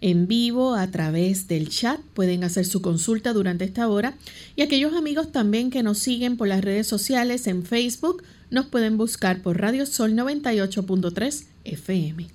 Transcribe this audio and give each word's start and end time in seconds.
en 0.00 0.28
vivo 0.28 0.74
a 0.74 0.90
través 0.90 1.46
del 1.46 1.68
chat. 1.68 2.00
Pueden 2.14 2.42
hacer 2.44 2.64
su 2.64 2.80
consulta 2.80 3.34
durante 3.34 3.66
esta 3.66 3.86
hora. 3.88 4.16
Y 4.54 4.62
aquellos 4.62 4.94
amigos 4.94 5.30
también 5.30 5.70
que 5.70 5.82
nos 5.82 5.98
siguen 5.98 6.38
por 6.38 6.48
las 6.48 6.64
redes 6.64 6.86
sociales 6.86 7.46
en 7.46 7.64
Facebook 7.64 8.22
nos 8.48 8.66
pueden 8.66 8.96
buscar 8.96 9.42
por 9.42 9.60
Radio 9.60 9.84
Sol 9.84 10.14
98.3 10.14 11.44
FM. 11.64 12.28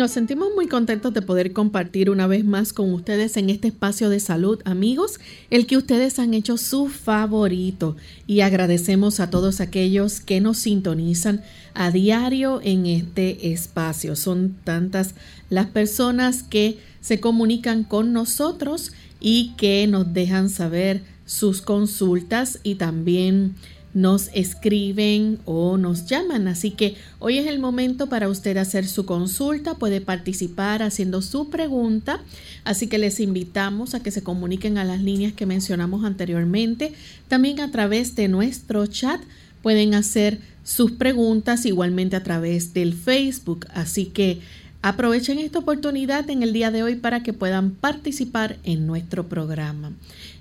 Nos 0.00 0.12
sentimos 0.12 0.48
muy 0.54 0.66
contentos 0.66 1.12
de 1.12 1.20
poder 1.20 1.52
compartir 1.52 2.08
una 2.08 2.26
vez 2.26 2.42
más 2.42 2.72
con 2.72 2.90
ustedes 2.94 3.36
en 3.36 3.50
este 3.50 3.68
espacio 3.68 4.08
de 4.08 4.18
salud, 4.18 4.58
amigos, 4.64 5.20
el 5.50 5.66
que 5.66 5.76
ustedes 5.76 6.18
han 6.18 6.32
hecho 6.32 6.56
su 6.56 6.88
favorito. 6.88 7.96
Y 8.26 8.40
agradecemos 8.40 9.20
a 9.20 9.28
todos 9.28 9.60
aquellos 9.60 10.20
que 10.20 10.40
nos 10.40 10.56
sintonizan 10.56 11.42
a 11.74 11.90
diario 11.90 12.62
en 12.64 12.86
este 12.86 13.52
espacio. 13.52 14.16
Son 14.16 14.56
tantas 14.64 15.14
las 15.50 15.66
personas 15.66 16.44
que 16.44 16.78
se 17.02 17.20
comunican 17.20 17.84
con 17.84 18.14
nosotros 18.14 18.92
y 19.20 19.52
que 19.58 19.86
nos 19.86 20.14
dejan 20.14 20.48
saber 20.48 21.02
sus 21.26 21.60
consultas 21.60 22.58
y 22.62 22.76
también 22.76 23.54
nos 23.92 24.30
escriben 24.34 25.38
o 25.44 25.76
nos 25.76 26.06
llaman. 26.06 26.48
Así 26.48 26.70
que 26.70 26.96
hoy 27.18 27.38
es 27.38 27.46
el 27.46 27.58
momento 27.58 28.08
para 28.08 28.28
usted 28.28 28.56
hacer 28.56 28.86
su 28.86 29.04
consulta, 29.04 29.74
puede 29.74 30.00
participar 30.00 30.82
haciendo 30.82 31.22
su 31.22 31.50
pregunta. 31.50 32.22
Así 32.64 32.86
que 32.86 32.98
les 32.98 33.20
invitamos 33.20 33.94
a 33.94 34.02
que 34.02 34.10
se 34.10 34.22
comuniquen 34.22 34.78
a 34.78 34.84
las 34.84 35.00
líneas 35.00 35.32
que 35.32 35.46
mencionamos 35.46 36.04
anteriormente. 36.04 36.92
También 37.28 37.60
a 37.60 37.70
través 37.70 38.14
de 38.14 38.28
nuestro 38.28 38.86
chat 38.86 39.20
pueden 39.62 39.94
hacer 39.94 40.38
sus 40.62 40.92
preguntas 40.92 41.66
igualmente 41.66 42.16
a 42.16 42.22
través 42.22 42.72
del 42.74 42.94
Facebook. 42.94 43.66
Así 43.74 44.06
que 44.06 44.40
aprovechen 44.82 45.38
esta 45.38 45.58
oportunidad 45.58 46.30
en 46.30 46.42
el 46.42 46.52
día 46.52 46.70
de 46.70 46.82
hoy 46.82 46.94
para 46.94 47.22
que 47.22 47.32
puedan 47.32 47.72
participar 47.72 48.58
en 48.64 48.86
nuestro 48.86 49.28
programa. 49.28 49.92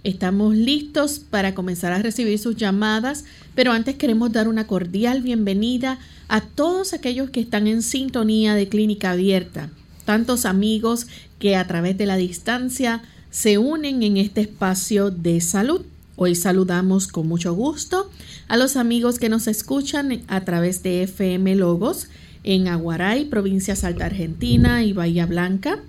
Estamos 0.03 0.55
listos 0.55 1.19
para 1.19 1.53
comenzar 1.53 1.91
a 1.91 2.01
recibir 2.01 2.39
sus 2.39 2.55
llamadas, 2.55 3.25
pero 3.53 3.73
antes 3.73 3.95
queremos 3.95 4.31
dar 4.31 4.47
una 4.47 4.65
cordial 4.65 5.21
bienvenida 5.21 5.99
a 6.29 6.41
todos 6.41 6.93
aquellos 6.93 7.31
que 7.31 7.41
están 7.41 7.67
en 7.67 7.81
sintonía 7.81 8.55
de 8.55 8.69
Clínica 8.69 9.11
Abierta, 9.11 9.69
tantos 10.05 10.45
amigos 10.45 11.07
que 11.37 11.57
a 11.57 11.67
través 11.67 11.97
de 11.97 12.05
la 12.05 12.15
distancia 12.15 13.01
se 13.31 13.57
unen 13.57 14.03
en 14.03 14.15
este 14.15 14.41
espacio 14.41 15.11
de 15.11 15.41
salud. 15.41 15.81
Hoy 16.15 16.35
saludamos 16.35 17.07
con 17.07 17.27
mucho 17.27 17.53
gusto 17.53 18.09
a 18.47 18.57
los 18.57 18.77
amigos 18.77 19.19
que 19.19 19.29
nos 19.29 19.47
escuchan 19.47 20.21
a 20.27 20.41
través 20.41 20.81
de 20.81 21.03
FM 21.03 21.55
Logos 21.55 22.07
en 22.43 22.67
Aguaray, 22.67 23.25
provincia 23.25 23.75
Salta 23.75 24.05
Argentina 24.05 24.83
y 24.83 24.93
Bahía 24.93 25.25
Blanca, 25.25 25.79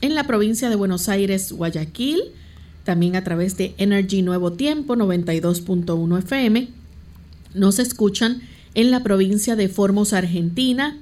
en 0.00 0.14
la 0.14 0.26
provincia 0.26 0.68
de 0.68 0.76
Buenos 0.76 1.08
Aires, 1.08 1.52
Guayaquil, 1.52 2.20
también 2.84 3.16
a 3.16 3.24
través 3.24 3.56
de 3.56 3.74
Energy 3.78 4.22
Nuevo 4.22 4.52
Tiempo 4.52 4.96
92.1 4.96 6.18
FM. 6.18 6.68
Nos 7.54 7.78
escuchan 7.78 8.42
en 8.74 8.90
la 8.90 9.02
provincia 9.02 9.56
de 9.56 9.68
Formosa, 9.68 10.18
Argentina, 10.18 10.98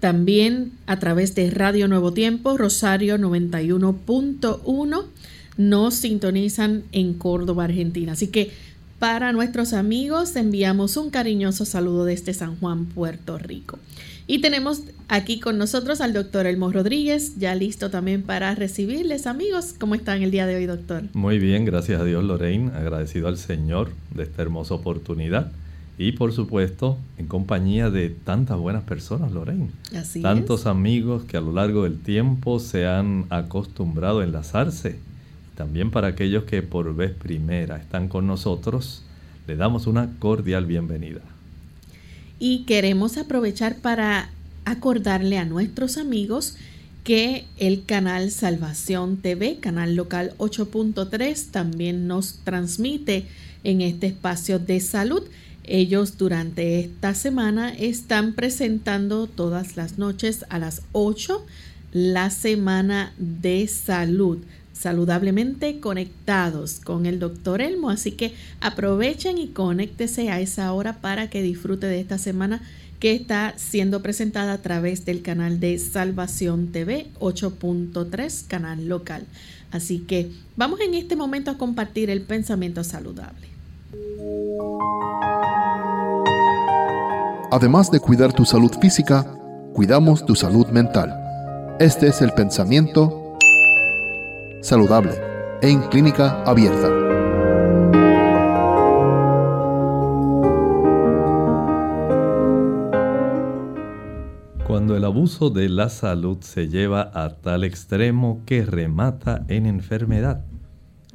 también 0.00 0.72
a 0.86 0.98
través 0.98 1.34
de 1.34 1.50
Radio 1.50 1.88
Nuevo 1.88 2.12
Tiempo, 2.12 2.56
Rosario 2.56 3.18
91.1. 3.18 5.04
Nos 5.58 5.94
sintonizan 5.94 6.84
en 6.92 7.14
Córdoba, 7.14 7.64
Argentina. 7.64 8.12
Así 8.12 8.28
que 8.28 8.52
para 8.98 9.32
nuestros 9.32 9.72
amigos 9.72 10.36
enviamos 10.36 10.96
un 10.96 11.10
cariñoso 11.10 11.64
saludo 11.64 12.04
desde 12.04 12.32
San 12.34 12.56
Juan, 12.56 12.86
Puerto 12.86 13.38
Rico. 13.38 13.78
Y 14.28 14.40
tenemos 14.40 14.82
aquí 15.08 15.38
con 15.38 15.56
nosotros 15.56 16.00
al 16.00 16.12
doctor 16.12 16.46
Elmo 16.46 16.72
Rodríguez, 16.72 17.36
ya 17.38 17.54
listo 17.54 17.90
también 17.90 18.22
para 18.22 18.54
recibirles, 18.54 19.26
amigos. 19.26 19.74
¿Cómo 19.78 19.94
están 19.94 20.22
el 20.22 20.32
día 20.32 20.46
de 20.46 20.56
hoy, 20.56 20.66
doctor? 20.66 21.04
Muy 21.12 21.38
bien, 21.38 21.64
gracias 21.64 22.00
a 22.00 22.04
Dios, 22.04 22.24
Lorraine. 22.24 22.72
Agradecido 22.74 23.28
al 23.28 23.38
Señor 23.38 23.90
de 24.14 24.24
esta 24.24 24.42
hermosa 24.42 24.74
oportunidad. 24.74 25.52
Y 25.98 26.12
por 26.12 26.32
supuesto, 26.32 26.98
en 27.18 27.26
compañía 27.26 27.88
de 27.90 28.10
tantas 28.10 28.58
buenas 28.58 28.82
personas, 28.82 29.32
Lorraine. 29.32 29.70
Así 29.96 30.20
Tantos 30.20 30.66
amigos 30.66 31.24
que 31.24 31.36
a 31.36 31.40
lo 31.40 31.52
largo 31.52 31.84
del 31.84 31.98
tiempo 32.00 32.58
se 32.58 32.86
han 32.86 33.26
acostumbrado 33.30 34.20
a 34.20 34.24
enlazarse. 34.24 34.98
También 35.56 35.90
para 35.90 36.08
aquellos 36.08 36.44
que 36.44 36.62
por 36.62 36.94
vez 36.94 37.12
primera 37.12 37.76
están 37.76 38.08
con 38.08 38.26
nosotros, 38.26 39.02
le 39.46 39.56
damos 39.56 39.86
una 39.86 40.10
cordial 40.18 40.66
bienvenida 40.66 41.22
y 42.38 42.64
queremos 42.64 43.16
aprovechar 43.16 43.76
para 43.76 44.30
acordarle 44.64 45.38
a 45.38 45.44
nuestros 45.44 45.96
amigos 45.96 46.56
que 47.04 47.44
el 47.56 47.84
canal 47.84 48.30
Salvación 48.30 49.18
TV, 49.18 49.58
canal 49.60 49.94
local 49.94 50.34
8.3, 50.38 51.50
también 51.50 52.08
nos 52.08 52.40
transmite 52.44 53.26
en 53.62 53.80
este 53.80 54.08
espacio 54.08 54.58
de 54.58 54.80
salud. 54.80 55.22
Ellos 55.62 56.18
durante 56.18 56.80
esta 56.80 57.14
semana 57.14 57.72
están 57.72 58.34
presentando 58.34 59.28
todas 59.28 59.76
las 59.76 59.98
noches 59.98 60.44
a 60.48 60.58
las 60.58 60.82
8 60.92 61.44
la 61.92 62.30
semana 62.30 63.12
de 63.18 63.66
salud 63.68 64.38
saludablemente 64.76 65.80
conectados 65.80 66.80
con 66.80 67.06
el 67.06 67.18
doctor 67.18 67.60
Elmo. 67.60 67.90
Así 67.90 68.12
que 68.12 68.34
aprovechen 68.60 69.38
y 69.38 69.48
conéctese 69.48 70.30
a 70.30 70.40
esa 70.40 70.72
hora 70.72 71.00
para 71.00 71.30
que 71.30 71.42
disfrute 71.42 71.86
de 71.86 72.00
esta 72.00 72.18
semana 72.18 72.62
que 73.00 73.14
está 73.14 73.54
siendo 73.56 74.02
presentada 74.02 74.54
a 74.54 74.62
través 74.62 75.04
del 75.04 75.22
canal 75.22 75.60
de 75.60 75.78
Salvación 75.78 76.68
TV 76.68 77.08
8.3, 77.20 78.46
canal 78.46 78.88
local. 78.88 79.24
Así 79.70 79.98
que 79.98 80.30
vamos 80.56 80.80
en 80.80 80.94
este 80.94 81.16
momento 81.16 81.50
a 81.50 81.58
compartir 81.58 82.08
el 82.10 82.22
pensamiento 82.22 82.84
saludable. 82.84 83.48
Además 87.50 87.90
de 87.90 88.00
cuidar 88.00 88.32
tu 88.32 88.44
salud 88.44 88.72
física, 88.80 89.24
cuidamos 89.72 90.24
tu 90.24 90.34
salud 90.34 90.66
mental. 90.68 91.14
Este 91.78 92.08
es 92.08 92.22
el 92.22 92.32
pensamiento 92.32 93.25
saludable 94.66 95.12
en 95.62 95.80
clínica 95.82 96.42
abierta. 96.42 96.88
Cuando 104.66 104.96
el 104.96 105.04
abuso 105.04 105.50
de 105.50 105.68
la 105.68 105.88
salud 105.88 106.38
se 106.40 106.66
lleva 106.66 107.12
a 107.14 107.36
tal 107.36 107.62
extremo 107.62 108.42
que 108.44 108.66
remata 108.66 109.44
en 109.46 109.66
enfermedad. 109.66 110.44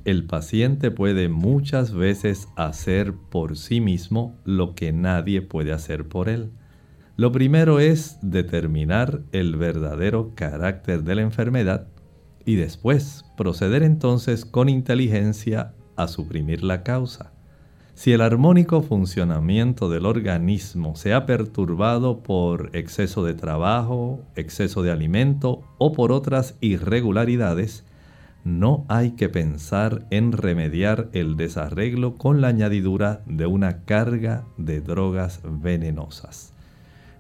el 0.06 0.24
paciente 0.24 0.90
puede 0.90 1.28
muchas 1.28 1.94
veces 1.94 2.48
hacer 2.56 3.14
por 3.14 3.58
sí 3.58 3.82
mismo 3.82 4.34
lo 4.46 4.76
que 4.76 4.94
nadie 4.94 5.42
puede 5.42 5.74
hacer 5.74 6.08
por 6.08 6.30
él. 6.30 6.52
Lo 7.18 7.34
primero 7.34 7.82
es 7.82 8.18
determinar 8.22 9.24
el 9.34 9.58
verdadero 9.58 10.32
carácter 10.36 11.04
de 11.04 11.16
la 11.16 11.22
enfermedad 11.22 11.91
y 12.46 12.56
después 12.56 13.26
proceder 13.38 13.84
entonces 13.84 14.46
con 14.46 14.70
inteligencia 14.70 15.74
a 15.96 16.08
suprimir 16.08 16.64
la 16.64 16.84
causa. 16.84 17.32
Si 17.94 18.14
el 18.14 18.22
armónico 18.22 18.82
funcionamiento 18.82 19.90
del 19.90 20.06
organismo 20.06 20.96
se 20.96 21.14
ha 21.14 21.26
perturbado 21.26 22.24
por 22.24 22.70
exceso 22.74 23.24
de 23.24 23.34
trabajo, 23.34 24.22
exceso 24.36 24.82
de 24.82 24.92
alimento 24.92 25.62
o 25.78 25.92
por 25.92 26.12
otras 26.12 26.56
irregularidades, 26.62 27.86
no 28.44 28.86
hay 28.88 29.12
que 29.12 29.30
pensar 29.30 30.08
en 30.10 30.32
remediar 30.32 31.10
el 31.14 31.38
desarreglo 31.38 32.16
con 32.16 32.42
la 32.42 32.48
añadidura 32.48 33.22
de 33.28 33.46
una 33.46 33.84
carga 33.84 34.46
de 34.58 34.82
drogas 34.82 35.42
venenosas. 35.44 36.54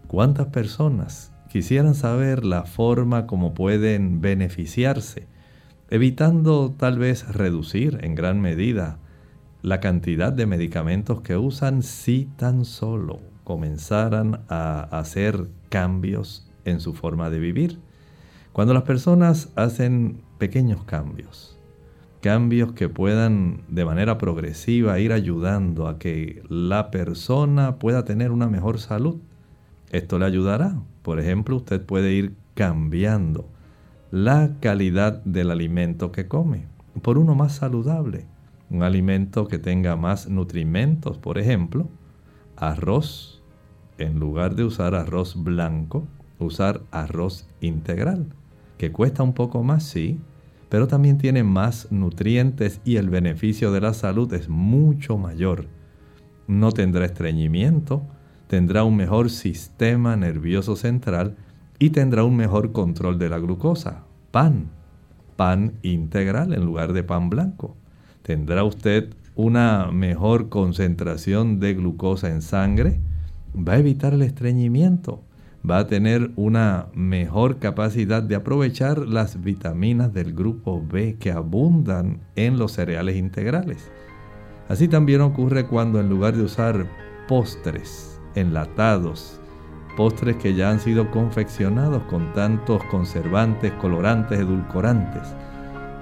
¿Cuántas 0.07 0.47
personas 0.47 1.30
quisieran 1.51 1.95
saber 1.95 2.45
la 2.45 2.63
forma 2.63 3.27
como 3.27 3.53
pueden 3.53 4.21
beneficiarse, 4.21 5.27
evitando 5.89 6.71
tal 6.71 6.97
vez 6.97 7.27
reducir 7.27 7.99
en 8.03 8.15
gran 8.15 8.39
medida 8.39 8.99
la 9.61 9.81
cantidad 9.81 10.31
de 10.31 10.45
medicamentos 10.45 11.19
que 11.21 11.35
usan 11.35 11.83
si 11.83 12.29
tan 12.37 12.63
solo 12.63 13.19
comenzaran 13.43 14.41
a 14.47 14.83
hacer 14.97 15.49
cambios 15.67 16.49
en 16.63 16.79
su 16.79 16.93
forma 16.93 17.29
de 17.29 17.39
vivir? 17.39 17.79
Cuando 18.53 18.73
las 18.73 18.83
personas 18.83 19.51
hacen 19.57 20.21
pequeños 20.37 20.85
cambios, 20.85 21.59
cambios 22.21 22.71
que 22.71 22.87
puedan 22.87 23.63
de 23.67 23.83
manera 23.83 24.17
progresiva 24.17 24.99
ir 24.99 25.11
ayudando 25.11 25.89
a 25.89 25.99
que 25.99 26.43
la 26.47 26.91
persona 26.91 27.75
pueda 27.77 28.05
tener 28.05 28.31
una 28.31 28.47
mejor 28.47 28.79
salud. 28.79 29.17
Esto 29.91 30.17
le 30.17 30.25
ayudará. 30.25 30.77
Por 31.01 31.19
ejemplo, 31.19 31.55
usted 31.55 31.85
puede 31.85 32.13
ir 32.13 32.35
cambiando 32.53 33.49
la 34.11 34.57
calidad 34.59 35.23
del 35.23 35.51
alimento 35.51 36.11
que 36.11 36.27
come 36.27 36.65
por 37.01 37.17
uno 37.17 37.35
más 37.35 37.53
saludable. 37.53 38.25
Un 38.69 38.83
alimento 38.83 39.47
que 39.47 39.59
tenga 39.59 39.95
más 39.95 40.29
nutrimentos, 40.29 41.17
por 41.17 41.37
ejemplo, 41.37 41.89
arroz, 42.55 43.41
en 43.97 44.19
lugar 44.19 44.55
de 44.55 44.63
usar 44.63 44.95
arroz 44.95 45.41
blanco, 45.41 46.07
usar 46.39 46.81
arroz 46.91 47.47
integral, 47.59 48.27
que 48.77 48.91
cuesta 48.91 49.23
un 49.23 49.33
poco 49.33 49.63
más, 49.63 49.83
sí, 49.83 50.19
pero 50.69 50.87
también 50.87 51.17
tiene 51.17 51.43
más 51.43 51.91
nutrientes 51.91 52.79
y 52.85 52.95
el 52.95 53.09
beneficio 53.09 53.71
de 53.71 53.81
la 53.81 53.93
salud 53.93 54.33
es 54.33 54.47
mucho 54.47 55.17
mayor. 55.17 55.67
No 56.47 56.71
tendrá 56.71 57.05
estreñimiento, 57.05 58.03
tendrá 58.51 58.83
un 58.83 58.97
mejor 58.97 59.29
sistema 59.29 60.17
nervioso 60.17 60.75
central 60.75 61.37
y 61.79 61.91
tendrá 61.91 62.25
un 62.25 62.35
mejor 62.35 62.73
control 62.73 63.17
de 63.17 63.29
la 63.29 63.39
glucosa. 63.39 64.03
Pan, 64.31 64.71
pan 65.37 65.75
integral 65.83 66.51
en 66.51 66.65
lugar 66.65 66.91
de 66.91 67.01
pan 67.01 67.29
blanco. 67.29 67.77
Tendrá 68.23 68.65
usted 68.65 69.15
una 69.35 69.89
mejor 69.93 70.49
concentración 70.49 71.61
de 71.61 71.75
glucosa 71.75 72.29
en 72.29 72.41
sangre. 72.41 72.99
Va 73.55 73.75
a 73.75 73.77
evitar 73.77 74.13
el 74.13 74.21
estreñimiento 74.21 75.23
va 75.63 75.77
a 75.77 75.87
tener 75.87 76.31
una 76.35 76.87
mejor 76.93 77.59
capacidad 77.59 78.21
de 78.21 78.35
aprovechar 78.35 78.97
las 78.97 79.41
vitaminas 79.41 80.11
del 80.11 80.33
grupo 80.33 80.83
B 80.85 81.15
que 81.19 81.31
abundan 81.31 82.19
en 82.35 82.57
los 82.57 82.73
cereales 82.73 83.15
integrales. 83.15 83.89
Así 84.67 84.89
también 84.89 85.21
ocurre 85.21 85.67
cuando 85.67 86.01
en 86.01 86.09
lugar 86.09 86.35
de 86.35 86.43
usar 86.43 86.87
postres 87.29 88.10
enlatados, 88.35 89.39
postres 89.97 90.37
que 90.37 90.53
ya 90.53 90.69
han 90.69 90.79
sido 90.79 91.11
confeccionados 91.11 92.03
con 92.03 92.33
tantos 92.33 92.83
conservantes, 92.85 93.71
colorantes, 93.73 94.39
edulcorantes, 94.39 95.35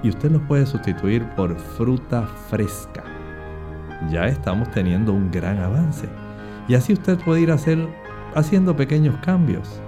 y 0.03 0.09
usted 0.09 0.31
los 0.31 0.41
puede 0.43 0.65
sustituir 0.65 1.25
por 1.35 1.57
fruta 1.57 2.27
fresca. 2.49 3.03
Ya 4.09 4.27
estamos 4.27 4.71
teniendo 4.71 5.11
un 5.11 5.29
gran 5.29 5.59
avance. 5.59 6.07
Y 6.67 6.75
así 6.75 6.93
usted 6.93 7.17
puede 7.19 7.41
ir 7.41 7.51
hacer 7.51 7.87
haciendo 8.35 8.75
pequeños 8.75 9.15
cambios. 9.23 9.81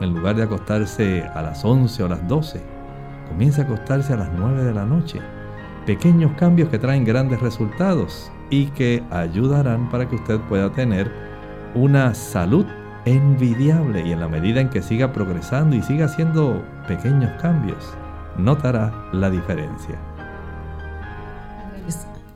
En 0.00 0.14
lugar 0.14 0.34
de 0.34 0.42
acostarse 0.42 1.22
a 1.22 1.42
las 1.42 1.64
11 1.64 2.02
o 2.02 2.08
las 2.08 2.26
12, 2.26 2.60
comienza 3.28 3.62
a 3.62 3.64
acostarse 3.66 4.12
a 4.14 4.16
las 4.16 4.30
9 4.36 4.64
de 4.64 4.74
la 4.74 4.84
noche. 4.84 5.20
Pequeños 5.86 6.32
cambios 6.32 6.68
que 6.70 6.78
traen 6.78 7.04
grandes 7.04 7.40
resultados 7.40 8.32
y 8.50 8.66
que 8.66 9.02
ayudarán 9.10 9.88
para 9.90 10.08
que 10.08 10.16
usted 10.16 10.40
pueda 10.48 10.72
tener 10.72 11.31
una 11.74 12.14
salud 12.14 12.66
envidiable 13.04 14.06
y 14.06 14.12
en 14.12 14.20
la 14.20 14.28
medida 14.28 14.60
en 14.60 14.70
que 14.70 14.82
siga 14.82 15.12
progresando 15.12 15.74
y 15.74 15.82
siga 15.82 16.06
haciendo 16.06 16.64
pequeños 16.86 17.30
cambios, 17.40 17.92
notará 18.38 19.08
la 19.12 19.30
diferencia. 19.30 19.98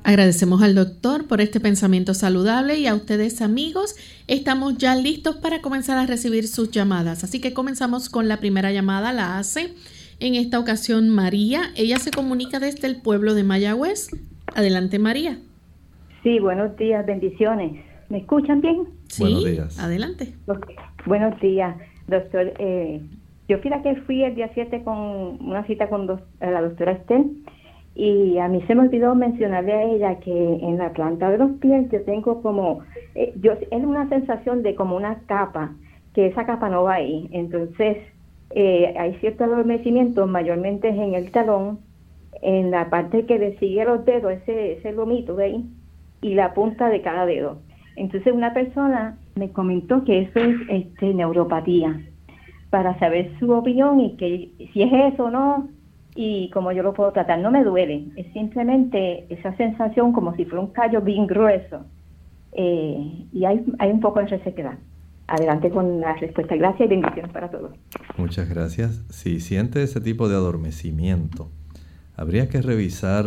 Agradecemos 0.03 0.63
al 0.63 0.77
doctor 0.77 1.27
por 1.27 1.41
este 1.41 1.59
pensamiento 1.59 2.15
saludable 2.15 2.79
y 2.79 2.87
a 2.87 2.95
ustedes 2.95 3.43
amigos. 3.43 3.97
Estamos 4.29 4.79
ya 4.79 4.95
listos 4.95 5.35
para 5.37 5.61
comenzar 5.61 5.99
a 5.99 6.07
recibir 6.07 6.47
sus 6.47 6.71
llamadas. 6.71 7.25
Así 7.25 7.41
que 7.41 7.53
comenzamos 7.53 8.09
con 8.09 8.29
la 8.29 8.37
primera 8.37 8.71
llamada. 8.71 9.13
La 9.13 9.37
hace 9.37 9.75
en 10.21 10.37
esta 10.37 10.61
ocasión 10.61 11.09
María. 11.09 11.73
Ella 11.75 11.99
se 11.99 12.13
comunica 12.13 12.61
desde 12.61 12.87
el 12.87 13.03
pueblo 13.03 13.35
de 13.35 13.43
Mayagüez. 13.43 14.11
Adelante 14.55 15.01
María. 15.01 15.39
Sí, 16.23 16.39
buenos 16.39 16.77
días, 16.77 17.05
bendiciones. 17.05 17.86
¿Me 18.09 18.19
escuchan 18.19 18.61
bien? 18.61 18.85
Sí, 19.09 19.23
buenos 19.23 19.45
días. 19.45 19.79
Adelante. 19.81 20.35
Buenos 21.07 21.41
días, 21.41 21.77
doctor. 22.07 22.53
Eh, 22.59 23.01
yo 23.49 23.59
fui 23.59 23.71
la 23.71 23.83
que 23.83 23.97
fui 24.03 24.23
el 24.23 24.35
día 24.35 24.51
7 24.55 24.83
con 24.85 24.97
una 25.45 25.65
cita 25.67 25.89
con 25.89 26.07
la 26.41 26.63
doctora 26.63 26.93
Estel 26.93 27.43
y 27.95 28.39
a 28.39 28.49
mí 28.49 28.63
se 28.67 28.75
me 28.75 28.83
olvidó 28.83 29.15
mencionarle 29.15 29.73
a 29.73 29.83
ella 29.85 30.21
que 30.21 30.31
en 30.31 30.79
la 30.79 30.93
planta 30.93 31.31
de 31.31 31.39
los 31.39 31.53
pies 31.53 31.91
yo 31.91 32.03
tengo 32.03 32.43
como, 32.43 32.81
eh, 33.15 33.33
yo 33.41 33.53
es 33.53 33.85
una 33.85 34.09
sensación 34.09 34.63
de 34.63 34.75
como 34.75 34.97
una 34.97 35.21
capa, 35.27 35.75
que 36.15 36.27
esa 36.27 36.47
capa 36.47 36.69
no 36.69 36.85
va 36.85 36.95
ahí. 36.95 37.29
Entonces, 37.33 37.99
eh, 38.51 38.95
hay 38.99 39.15
cierto 39.15 39.45
adormecimiento, 39.45 40.27
mayormente 40.27 40.89
en 40.89 41.15
el 41.15 41.31
talón, 41.31 41.81
en 42.43 42.71
la 42.71 42.91
parte 42.91 43.27
que 43.27 43.39
le 43.39 43.59
sigue 43.59 43.85
los 43.85 44.05
dedos, 44.05 44.33
ese, 44.33 44.75
ese 44.75 44.93
lomito 44.93 45.35
de 45.35 45.45
ahí, 45.45 45.65
y 46.21 46.35
la 46.35 46.55
punta 46.55 46.89
de 46.89 47.01
cada 47.01 47.27
dedo. 47.27 47.59
Entonces, 47.97 48.33
una 48.33 48.53
persona 48.55 49.19
me 49.35 49.51
comentó 49.51 50.05
que 50.05 50.23
eso 50.23 50.39
es 50.39 50.57
este, 50.69 51.15
neuropatía, 51.15 52.01
para 52.71 52.99
saber 52.99 53.33
su 53.39 53.51
opinión 53.53 54.01
y 54.01 54.17
que 54.17 54.51
si 54.73 54.83
es 54.83 54.93
eso 55.13 55.25
o 55.25 55.31
no, 55.31 55.69
y 56.17 56.51
como 56.51 56.73
yo 56.73 56.83
lo 56.83 56.95
puedo 56.95 57.13
tratar. 57.13 57.39
No 57.39 57.51
me 57.51 57.63
duele, 57.63 58.07
es 58.17 58.33
simplemente 58.33 59.27
esa 59.29 59.55
sensación 59.57 60.13
como 60.13 60.35
si 60.35 60.45
fuera 60.45 60.61
un 60.61 60.73
callo 60.73 61.01
bien 61.03 61.27
grueso 61.27 61.85
eh, 62.53 63.27
y 63.33 63.45
hay, 63.45 63.65
hay 63.79 63.91
un 63.91 64.01
poco 64.01 64.21
de 64.21 64.27
resequedad. 64.27 64.79
Adelante 65.29 65.71
con 65.71 66.01
la 66.01 66.15
respuesta. 66.15 66.57
Gracias 66.57 66.87
y 66.87 66.89
bendiciones 66.89 67.33
para 67.33 67.51
todos. 67.51 67.73
Muchas 68.17 68.49
gracias. 68.49 69.05
Si 69.11 69.41
siente 69.41 69.83
ese 69.83 70.01
tipo 70.01 70.29
de 70.29 70.37
adormecimiento, 70.37 71.51
habría 72.17 72.49
que 72.49 72.63
revisar 72.63 73.25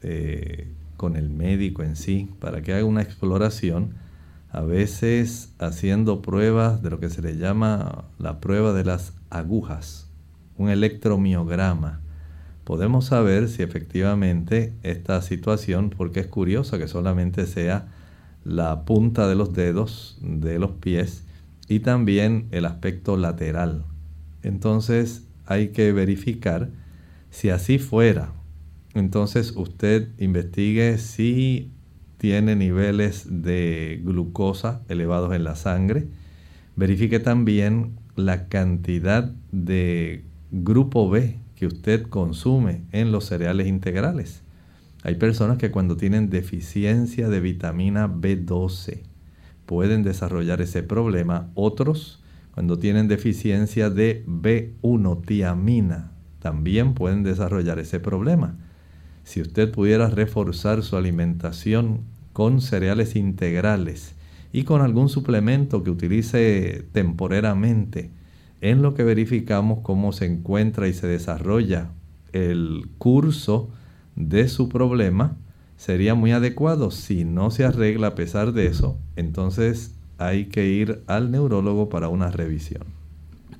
eh, 0.00 0.72
con 0.96 1.16
el 1.16 1.28
médico 1.30 1.82
en 1.82 1.94
sí 1.94 2.30
para 2.40 2.62
que 2.62 2.72
haga 2.72 2.84
una 2.84 3.02
exploración, 3.02 3.94
a 4.52 4.60
veces 4.60 5.52
haciendo 5.58 6.22
pruebas 6.22 6.82
de 6.82 6.90
lo 6.90 7.00
que 7.00 7.10
se 7.10 7.22
le 7.22 7.36
llama 7.36 8.04
la 8.18 8.40
prueba 8.40 8.72
de 8.72 8.84
las 8.84 9.14
agujas, 9.30 10.08
un 10.56 10.68
electromiograma 10.68 12.02
podemos 12.64 13.06
saber 13.06 13.48
si 13.48 13.62
efectivamente 13.62 14.72
esta 14.82 15.20
situación, 15.22 15.90
porque 15.90 16.20
es 16.20 16.26
curioso 16.26 16.78
que 16.78 16.88
solamente 16.88 17.46
sea 17.46 17.88
la 18.44 18.84
punta 18.84 19.28
de 19.28 19.34
los 19.34 19.52
dedos 19.52 20.18
de 20.20 20.58
los 20.58 20.72
pies 20.72 21.24
y 21.68 21.80
también 21.80 22.48
el 22.50 22.64
aspecto 22.64 23.16
lateral. 23.16 23.84
Entonces 24.42 25.24
hay 25.46 25.68
que 25.68 25.92
verificar 25.92 26.70
si 27.30 27.50
así 27.50 27.78
fuera. 27.78 28.32
Entonces 28.94 29.52
usted 29.56 30.08
investigue 30.18 30.98
si 30.98 31.70
tiene 32.22 32.54
niveles 32.54 33.26
de 33.28 34.00
glucosa 34.04 34.82
elevados 34.88 35.34
en 35.34 35.42
la 35.42 35.56
sangre. 35.56 36.06
Verifique 36.76 37.18
también 37.18 37.96
la 38.14 38.46
cantidad 38.46 39.32
de 39.50 40.22
grupo 40.52 41.10
B 41.10 41.40
que 41.56 41.66
usted 41.66 42.04
consume 42.04 42.82
en 42.92 43.10
los 43.10 43.24
cereales 43.24 43.66
integrales. 43.66 44.44
Hay 45.02 45.16
personas 45.16 45.58
que 45.58 45.72
cuando 45.72 45.96
tienen 45.96 46.30
deficiencia 46.30 47.28
de 47.28 47.40
vitamina 47.40 48.06
B12 48.06 49.00
pueden 49.66 50.04
desarrollar 50.04 50.60
ese 50.60 50.84
problema. 50.84 51.50
Otros 51.56 52.22
cuando 52.54 52.78
tienen 52.78 53.08
deficiencia 53.08 53.90
de 53.90 54.24
B1 54.28 55.26
tiamina 55.26 56.12
también 56.38 56.94
pueden 56.94 57.24
desarrollar 57.24 57.80
ese 57.80 57.98
problema. 57.98 58.58
si 59.24 59.40
usted 59.40 59.72
pudiera 59.72 60.08
reforzar 60.08 60.84
su 60.84 60.96
alimentación 60.96 62.11
con 62.32 62.60
cereales 62.60 63.16
integrales 63.16 64.14
y 64.52 64.64
con 64.64 64.82
algún 64.82 65.08
suplemento 65.08 65.82
que 65.82 65.90
utilice 65.90 66.86
temporeramente, 66.92 68.10
en 68.60 68.82
lo 68.82 68.94
que 68.94 69.02
verificamos 69.02 69.80
cómo 69.82 70.12
se 70.12 70.26
encuentra 70.26 70.88
y 70.88 70.94
se 70.94 71.06
desarrolla 71.06 71.90
el 72.32 72.88
curso 72.98 73.70
de 74.14 74.48
su 74.48 74.68
problema, 74.68 75.36
sería 75.76 76.14
muy 76.14 76.32
adecuado. 76.32 76.90
Si 76.90 77.24
no 77.24 77.50
se 77.50 77.64
arregla 77.64 78.08
a 78.08 78.14
pesar 78.14 78.52
de 78.52 78.66
eso, 78.66 78.98
entonces 79.16 79.94
hay 80.18 80.46
que 80.46 80.68
ir 80.68 81.02
al 81.06 81.30
neurólogo 81.30 81.88
para 81.88 82.08
una 82.08 82.30
revisión. 82.30 82.84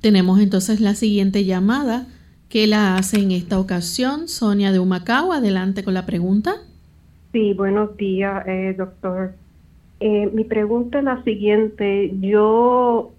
Tenemos 0.00 0.40
entonces 0.40 0.80
la 0.80 0.94
siguiente 0.94 1.44
llamada 1.44 2.06
que 2.48 2.66
la 2.66 2.96
hace 2.96 3.18
en 3.18 3.32
esta 3.32 3.58
ocasión 3.58 4.28
Sonia 4.28 4.72
de 4.72 4.78
Humacao. 4.78 5.32
Adelante 5.32 5.82
con 5.82 5.94
la 5.94 6.06
pregunta. 6.06 6.56
Sí, 7.32 7.54
buenos 7.54 7.96
días, 7.96 8.46
eh, 8.46 8.74
doctor. 8.76 9.32
Eh, 10.00 10.28
mi 10.34 10.44
pregunta 10.44 10.98
es 10.98 11.04
la 11.04 11.22
siguiente. 11.22 12.12
Yo 12.20 13.12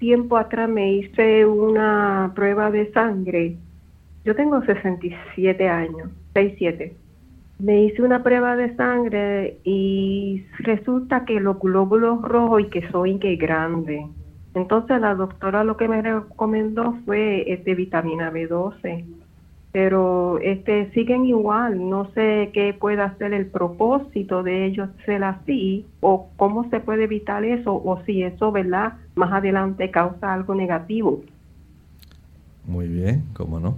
tiempo 0.00 0.36
atrás 0.36 0.68
me 0.68 0.94
hice 0.94 1.46
una 1.46 2.32
prueba 2.34 2.72
de 2.72 2.90
sangre. 2.92 3.56
Yo 4.24 4.34
tengo 4.34 4.60
67 4.62 5.68
años, 5.68 6.10
67. 6.32 6.96
Me 7.60 7.84
hice 7.84 8.02
una 8.02 8.24
prueba 8.24 8.56
de 8.56 8.74
sangre 8.74 9.58
y 9.62 10.44
resulta 10.58 11.24
que 11.24 11.38
los 11.38 11.60
glóbulos 11.60 12.22
rojos 12.22 12.62
y 12.62 12.64
que 12.70 12.90
soy 12.90 13.20
que 13.20 13.36
grande. 13.36 14.04
Entonces 14.54 15.00
la 15.00 15.14
doctora 15.14 15.62
lo 15.62 15.76
que 15.76 15.86
me 15.86 16.02
recomendó 16.02 16.98
fue 17.04 17.52
este 17.52 17.76
vitamina 17.76 18.32
B12 18.32 19.23
pero 19.74 20.38
este 20.38 20.90
siguen 20.92 21.26
igual. 21.26 21.90
No 21.90 22.08
sé 22.14 22.52
qué 22.54 22.74
puede 22.78 23.02
hacer 23.02 23.34
el 23.34 23.46
propósito 23.46 24.44
de 24.44 24.66
ellos 24.66 24.88
ser 25.04 25.24
así 25.24 25.84
o 26.00 26.28
cómo 26.36 26.70
se 26.70 26.78
puede 26.78 27.02
evitar 27.02 27.44
eso 27.44 27.74
o 27.74 28.00
si 28.06 28.22
eso, 28.22 28.52
¿verdad? 28.52 28.92
Más 29.16 29.32
adelante 29.32 29.90
causa 29.90 30.32
algo 30.32 30.54
negativo. 30.54 31.24
Muy 32.64 32.86
bien, 32.86 33.24
cómo 33.32 33.58
no. 33.58 33.76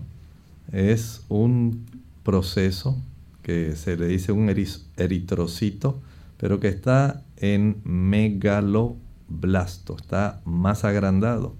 Es 0.71 1.25
un 1.31 1.87
proceso 2.25 2.99
que 3.41 3.73
se 3.73 3.97
le 3.97 4.07
dice 4.07 4.33
un 4.33 4.51
eritrocito, 4.51 5.99
pero 6.37 6.61
que 6.61 6.69
está 6.69 7.23
en 7.39 7.81
megaloblasto, 7.85 9.97
está 9.97 10.43
más 10.45 10.85
agrandado. 10.85 11.55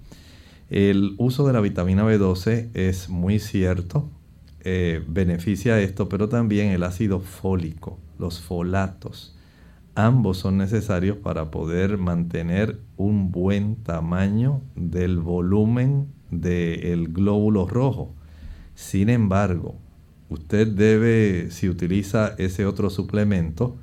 El 0.69 1.15
uso 1.17 1.47
de 1.47 1.53
la 1.53 1.59
vitamina 1.59 2.03
B12 2.03 2.69
es 2.75 3.09
muy 3.09 3.39
cierto, 3.39 4.11
eh, 4.69 5.01
beneficia 5.07 5.79
esto, 5.79 6.09
pero 6.09 6.27
también 6.27 6.71
el 6.71 6.83
ácido 6.83 7.21
fólico, 7.21 7.99
los 8.19 8.41
folatos. 8.41 9.33
Ambos 9.95 10.39
son 10.39 10.57
necesarios 10.57 11.15
para 11.15 11.51
poder 11.51 11.97
mantener 11.97 12.81
un 12.97 13.31
buen 13.31 13.77
tamaño 13.77 14.59
del 14.75 15.19
volumen 15.19 16.07
del 16.31 17.07
glóbulo 17.13 17.65
rojo. 17.65 18.13
Sin 18.75 19.07
embargo, 19.07 19.75
usted 20.27 20.67
debe, 20.67 21.49
si 21.49 21.69
utiliza 21.69 22.35
ese 22.37 22.65
otro 22.65 22.89
suplemento, 22.89 23.77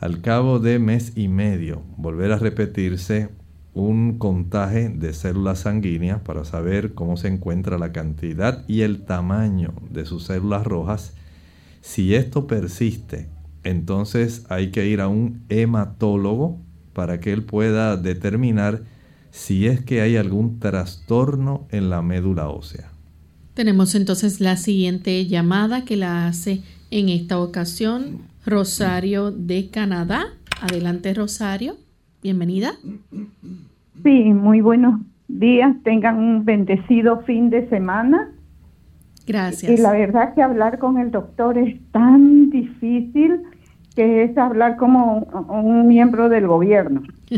al 0.00 0.22
cabo 0.22 0.58
de 0.58 0.80
mes 0.80 1.12
y 1.16 1.28
medio, 1.28 1.82
volver 1.96 2.32
a 2.32 2.38
repetirse 2.38 3.28
un 3.76 4.16
contaje 4.16 4.88
de 4.88 5.12
células 5.12 5.60
sanguíneas 5.60 6.22
para 6.22 6.46
saber 6.46 6.94
cómo 6.94 7.18
se 7.18 7.28
encuentra 7.28 7.76
la 7.76 7.92
cantidad 7.92 8.64
y 8.66 8.80
el 8.80 9.04
tamaño 9.04 9.74
de 9.90 10.06
sus 10.06 10.24
células 10.24 10.64
rojas. 10.64 11.12
Si 11.82 12.14
esto 12.14 12.46
persiste, 12.46 13.28
entonces 13.64 14.46
hay 14.48 14.70
que 14.70 14.88
ir 14.88 15.02
a 15.02 15.08
un 15.08 15.44
hematólogo 15.50 16.58
para 16.94 17.20
que 17.20 17.34
él 17.34 17.42
pueda 17.42 17.98
determinar 17.98 18.82
si 19.30 19.66
es 19.66 19.84
que 19.84 20.00
hay 20.00 20.16
algún 20.16 20.58
trastorno 20.58 21.68
en 21.70 21.90
la 21.90 22.00
médula 22.00 22.48
ósea. 22.48 22.90
Tenemos 23.52 23.94
entonces 23.94 24.40
la 24.40 24.56
siguiente 24.56 25.26
llamada 25.26 25.84
que 25.84 25.96
la 25.96 26.26
hace 26.26 26.62
en 26.90 27.10
esta 27.10 27.38
ocasión 27.38 28.22
Rosario 28.46 29.32
de 29.32 29.68
Canadá. 29.68 30.28
Adelante 30.62 31.12
Rosario, 31.12 31.76
bienvenida. 32.26 32.72
Sí, 34.02 34.32
muy 34.32 34.60
buenos 34.60 35.00
días. 35.28 35.76
Tengan 35.84 36.18
un 36.18 36.44
bendecido 36.44 37.20
fin 37.20 37.50
de 37.50 37.68
semana. 37.68 38.32
Gracias. 39.28 39.70
Y 39.70 39.76
la 39.80 39.92
verdad 39.92 40.34
que 40.34 40.42
hablar 40.42 40.80
con 40.80 40.98
el 40.98 41.12
doctor 41.12 41.56
es 41.56 41.80
tan 41.92 42.50
difícil 42.50 43.42
que 43.94 44.24
es 44.24 44.36
hablar 44.36 44.76
como 44.76 45.18
un 45.48 45.86
miembro 45.86 46.28
del 46.28 46.48
gobierno. 46.48 47.04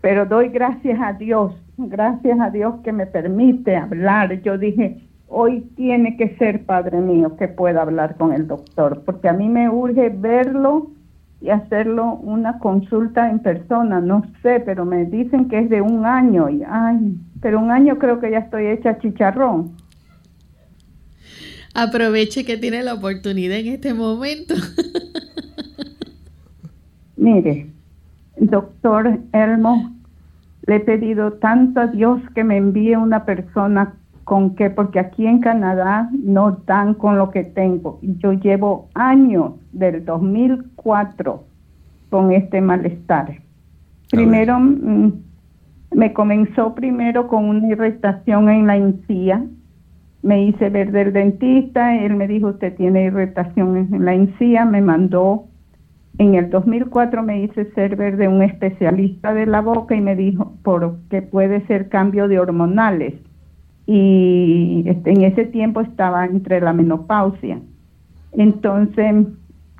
Pero 0.00 0.24
doy 0.24 0.50
gracias 0.50 1.00
a 1.02 1.14
Dios, 1.14 1.52
gracias 1.76 2.38
a 2.38 2.50
Dios 2.50 2.76
que 2.84 2.92
me 2.92 3.06
permite 3.06 3.74
hablar. 3.74 4.40
Yo 4.42 4.56
dije, 4.56 5.07
hoy 5.28 5.60
tiene 5.76 6.16
que 6.16 6.36
ser, 6.36 6.64
Padre 6.64 7.00
mío, 7.00 7.36
que 7.36 7.48
pueda 7.48 7.82
hablar 7.82 8.16
con 8.16 8.32
el 8.32 8.46
doctor, 8.46 9.02
porque 9.04 9.28
a 9.28 9.32
mí 9.32 9.48
me 9.48 9.68
urge 9.68 10.08
verlo 10.08 10.90
y 11.40 11.50
hacerlo 11.50 12.16
una 12.16 12.58
consulta 12.58 13.30
en 13.30 13.38
persona, 13.38 14.00
no 14.00 14.24
sé, 14.42 14.60
pero 14.60 14.84
me 14.84 15.04
dicen 15.04 15.48
que 15.48 15.60
es 15.60 15.70
de 15.70 15.80
un 15.80 16.04
año 16.04 16.48
y 16.48 16.62
ay, 16.68 17.16
pero 17.40 17.60
un 17.60 17.70
año 17.70 17.98
creo 17.98 18.20
que 18.20 18.30
ya 18.30 18.38
estoy 18.38 18.66
hecha 18.66 18.98
chicharrón. 18.98 19.76
Aproveche 21.74 22.44
que 22.44 22.56
tiene 22.56 22.82
la 22.82 22.94
oportunidad 22.94 23.58
en 23.58 23.68
este 23.68 23.94
momento. 23.94 24.54
Mire, 27.16 27.70
doctor 28.36 29.20
Elmo, 29.32 29.92
le 30.66 30.76
he 30.76 30.80
pedido 30.80 31.34
tanto 31.34 31.80
a 31.80 31.86
Dios 31.86 32.20
que 32.34 32.42
me 32.42 32.56
envíe 32.56 32.96
una 32.96 33.24
persona 33.24 33.94
con 34.28 34.56
que, 34.56 34.68
porque 34.68 34.98
aquí 34.98 35.26
en 35.26 35.40
Canadá 35.40 36.10
no 36.12 36.58
dan 36.66 36.92
con 36.92 37.16
lo 37.16 37.30
que 37.30 37.44
tengo. 37.44 37.98
Yo 38.02 38.34
llevo 38.34 38.90
años, 38.92 39.54
del 39.72 40.04
2004, 40.04 41.44
con 42.10 42.32
este 42.32 42.60
malestar. 42.60 43.38
Primero, 44.10 44.60
mm, 44.60 45.12
me 45.94 46.12
comenzó 46.12 46.74
primero 46.74 47.26
con 47.26 47.46
una 47.46 47.68
irritación 47.68 48.50
en 48.50 48.66
la 48.66 48.76
encía. 48.76 49.42
Me 50.20 50.44
hice 50.44 50.68
ver 50.68 50.92
del 50.92 51.14
dentista, 51.14 51.96
él 51.96 52.14
me 52.14 52.28
dijo, 52.28 52.48
usted 52.48 52.76
tiene 52.76 53.04
irritación 53.04 53.78
en 53.78 54.04
la 54.04 54.12
encía, 54.12 54.66
me 54.66 54.82
mandó. 54.82 55.46
En 56.18 56.34
el 56.34 56.50
2004 56.50 57.22
me 57.22 57.44
hice 57.44 57.64
ser 57.72 57.96
ver 57.96 58.18
de 58.18 58.28
un 58.28 58.42
especialista 58.42 59.32
de 59.32 59.46
la 59.46 59.62
boca 59.62 59.94
y 59.94 60.02
me 60.02 60.16
dijo 60.16 60.52
porque 60.62 61.22
puede 61.22 61.66
ser 61.66 61.88
cambio 61.88 62.28
de 62.28 62.38
hormonales 62.38 63.14
y 63.90 64.84
este, 64.86 65.12
en 65.12 65.22
ese 65.22 65.46
tiempo 65.46 65.80
estaba 65.80 66.26
entre 66.26 66.60
la 66.60 66.74
menopausia. 66.74 67.58
Entonces, 68.32 69.26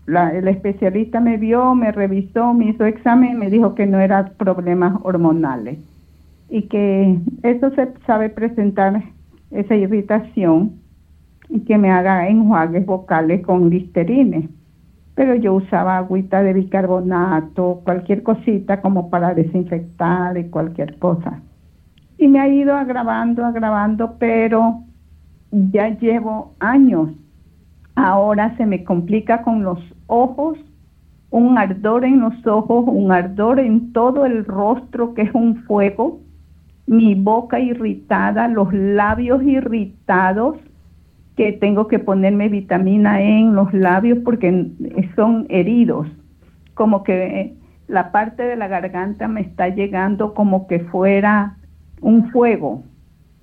el 0.06 0.48
especialista 0.48 1.20
me 1.20 1.36
vio, 1.36 1.74
me 1.74 1.92
revisó, 1.92 2.54
me 2.54 2.70
hizo 2.70 2.86
examen 2.86 3.32
y 3.32 3.36
me 3.36 3.50
dijo 3.50 3.74
que 3.74 3.86
no 3.86 4.00
eran 4.00 4.32
problemas 4.38 4.98
hormonales 5.02 5.78
y 6.48 6.62
que 6.62 7.18
eso 7.42 7.70
se 7.72 7.86
sabe 8.06 8.30
presentar, 8.30 9.02
esa 9.50 9.76
irritación, 9.76 10.72
y 11.50 11.60
que 11.60 11.76
me 11.76 11.90
haga 11.90 12.28
enjuagues 12.28 12.86
vocales 12.86 13.42
con 13.44 13.68
listerine. 13.68 14.48
Pero 15.16 15.34
yo 15.34 15.52
usaba 15.52 15.98
agüita 15.98 16.42
de 16.42 16.54
bicarbonato, 16.54 17.82
cualquier 17.84 18.22
cosita 18.22 18.80
como 18.80 19.10
para 19.10 19.34
desinfectar 19.34 20.38
y 20.38 20.44
cualquier 20.44 20.98
cosa 20.98 21.42
y 22.18 22.26
me 22.26 22.40
ha 22.40 22.48
ido 22.48 22.74
agravando, 22.74 23.46
agravando, 23.46 24.16
pero 24.18 24.82
ya 25.50 25.88
llevo 25.98 26.54
años. 26.58 27.10
Ahora 27.94 28.56
se 28.56 28.66
me 28.66 28.84
complica 28.84 29.42
con 29.42 29.62
los 29.62 29.78
ojos, 30.08 30.58
un 31.30 31.58
ardor 31.58 32.04
en 32.04 32.20
los 32.20 32.46
ojos, 32.46 32.84
un 32.88 33.12
ardor 33.12 33.60
en 33.60 33.92
todo 33.92 34.26
el 34.26 34.44
rostro 34.44 35.14
que 35.14 35.22
es 35.22 35.34
un 35.34 35.62
fuego, 35.64 36.20
mi 36.86 37.14
boca 37.14 37.60
irritada, 37.60 38.48
los 38.48 38.72
labios 38.72 39.42
irritados, 39.42 40.56
que 41.36 41.52
tengo 41.52 41.86
que 41.86 42.00
ponerme 42.00 42.48
vitamina 42.48 43.22
E 43.22 43.38
en 43.40 43.54
los 43.54 43.72
labios 43.72 44.18
porque 44.24 44.72
son 45.14 45.46
heridos, 45.50 46.08
como 46.74 47.04
que 47.04 47.54
la 47.86 48.10
parte 48.10 48.42
de 48.42 48.56
la 48.56 48.66
garganta 48.66 49.28
me 49.28 49.42
está 49.42 49.68
llegando 49.68 50.34
como 50.34 50.66
que 50.66 50.80
fuera 50.80 51.57
un 52.00 52.30
fuego 52.30 52.82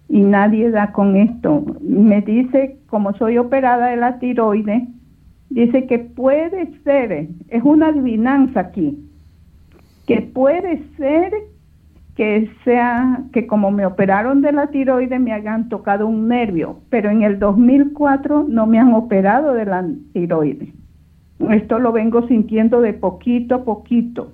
y 0.07 0.21
nadie 0.21 0.69
da 0.69 0.91
con 0.91 1.15
esto. 1.15 1.65
Me 1.81 2.21
dice, 2.21 2.77
como 2.87 3.13
soy 3.13 3.37
operada 3.37 3.87
de 3.87 3.97
la 3.97 4.19
tiroides, 4.19 4.83
dice 5.49 5.85
que 5.87 5.99
puede 5.99 6.71
ser, 6.83 7.29
es 7.49 7.63
una 7.63 7.87
adivinanza 7.87 8.59
aquí, 8.61 8.97
que 10.05 10.21
puede 10.21 10.83
ser 10.97 11.33
que 12.15 12.49
sea 12.63 13.23
que 13.33 13.45
como 13.45 13.71
me 13.71 13.85
operaron 13.85 14.41
de 14.41 14.53
la 14.53 14.67
tiroides 14.67 15.19
me 15.19 15.33
hayan 15.33 15.67
tocado 15.67 16.07
un 16.07 16.29
nervio, 16.29 16.79
pero 16.89 17.09
en 17.09 17.23
el 17.23 17.39
2004 17.39 18.45
no 18.47 18.65
me 18.67 18.79
han 18.79 18.93
operado 18.93 19.53
de 19.53 19.65
la 19.65 19.85
tiroides. 20.13 20.69
Esto 21.49 21.79
lo 21.79 21.91
vengo 21.91 22.25
sintiendo 22.27 22.79
de 22.79 22.93
poquito 22.93 23.55
a 23.55 23.63
poquito 23.65 24.31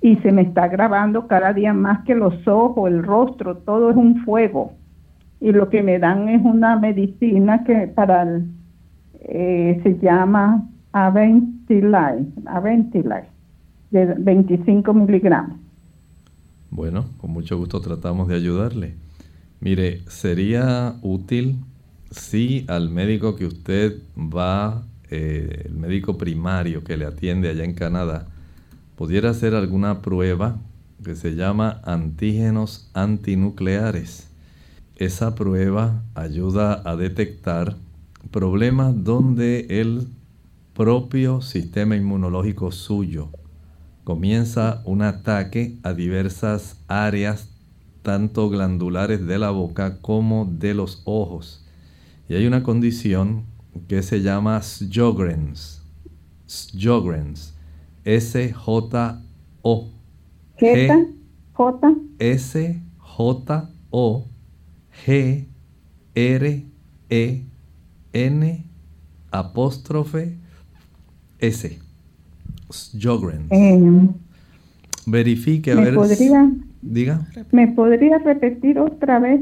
y 0.00 0.16
se 0.16 0.32
me 0.32 0.42
está 0.42 0.68
grabando 0.68 1.26
cada 1.26 1.52
día 1.52 1.72
más 1.72 2.04
que 2.04 2.14
los 2.14 2.46
ojos, 2.46 2.90
el 2.90 3.02
rostro, 3.02 3.56
todo 3.58 3.90
es 3.90 3.96
un 3.96 4.22
fuego. 4.24 4.74
Y 5.40 5.52
lo 5.52 5.68
que 5.68 5.82
me 5.82 5.98
dan 5.98 6.28
es 6.28 6.42
una 6.44 6.78
medicina 6.78 7.64
que 7.64 7.88
para 7.88 8.40
eh, 9.20 9.80
se 9.82 9.98
llama 9.98 10.68
Aventilai, 10.92 12.26
de 13.90 14.14
25 14.18 14.94
miligramos. 14.94 15.58
Bueno, 16.70 17.06
con 17.18 17.30
mucho 17.30 17.56
gusto 17.58 17.80
tratamos 17.80 18.28
de 18.28 18.36
ayudarle. 18.36 18.94
Mire, 19.60 20.00
sería 20.08 20.94
útil 21.02 21.56
si 22.10 22.64
al 22.68 22.90
médico 22.90 23.36
que 23.36 23.46
usted 23.46 23.96
va, 24.16 24.84
eh, 25.10 25.62
el 25.66 25.74
médico 25.74 26.16
primario 26.18 26.84
que 26.84 26.96
le 26.96 27.06
atiende 27.06 27.48
allá 27.48 27.64
en 27.64 27.74
Canadá, 27.74 28.26
pudiera 28.96 29.30
hacer 29.30 29.54
alguna 29.54 30.02
prueba 30.02 30.58
que 31.04 31.14
se 31.14 31.34
llama 31.34 31.80
antígenos 31.84 32.90
antinucleares. 32.94 34.28
Esa 34.96 35.34
prueba 35.34 36.02
ayuda 36.14 36.82
a 36.84 36.96
detectar 36.96 37.76
problemas 38.30 39.04
donde 39.04 39.66
el 39.68 40.08
propio 40.74 41.42
sistema 41.42 41.96
inmunológico 41.96 42.72
suyo 42.72 43.30
comienza 44.04 44.82
un 44.84 45.02
ataque 45.02 45.78
a 45.82 45.92
diversas 45.92 46.76
áreas, 46.86 47.48
tanto 48.02 48.48
glandulares 48.48 49.26
de 49.26 49.38
la 49.38 49.50
boca 49.50 49.98
como 50.00 50.44
de 50.46 50.74
los 50.74 51.02
ojos. 51.04 51.64
Y 52.28 52.34
hay 52.34 52.46
una 52.46 52.62
condición 52.62 53.44
que 53.88 54.02
se 54.02 54.22
llama 54.22 54.60
Sjogren's. 54.60 55.82
S-J-O. 58.06 59.90
J. 60.60 61.06
J. 61.52 61.94
S-J-O. 62.20 63.64
G. 65.04 65.48
R. 66.14 66.64
E. 67.10 67.42
N. 68.12 68.64
Apóstrofe. 69.32 70.38
S. 71.40 71.78
Jogren. 72.98 73.46
Eh, 73.50 74.08
Verifique 75.06 75.72
a 75.72 75.74
ver. 75.74 75.94
Podría, 75.94 76.50
diga. 76.82 77.26
¿Me 77.50 77.66
podría 77.68 78.18
repetir 78.18 78.78
otra 78.78 79.18
vez, 79.18 79.40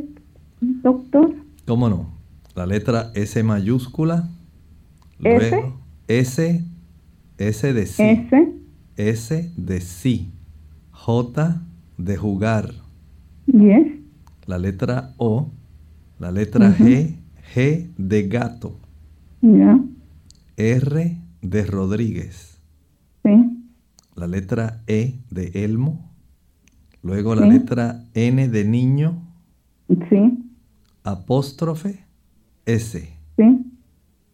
doctor? 0.60 1.34
¿Cómo 1.66 1.90
no? 1.90 2.14
La 2.54 2.64
letra 2.66 3.12
S 3.14 3.42
mayúscula. 3.42 4.28
S. 5.22 5.62
S. 6.08 6.64
S 7.38 7.72
de 7.72 7.86
sí. 7.86 8.02
S. 8.02 8.52
S 8.96 9.52
de 9.56 9.80
sí. 9.80 10.32
J 10.90 11.62
de 11.98 12.16
jugar. 12.16 12.72
Yes. 13.46 13.86
La 14.46 14.58
letra 14.58 15.14
O. 15.16 15.50
La 16.18 16.30
letra 16.30 16.70
G. 16.76 17.16
G 17.54 17.90
de 17.96 18.28
gato. 18.28 18.78
Ya. 19.42 19.80
R 20.56 21.18
de 21.42 21.66
Rodríguez. 21.66 22.60
Sí. 23.22 23.66
La 24.14 24.26
letra 24.26 24.82
E 24.86 25.18
de 25.30 25.64
Elmo. 25.64 26.10
Luego 27.02 27.34
la 27.34 27.46
letra 27.46 28.04
N 28.14 28.48
de 28.48 28.64
niño. 28.64 29.22
Sí. 29.88 30.38
Apóstrofe 31.02 32.04
S. 32.64 33.10
Sí. 33.36 33.72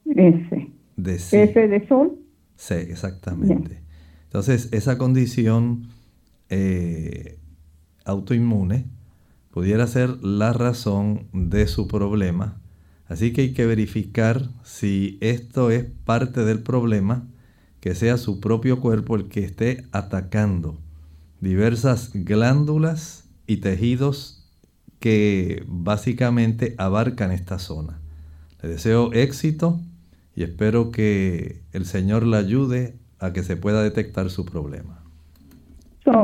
S. 0.06 0.70
De 0.96 1.18
C. 1.18 1.42
S 1.42 1.68
de 1.68 1.88
sol. 1.88 2.19
Sí, 2.60 2.74
exactamente. 2.74 3.80
Entonces, 4.24 4.68
esa 4.72 4.98
condición 4.98 5.88
eh, 6.50 7.38
autoinmune 8.04 8.84
pudiera 9.50 9.86
ser 9.86 10.22
la 10.22 10.52
razón 10.52 11.26
de 11.32 11.66
su 11.66 11.88
problema. 11.88 12.60
Así 13.08 13.32
que 13.32 13.40
hay 13.40 13.52
que 13.54 13.64
verificar 13.64 14.50
si 14.62 15.16
esto 15.22 15.70
es 15.70 15.86
parte 16.04 16.44
del 16.44 16.62
problema 16.62 17.26
que 17.80 17.94
sea 17.94 18.18
su 18.18 18.40
propio 18.40 18.78
cuerpo 18.78 19.16
el 19.16 19.28
que 19.28 19.42
esté 19.42 19.86
atacando 19.90 20.78
diversas 21.40 22.10
glándulas 22.12 23.24
y 23.46 23.56
tejidos 23.56 24.46
que 24.98 25.64
básicamente 25.66 26.74
abarcan 26.76 27.32
esta 27.32 27.58
zona. 27.58 28.02
Le 28.62 28.68
deseo 28.68 29.14
éxito 29.14 29.80
y 30.34 30.42
espero 30.42 30.90
que 30.90 31.62
el 31.72 31.84
Señor 31.84 32.26
le 32.26 32.36
ayude 32.36 32.94
a 33.18 33.32
que 33.32 33.42
se 33.42 33.56
pueda 33.56 33.82
detectar 33.82 34.30
su 34.30 34.44
problema. 34.44 35.02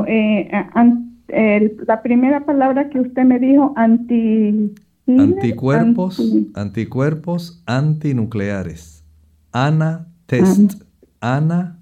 Eh, 0.07 1.75
la 1.85 2.01
primera 2.01 2.45
palabra 2.45 2.89
que 2.89 2.99
usted 2.99 3.23
me 3.23 3.39
dijo, 3.39 3.73
anti... 3.75 4.73
Anticuerpos, 5.07 6.21
anticuerpos 6.53 7.63
antinucleares. 7.65 9.05
Ana 9.53 10.07
test. 10.25 10.83
Ana, 11.21 11.79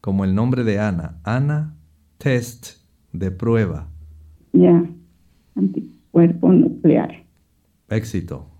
como 0.00 0.24
el 0.24 0.34
nombre 0.34 0.64
de 0.64 0.78
Ana, 0.78 1.20
Ana 1.24 1.74
Test 2.18 2.82
de 3.12 3.30
prueba. 3.30 3.88
Ya, 4.52 4.84
anticuerpo 5.54 6.52
nuclear. 6.52 7.24
Éxito. 7.88 8.51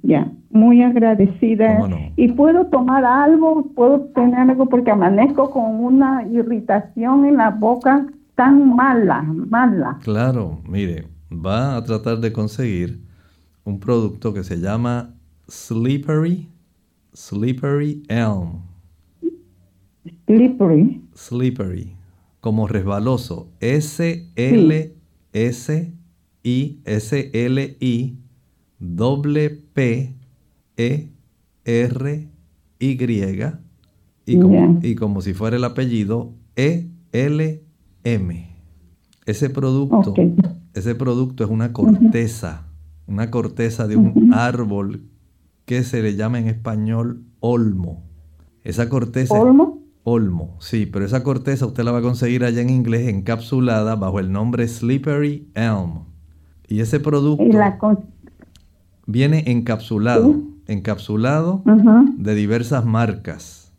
Ya, 0.00 0.32
muy 0.50 0.82
agradecida. 0.82 1.88
¿Y 2.16 2.32
puedo 2.32 2.66
tomar 2.66 3.04
algo? 3.04 3.66
¿Puedo 3.74 4.00
tener 4.14 4.50
algo? 4.50 4.66
Porque 4.66 4.90
amanezco 4.90 5.50
con 5.50 5.84
una 5.84 6.26
irritación 6.28 7.24
en 7.24 7.36
la 7.36 7.50
boca 7.50 8.06
tan 8.34 8.74
mala, 8.74 9.22
mala. 9.22 9.98
Claro, 10.02 10.60
mire, 10.68 11.06
va 11.30 11.76
a 11.76 11.84
tratar 11.84 12.18
de 12.18 12.32
conseguir 12.32 13.00
un 13.64 13.78
producto 13.78 14.32
que 14.34 14.42
se 14.42 14.58
llama 14.58 15.14
Slippery, 15.48 16.48
Slippery 17.12 18.02
Elm. 18.08 18.62
Slippery. 20.26 21.00
Slippery. 21.14 21.94
Como 22.40 22.66
resbaloso. 22.66 23.48
S-L-S-I-S-L-I 23.60 24.92
doble 28.82 29.50
P-E-R-Y 29.50 30.12
y 34.24 34.38
como, 34.38 34.80
y 34.82 34.94
como 34.96 35.20
si 35.20 35.34
fuera 35.34 35.56
el 35.56 35.64
apellido 35.64 36.32
E-L-M. 36.56 38.48
Ese 39.24 39.50
producto, 39.50 40.14
ese 40.74 40.94
producto 40.96 41.44
es 41.44 41.50
una 41.50 41.72
corteza, 41.72 42.66
una 43.06 43.30
corteza 43.30 43.86
de 43.86 43.96
un 43.96 44.34
árbol 44.34 45.04
que 45.64 45.84
se 45.84 46.02
le 46.02 46.16
llama 46.16 46.40
en 46.40 46.48
español 46.48 47.22
olmo. 47.38 48.02
Esa 48.64 48.88
corteza. 48.88 49.34
¿Olmo? 49.34 49.80
Olmo, 50.04 50.56
sí, 50.58 50.86
pero 50.86 51.04
esa 51.04 51.22
corteza 51.22 51.64
usted 51.66 51.84
la 51.84 51.92
va 51.92 51.98
a 51.98 52.02
conseguir 52.02 52.44
allá 52.44 52.60
en 52.60 52.70
inglés 52.70 53.06
encapsulada 53.06 53.94
bajo 53.94 54.18
el 54.18 54.32
nombre 54.32 54.66
Slippery 54.66 55.48
Elm. 55.54 56.06
Y 56.66 56.80
ese 56.80 56.98
producto 56.98 57.44
viene 59.06 59.44
encapsulado, 59.46 60.40
encapsulado 60.66 61.62
de 62.16 62.34
diversas 62.34 62.84
marcas. 62.84 63.72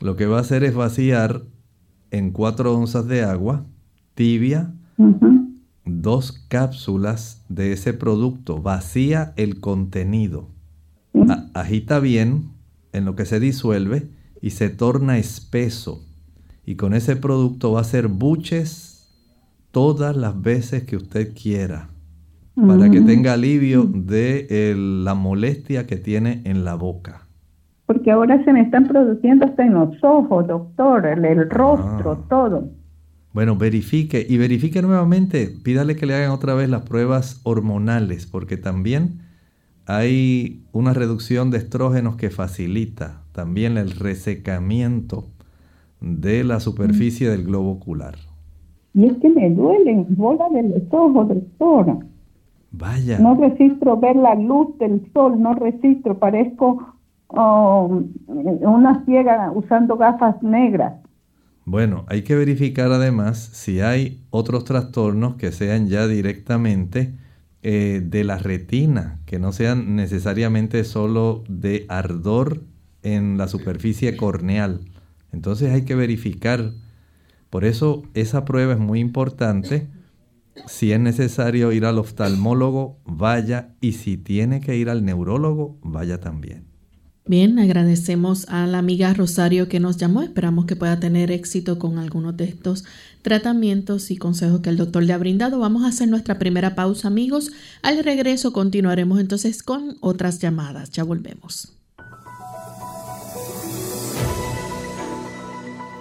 Lo 0.00 0.16
que 0.16 0.26
va 0.26 0.38
a 0.38 0.40
hacer 0.40 0.64
es 0.64 0.74
vaciar 0.74 1.42
en 2.10 2.30
4 2.30 2.76
onzas 2.76 3.06
de 3.06 3.22
agua 3.22 3.64
tibia 4.14 4.72
dos 5.84 6.32
cápsulas 6.48 7.44
de 7.48 7.72
ese 7.72 7.94
producto. 7.94 8.60
Vacía 8.60 9.32
el 9.36 9.60
contenido. 9.60 10.48
agita 11.54 12.00
bien 12.00 12.50
en 12.92 13.04
lo 13.04 13.16
que 13.16 13.24
se 13.24 13.40
disuelve 13.40 14.10
y 14.42 14.50
se 14.50 14.68
torna 14.68 15.18
espeso. 15.18 16.04
Y 16.66 16.74
con 16.74 16.94
ese 16.94 17.16
producto 17.16 17.72
va 17.72 17.78
a 17.78 17.82
hacer 17.82 18.08
buches 18.08 19.14
todas 19.70 20.16
las 20.16 20.40
veces 20.40 20.84
que 20.84 20.96
usted 20.96 21.32
quiera 21.34 21.90
para 22.56 22.90
que 22.90 23.02
tenga 23.02 23.34
alivio 23.34 23.84
de 23.84 24.74
la 24.76 25.14
molestia 25.14 25.86
que 25.86 25.96
tiene 25.96 26.40
en 26.44 26.64
la 26.64 26.74
boca. 26.74 27.26
Porque 27.84 28.10
ahora 28.10 28.42
se 28.44 28.52
me 28.52 28.62
están 28.62 28.88
produciendo 28.88 29.46
hasta 29.46 29.64
en 29.64 29.74
los 29.74 30.02
ojos, 30.02 30.46
doctor, 30.46 31.06
el, 31.06 31.50
rostro, 31.50 32.12
ah. 32.12 32.26
todo. 32.28 32.70
Bueno, 33.32 33.56
verifique 33.56 34.26
y 34.26 34.38
verifique 34.38 34.80
nuevamente, 34.80 35.52
pídale 35.62 35.94
que 35.94 36.06
le 36.06 36.14
hagan 36.14 36.30
otra 36.30 36.54
vez 36.54 36.70
las 36.70 36.82
pruebas 36.82 37.40
hormonales, 37.44 38.26
porque 38.26 38.56
también 38.56 39.20
hay 39.84 40.62
una 40.72 40.94
reducción 40.94 41.50
de 41.50 41.58
estrógenos 41.58 42.16
que 42.16 42.30
facilita 42.30 43.22
también 43.32 43.76
el 43.76 43.90
resecamiento 43.90 45.26
de 46.00 46.42
la 46.42 46.60
superficie 46.60 47.28
del 47.28 47.44
globo 47.44 47.72
ocular. 47.72 48.14
Y 48.94 49.04
es 49.04 49.18
que 49.18 49.28
me 49.28 49.50
duelen 49.50 50.06
bola 50.08 50.48
del 50.48 50.72
estómago, 50.72 51.34
doctora. 51.34 51.98
Vaya. 52.72 53.18
No 53.18 53.34
registro 53.34 53.98
ver 53.98 54.16
la 54.16 54.34
luz 54.34 54.76
del 54.78 55.10
sol, 55.12 55.40
no 55.40 55.54
registro, 55.54 56.18
parezco 56.18 56.94
oh, 57.28 58.02
una 58.26 59.04
ciega 59.04 59.50
usando 59.54 59.96
gafas 59.96 60.42
negras. 60.42 60.94
Bueno, 61.64 62.04
hay 62.08 62.22
que 62.22 62.36
verificar 62.36 62.92
además 62.92 63.38
si 63.38 63.80
hay 63.80 64.22
otros 64.30 64.64
trastornos 64.64 65.34
que 65.34 65.50
sean 65.50 65.88
ya 65.88 66.06
directamente 66.06 67.14
eh, 67.62 68.00
de 68.04 68.22
la 68.22 68.38
retina, 68.38 69.18
que 69.26 69.40
no 69.40 69.50
sean 69.50 69.96
necesariamente 69.96 70.84
solo 70.84 71.42
de 71.48 71.84
ardor 71.88 72.62
en 73.02 73.36
la 73.36 73.48
superficie 73.48 74.16
corneal. 74.16 74.82
Entonces 75.32 75.72
hay 75.72 75.84
que 75.84 75.96
verificar. 75.96 76.70
Por 77.50 77.64
eso 77.64 78.04
esa 78.14 78.44
prueba 78.44 78.74
es 78.74 78.78
muy 78.78 79.00
importante. 79.00 79.88
Si 80.66 80.92
es 80.92 81.00
necesario 81.00 81.72
ir 81.72 81.84
al 81.84 81.98
oftalmólogo, 81.98 82.98
vaya. 83.04 83.74
Y 83.80 83.92
si 83.92 84.16
tiene 84.16 84.60
que 84.60 84.76
ir 84.76 84.90
al 84.90 85.04
neurólogo, 85.04 85.78
vaya 85.82 86.18
también. 86.20 86.66
Bien, 87.28 87.58
agradecemos 87.58 88.48
a 88.48 88.68
la 88.68 88.78
amiga 88.78 89.12
Rosario 89.12 89.68
que 89.68 89.80
nos 89.80 89.96
llamó. 89.96 90.22
Esperamos 90.22 90.66
que 90.66 90.76
pueda 90.76 91.00
tener 91.00 91.32
éxito 91.32 91.76
con 91.76 91.98
algunos 91.98 92.36
de 92.36 92.44
estos 92.44 92.84
tratamientos 93.22 94.12
y 94.12 94.16
consejos 94.16 94.60
que 94.60 94.70
el 94.70 94.76
doctor 94.76 95.02
le 95.02 95.12
ha 95.12 95.18
brindado. 95.18 95.58
Vamos 95.58 95.82
a 95.82 95.88
hacer 95.88 96.08
nuestra 96.08 96.38
primera 96.38 96.76
pausa, 96.76 97.08
amigos. 97.08 97.50
Al 97.82 98.04
regreso 98.04 98.52
continuaremos 98.52 99.18
entonces 99.18 99.64
con 99.64 99.96
otras 100.00 100.38
llamadas. 100.38 100.90
Ya 100.90 101.02
volvemos. 101.02 101.76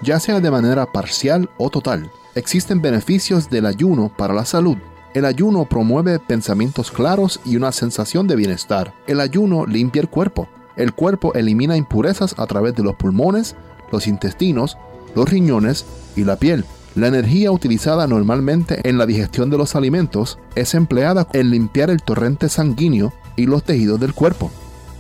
Ya 0.04 0.20
sea 0.20 0.40
de 0.40 0.52
manera 0.52 0.86
parcial 0.92 1.50
o 1.58 1.72
total, 1.72 2.08
existen 2.36 2.82
beneficios 2.82 3.50
del 3.50 3.66
ayuno 3.66 4.12
para 4.16 4.34
la 4.34 4.46
salud. 4.46 4.78
El 5.14 5.26
ayuno 5.26 5.66
promueve 5.66 6.20
pensamientos 6.20 6.92
claros 6.92 7.40
y 7.46 7.56
una 7.56 7.72
sensación 7.72 8.28
de 8.28 8.36
bienestar. 8.36 8.94
El 9.08 9.20
ayuno 9.20 9.66
limpia 9.66 10.02
el 10.02 10.10
cuerpo 10.10 10.48
el 10.76 10.94
cuerpo 10.94 11.34
elimina 11.34 11.78
impurezas 11.78 12.36
a 12.38 12.46
través 12.48 12.76
de 12.76 12.84
los 12.84 12.96
pulmones, 12.96 13.56
los 13.92 14.08
intestinos, 14.08 14.78
los 15.16 15.30
riñones 15.30 15.86
y 16.16 16.24
la 16.24 16.36
piel. 16.36 16.66
La 16.96 17.08
energía 17.08 17.52
utilizada 17.52 18.08
normalmente 18.08 18.80
en 18.88 18.98
la 18.98 19.06
digestión 19.06 19.50
de 19.50 19.58
los 19.58 19.76
alimentos 19.76 20.38
es 20.56 20.74
empleada 20.74 21.28
en 21.34 21.52
limpiar 21.52 21.90
el 21.90 22.02
torrente 22.02 22.50
sanguíneo 22.50 23.14
y 23.36 23.46
los 23.46 23.64
tejidos 23.64 24.00
del 24.00 24.14
cuerpo. 24.14 24.52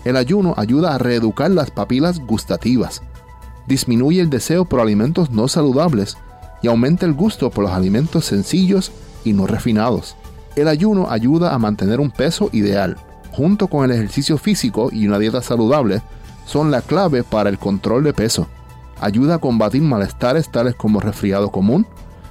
El 0.03 0.17
ayuno 0.17 0.53
ayuda 0.57 0.93
a 0.93 0.97
reeducar 0.97 1.51
las 1.51 1.71
papilas 1.71 2.19
gustativas, 2.19 3.01
disminuye 3.65 4.21
el 4.21 4.29
deseo 4.29 4.65
por 4.65 4.79
alimentos 4.79 5.31
no 5.31 5.47
saludables 5.47 6.17
y 6.65 6.67
aumenta 6.67 7.05
el 7.05 7.13
gusto 7.13 7.51
por 7.51 7.63
los 7.63 7.73
alimentos 7.73 8.25
sencillos 8.25 8.91
y 9.23 9.33
no 9.33 9.45
refinados. 9.45 10.15
El 10.55 10.67
ayuno 10.67 11.11
ayuda 11.11 11.53
a 11.53 11.59
mantener 11.59 11.99
un 11.99 12.09
peso 12.09 12.49
ideal, 12.53 12.97
junto 13.31 13.67
con 13.67 13.85
el 13.85 13.91
ejercicio 13.91 14.39
físico 14.39 14.89
y 14.91 15.05
una 15.05 15.19
dieta 15.19 15.43
saludable, 15.43 16.01
son 16.47 16.71
la 16.71 16.81
clave 16.81 17.23
para 17.23 17.51
el 17.51 17.59
control 17.59 18.03
de 18.03 18.13
peso. 18.13 18.47
Ayuda 18.99 19.35
a 19.35 19.37
combatir 19.37 19.83
malestares 19.83 20.51
tales 20.51 20.73
como 20.73 20.99
resfriado 20.99 21.51
común, 21.51 21.85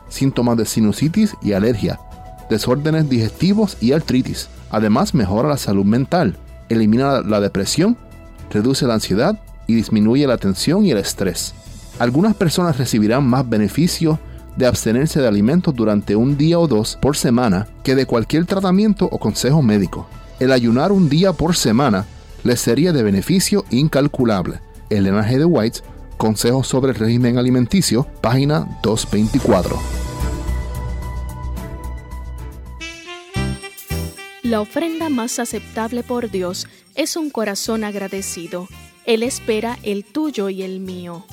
síntomas 0.09 0.57
de 0.57 0.65
sinusitis 0.65 1.37
y 1.41 1.53
alergia, 1.53 2.01
desórdenes 2.51 3.09
digestivos 3.09 3.77
y 3.81 3.93
artritis. 3.93 4.49
Además 4.69 5.15
mejora 5.15 5.49
la 5.49 5.59
salud 5.59 5.85
mental, 5.85 6.39
elimina 6.69 7.21
la 7.21 7.39
depresión, 7.39 7.97
reduce 8.51 8.85
la 8.85 8.95
ansiedad 8.95 9.39
y 9.69 9.77
disminuye 9.77 10.27
la 10.27 10.39
tensión 10.39 10.85
y 10.85 10.91
el 10.91 10.99
estrés. 10.99 11.55
Algunas 11.99 12.35
personas 12.35 12.79
recibirán 12.79 13.27
más 13.27 13.49
beneficio 13.49 14.19
de 14.57 14.67
abstenerse 14.67 15.21
de 15.21 15.29
alimentos 15.29 15.75
durante 15.75 16.17
un 16.17 16.37
día 16.37 16.59
o 16.59 16.69
dos 16.69 16.99
por 17.01 17.17
semana 17.17 17.67
que 17.83 17.95
de 17.95 18.07
cualquier 18.07 18.47
tratamiento 18.47 19.09
o 19.11 19.19
consejo 19.19 19.63
médico 19.63 20.07
el 20.41 20.53
ayunar 20.53 20.93
un 20.93 21.09
día 21.09 21.33
por 21.33 21.57
semana 21.57 22.07
les 22.43 22.61
sería 22.61 22.93
de 22.93 23.03
beneficio 23.03 23.65
incalculable. 23.71 24.61
Elena 24.91 25.27
G. 25.27 25.39
de 25.39 25.45
White, 25.45 25.81
Consejos 26.17 26.69
sobre 26.69 26.93
el 26.93 26.99
régimen 26.99 27.39
alimenticio, 27.39 28.07
página 28.21 28.79
224. 28.83 29.79
La 34.43 34.61
ofrenda 34.61 35.09
más 35.09 35.39
aceptable 35.39 36.03
por 36.03 36.31
Dios 36.31 36.69
es 36.95 37.17
un 37.17 37.31
corazón 37.31 37.83
agradecido. 37.83 38.69
Él 39.07 39.23
espera 39.23 39.79
el 39.83 40.05
tuyo 40.05 40.49
y 40.51 40.63
el 40.63 40.81
mío. 40.81 41.25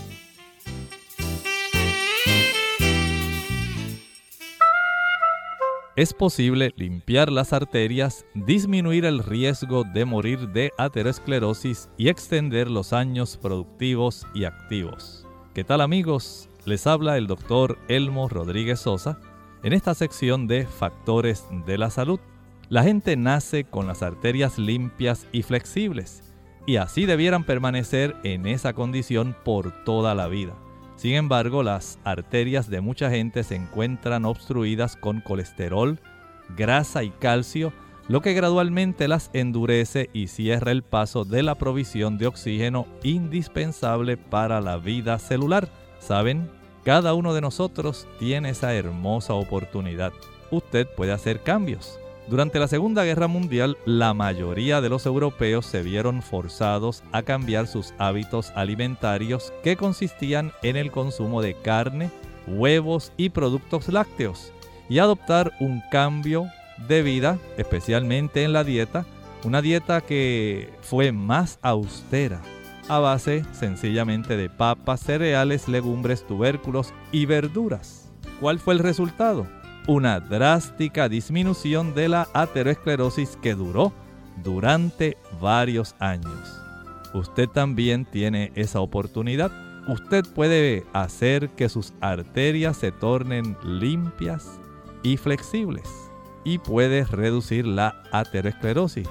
Es 5.96 6.14
posible 6.14 6.74
limpiar 6.78 7.32
las 7.32 7.52
arterias, 7.52 8.26
disminuir 8.34 9.04
el 9.04 9.20
riesgo 9.20 9.84
de 9.84 10.06
morir 10.06 10.50
de 10.50 10.72
aterosclerosis 10.78 11.90
y 11.98 12.08
extender 12.08 12.70
los 12.72 12.94
años 12.94 13.38
productivos 13.38 14.26
y 14.34 14.46
activos. 14.46 15.28
¿Qué 15.54 15.64
tal 15.64 15.82
amigos? 15.82 16.50
Les 16.66 16.88
habla 16.88 17.18
el 17.18 17.28
doctor 17.28 17.78
Elmo 17.90 18.30
Rodríguez 18.30 18.80
Sosa 18.80 19.20
en 19.64 19.74
esta 19.74 19.94
sección 19.94 20.48
de 20.48 20.66
Factores 20.66 21.46
de 21.66 21.78
la 21.78 21.90
Salud. 21.90 22.20
La 22.70 22.84
gente 22.84 23.18
nace 23.18 23.66
con 23.66 23.86
las 23.86 24.02
arterias 24.02 24.58
limpias 24.58 25.28
y 25.34 25.42
flexibles 25.42 26.24
y 26.66 26.78
así 26.78 27.06
debieran 27.06 27.44
permanecer 27.44 28.16
en 28.24 28.46
esa 28.46 28.74
condición 28.74 29.36
por 29.44 29.84
toda 29.84 30.16
la 30.16 30.28
vida. 30.28 30.54
Sin 31.02 31.16
embargo, 31.16 31.64
las 31.64 31.98
arterias 32.04 32.70
de 32.70 32.80
mucha 32.80 33.10
gente 33.10 33.44
se 33.44 33.56
encuentran 33.56 34.24
obstruidas 34.24 34.96
con 34.96 35.20
colesterol, 35.20 36.00
grasa 36.56 37.04
y 37.04 37.10
calcio, 37.10 37.74
lo 38.08 38.22
que 38.22 38.36
gradualmente 38.36 39.08
las 39.08 39.32
endurece 39.34 40.12
y 40.14 40.28
cierra 40.28 40.72
el 40.72 40.84
paso 40.84 41.26
de 41.26 41.42
la 41.42 41.56
provisión 41.56 42.20
de 42.20 42.28
oxígeno 42.28 42.86
indispensable 43.02 44.16
para 44.16 44.62
la 44.62 44.78
vida 44.78 45.18
celular. 45.18 45.70
¿Saben? 45.98 46.52
Cada 46.84 47.16
uno 47.16 47.34
de 47.34 47.42
nosotros 47.42 48.08
tiene 48.20 48.52
esa 48.52 48.76
hermosa 48.76 49.34
oportunidad. 49.34 50.14
Usted 50.52 50.88
puede 50.96 51.14
hacer 51.14 51.42
cambios. 51.42 52.01
Durante 52.32 52.60
la 52.60 52.70
Segunda 52.70 53.04
Guerra 53.04 53.28
Mundial, 53.28 53.78
la 53.84 54.14
mayoría 54.14 54.80
de 54.80 54.88
los 54.88 55.06
europeos 55.06 55.66
se 55.66 55.84
vieron 55.84 56.22
forzados 56.22 57.04
a 57.12 57.24
cambiar 57.24 57.68
sus 57.68 57.94
hábitos 57.98 58.54
alimentarios 58.56 59.52
que 59.66 59.76
consistían 59.76 60.54
en 60.64 60.78
el 60.78 60.92
consumo 60.92 61.42
de 61.42 61.56
carne, 61.56 62.10
huevos 62.48 63.12
y 63.18 63.32
productos 63.32 63.90
lácteos 63.90 64.54
y 64.88 65.00
adoptar 65.00 65.52
un 65.60 65.84
cambio 65.92 66.46
de 66.88 67.04
vida, 67.04 67.38
especialmente 67.58 68.46
en 68.46 68.54
la 68.54 68.64
dieta, 68.64 69.06
una 69.44 69.62
dieta 69.62 70.00
que 70.00 70.70
fue 70.80 71.12
más 71.12 71.60
austera, 71.62 72.40
a 72.88 73.00
base 73.00 73.44
sencillamente 73.52 74.38
de 74.38 74.50
papas, 74.50 75.02
cereales, 75.02 75.68
legumbres, 75.68 76.26
tubérculos 76.26 76.94
y 77.12 77.26
verduras. 77.26 78.10
¿Cuál 78.40 78.58
fue 78.60 78.74
el 78.76 78.80
resultado? 78.80 79.48
Una 79.88 80.20
drástica 80.20 81.10
disminución 81.10 81.94
de 81.94 82.10
la 82.10 82.28
aterosclerosis 82.34 83.38
que 83.42 83.56
duró 83.56 83.92
durante 84.44 85.18
varios 85.40 85.96
años. 86.00 86.62
Usted 87.14 87.48
también 87.50 88.06
tiene 88.06 88.52
esa 88.56 88.80
oportunidad. 88.80 89.52
Usted 89.88 90.26
puede 90.34 90.86
hacer 90.94 91.50
que 91.50 91.68
sus 91.68 91.94
arterias 92.00 92.78
se 92.78 92.92
tornen 92.92 93.58
limpias 93.64 94.60
y 95.04 95.18
flexibles 95.18 95.90
y 96.44 96.60
puede 96.60 97.04
reducir 97.04 97.66
la 97.66 98.04
aterosclerosis. 98.12 99.08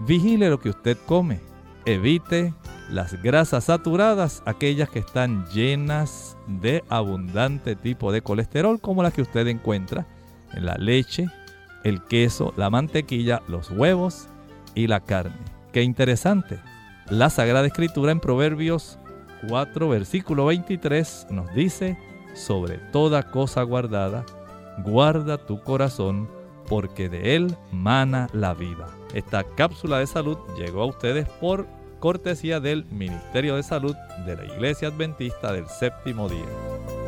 Vigile 0.00 0.50
lo 0.50 0.58
que 0.58 0.70
usted 0.70 0.98
come. 1.06 1.40
Evite 1.86 2.54
las 2.90 3.22
grasas 3.22 3.64
saturadas, 3.64 4.42
aquellas 4.46 4.88
que 4.88 4.98
están 4.98 5.46
llenas 5.48 6.36
de 6.46 6.82
abundante 6.88 7.76
tipo 7.76 8.10
de 8.10 8.22
colesterol 8.22 8.80
como 8.80 9.02
las 9.02 9.12
que 9.12 9.22
usted 9.22 9.46
encuentra 9.46 10.06
la 10.60 10.76
leche, 10.76 11.28
el 11.84 12.02
queso, 12.02 12.52
la 12.56 12.70
mantequilla, 12.70 13.42
los 13.48 13.70
huevos 13.70 14.28
y 14.74 14.86
la 14.86 15.00
carne. 15.00 15.36
Qué 15.72 15.82
interesante. 15.82 16.60
La 17.08 17.30
Sagrada 17.30 17.66
Escritura 17.66 18.12
en 18.12 18.20
Proverbios 18.20 18.98
4, 19.48 19.88
versículo 19.88 20.46
23 20.46 21.28
nos 21.30 21.52
dice, 21.54 21.98
sobre 22.34 22.78
toda 22.78 23.30
cosa 23.30 23.62
guardada, 23.62 24.24
guarda 24.78 25.38
tu 25.38 25.60
corazón, 25.60 26.28
porque 26.68 27.08
de 27.08 27.36
él 27.36 27.56
mana 27.70 28.28
la 28.32 28.54
vida. 28.54 28.88
Esta 29.12 29.44
cápsula 29.44 29.98
de 29.98 30.06
salud 30.06 30.38
llegó 30.56 30.82
a 30.82 30.86
ustedes 30.86 31.28
por 31.28 31.66
cortesía 32.00 32.60
del 32.60 32.84
Ministerio 32.86 33.56
de 33.56 33.62
Salud 33.62 33.94
de 34.26 34.36
la 34.36 34.44
Iglesia 34.44 34.88
Adventista 34.88 35.52
del 35.52 35.68
Séptimo 35.68 36.28
Día. 36.28 37.03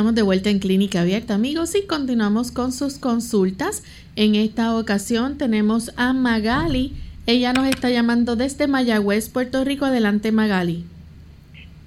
Estamos 0.00 0.14
de 0.14 0.22
vuelta 0.22 0.48
en 0.48 0.60
Clínica 0.60 1.02
Abierta, 1.02 1.34
amigos, 1.34 1.74
y 1.74 1.86
continuamos 1.86 2.52
con 2.52 2.72
sus 2.72 2.96
consultas. 2.96 3.82
En 4.16 4.34
esta 4.34 4.74
ocasión 4.78 5.36
tenemos 5.36 5.92
a 5.98 6.14
Magali. 6.14 6.94
Ella 7.26 7.52
nos 7.52 7.68
está 7.68 7.90
llamando 7.90 8.34
desde 8.34 8.66
Mayagüez, 8.66 9.28
Puerto 9.28 9.62
Rico. 9.62 9.84
Adelante, 9.84 10.32
Magali. 10.32 10.86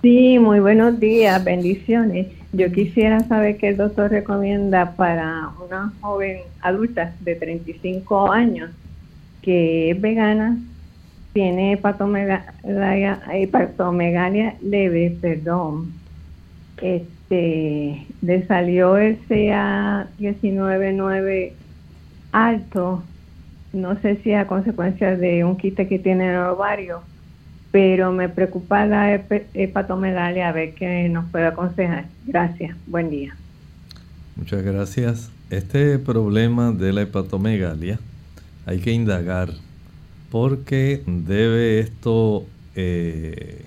Sí, 0.04 0.38
muy 0.38 0.60
buenos 0.60 1.00
días, 1.00 1.44
bendiciones. 1.44 2.28
Yo 2.52 2.72
quisiera 2.72 3.20
saber 3.22 3.58
qué 3.58 3.70
el 3.70 3.78
doctor 3.78 4.12
recomienda 4.12 4.92
para 4.96 5.50
una 5.66 5.92
joven 6.00 6.42
adulta 6.62 7.16
de 7.22 7.34
35 7.34 8.32
años 8.32 8.70
que 9.42 9.90
es 9.90 10.00
vegana, 10.00 10.60
tiene 11.34 11.74
hepatomegalia, 11.74 13.24
hepatomegalia 13.34 14.56
leve, 14.62 15.18
perdón. 15.20 15.94
Este, 16.80 17.08
le 18.22 18.48
salió 18.48 18.98
el 18.98 19.20
CA199 19.28 21.52
alto, 22.32 23.04
no 23.72 24.00
sé 24.02 24.18
si 24.24 24.34
a 24.34 24.48
consecuencia 24.48 25.16
de 25.16 25.44
un 25.44 25.58
quite 25.58 25.88
que 25.88 26.00
tiene 26.00 26.24
en 26.26 26.32
el 26.32 26.38
ovario, 26.38 27.02
pero 27.72 28.12
me 28.12 28.30
preocupa 28.30 28.86
la 28.86 29.14
hepatomegalia, 29.54 30.50
a 30.50 30.52
ver 30.52 30.74
qué 30.74 31.08
nos 31.10 31.30
puede 31.32 31.48
aconsejar. 31.48 32.06
Gracias, 32.26 32.76
buen 32.88 33.10
día. 33.10 33.36
Muchas 34.36 34.64
gracias. 34.64 35.32
Este 35.50 35.98
problema 36.00 36.72
de 36.72 36.94
la 36.94 37.04
hepatomegalia 37.04 38.00
hay 38.66 38.80
que 38.80 38.92
indagar 38.92 39.50
porque 40.32 41.04
debe 41.06 41.80
esto 41.80 42.46
eh, 42.76 43.64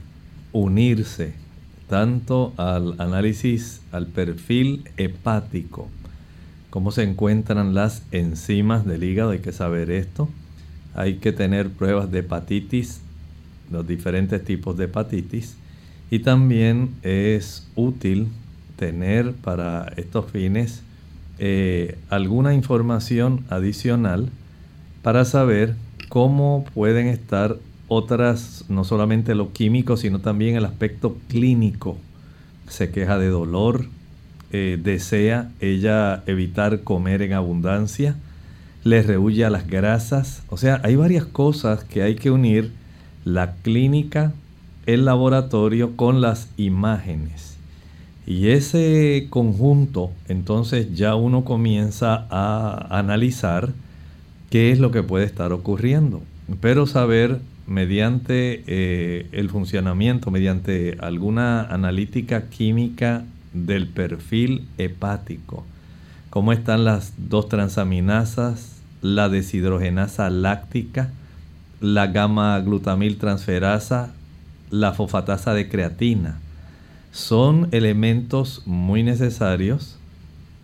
unirse 0.53 1.46
tanto 1.89 2.53
al 2.57 3.01
análisis, 3.01 3.81
al 3.93 4.07
perfil 4.07 4.89
hepático, 4.97 5.89
cómo 6.71 6.91
se 6.91 7.03
encuentran 7.03 7.75
las 7.75 8.03
enzimas 8.13 8.85
del 8.85 9.05
hígado, 9.05 9.31
hay 9.31 9.39
que 9.41 9.53
saber 9.53 9.91
esto. 9.91 10.29
Hay 10.95 11.17
que 11.17 11.33
tener 11.33 11.69
pruebas 11.69 12.11
de 12.11 12.21
hepatitis 12.21 13.03
los 13.71 13.87
diferentes 13.87 14.45
tipos 14.45 14.77
de 14.77 14.85
hepatitis. 14.85 15.57
Y 16.11 16.21
también 16.21 16.91
es 17.03 17.67
útil 17.75 18.29
tener 18.77 19.33
para 19.33 19.93
estos 19.97 20.31
fines 20.31 20.83
eh, 21.39 21.99
alguna 22.09 22.55
información 22.55 23.45
adicional 23.51 24.29
para 25.03 25.25
saber 25.25 25.75
cómo 26.09 26.65
pueden 26.75 27.09
estar 27.09 27.57
otras, 27.89 28.65
no 28.69 28.85
solamente 28.85 29.35
lo 29.35 29.53
químico, 29.53 29.97
sino 29.97 30.21
también 30.21 30.57
el 30.57 30.65
aspecto 30.65 31.17
clínico. 31.29 31.97
Se 32.69 32.91
queja 32.91 33.19
de 33.19 33.29
dolor, 33.29 33.87
eh, 34.53 34.79
desea 34.83 35.51
ella 35.61 36.23
evitar 36.27 36.83
comer 36.83 37.23
en 37.23 37.33
abundancia, 37.33 38.17
le 38.85 39.03
rehuye 39.03 39.45
a 39.45 39.51
las 39.51 39.67
grasas, 39.67 40.43
o 40.49 40.57
sea, 40.57 40.81
hay 40.85 40.97
varias 40.97 41.25
cosas 41.25 41.85
que 41.85 42.03
hay 42.03 42.15
que 42.15 42.31
unir 42.31 42.71
la 43.25 43.55
clínica, 43.57 44.33
el 44.87 45.05
laboratorio 45.05 45.97
con 45.97 46.21
las 46.21 46.49
imágenes. 46.57 47.57
Y 48.27 48.49
ese 48.49 49.27
conjunto, 49.31 50.11
entonces 50.29 50.95
ya 50.95 51.15
uno 51.15 51.45
comienza 51.45 52.27
a 52.31 52.99
analizar 52.99 53.73
qué 54.51 54.73
es 54.73 54.79
lo 54.79 54.91
que 54.91 55.03
puede 55.03 55.25
estar 55.25 55.53
ocurriendo. 55.53 56.23
Pero 56.61 56.87
saber 56.87 57.41
mediante 57.67 58.63
eh, 58.67 59.29
el 59.33 59.51
funcionamiento, 59.51 60.31
mediante 60.31 60.97
alguna 61.01 61.63
analítica 61.63 62.49
química 62.49 63.25
del 63.53 63.89
perfil 63.89 64.67
hepático, 64.79 65.65
cómo 66.31 66.53
están 66.53 66.85
las 66.85 67.15
dos 67.17 67.49
transaminasas, 67.49 68.83
la 69.03 69.29
deshidrogenasa 69.29 70.31
láctica, 70.31 71.11
la 71.81 72.07
gamma 72.07 72.59
glutamil 72.61 73.19
transferasa, 73.19 74.13
la 74.71 74.93
fosfatasa 74.93 75.55
de 75.55 75.69
creatina. 75.69 76.39
Son 77.13 77.69
elementos 77.73 78.63
muy 78.67 79.03
necesarios 79.03 79.97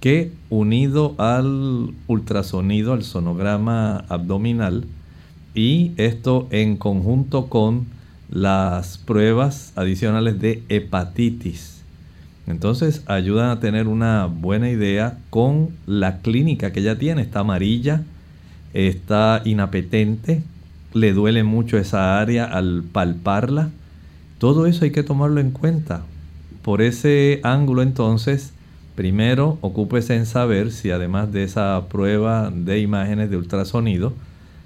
que 0.00 0.32
unido 0.50 1.14
al 1.18 1.94
ultrasonido, 2.08 2.92
al 2.92 3.04
sonograma 3.04 3.98
abdominal, 4.08 4.84
y 5.54 5.92
esto 5.96 6.48
en 6.50 6.76
conjunto 6.76 7.46
con 7.46 7.86
las 8.30 8.98
pruebas 8.98 9.72
adicionales 9.76 10.40
de 10.40 10.62
hepatitis. 10.68 11.82
Entonces 12.46 13.02
ayudan 13.06 13.50
a 13.50 13.60
tener 13.60 13.86
una 13.86 14.26
buena 14.26 14.70
idea 14.70 15.18
con 15.30 15.70
la 15.86 16.18
clínica 16.18 16.72
que 16.72 16.80
ella 16.80 16.98
tiene. 16.98 17.22
Está 17.22 17.40
amarilla, 17.40 18.02
está 18.72 19.42
inapetente, 19.44 20.42
le 20.94 21.12
duele 21.12 21.44
mucho 21.44 21.78
esa 21.78 22.20
área 22.20 22.44
al 22.44 22.82
palparla. 22.90 23.70
Todo 24.38 24.66
eso 24.66 24.84
hay 24.84 24.90
que 24.90 25.02
tomarlo 25.02 25.40
en 25.40 25.50
cuenta. 25.50 26.02
Por 26.62 26.82
ese 26.82 27.40
ángulo 27.42 27.82
entonces, 27.82 28.52
primero 28.96 29.58
ocúpese 29.60 30.16
en 30.16 30.26
saber 30.26 30.72
si 30.72 30.90
además 30.90 31.32
de 31.32 31.44
esa 31.44 31.88
prueba 31.88 32.50
de 32.50 32.80
imágenes 32.80 33.30
de 33.30 33.36
ultrasonido, 33.36 34.14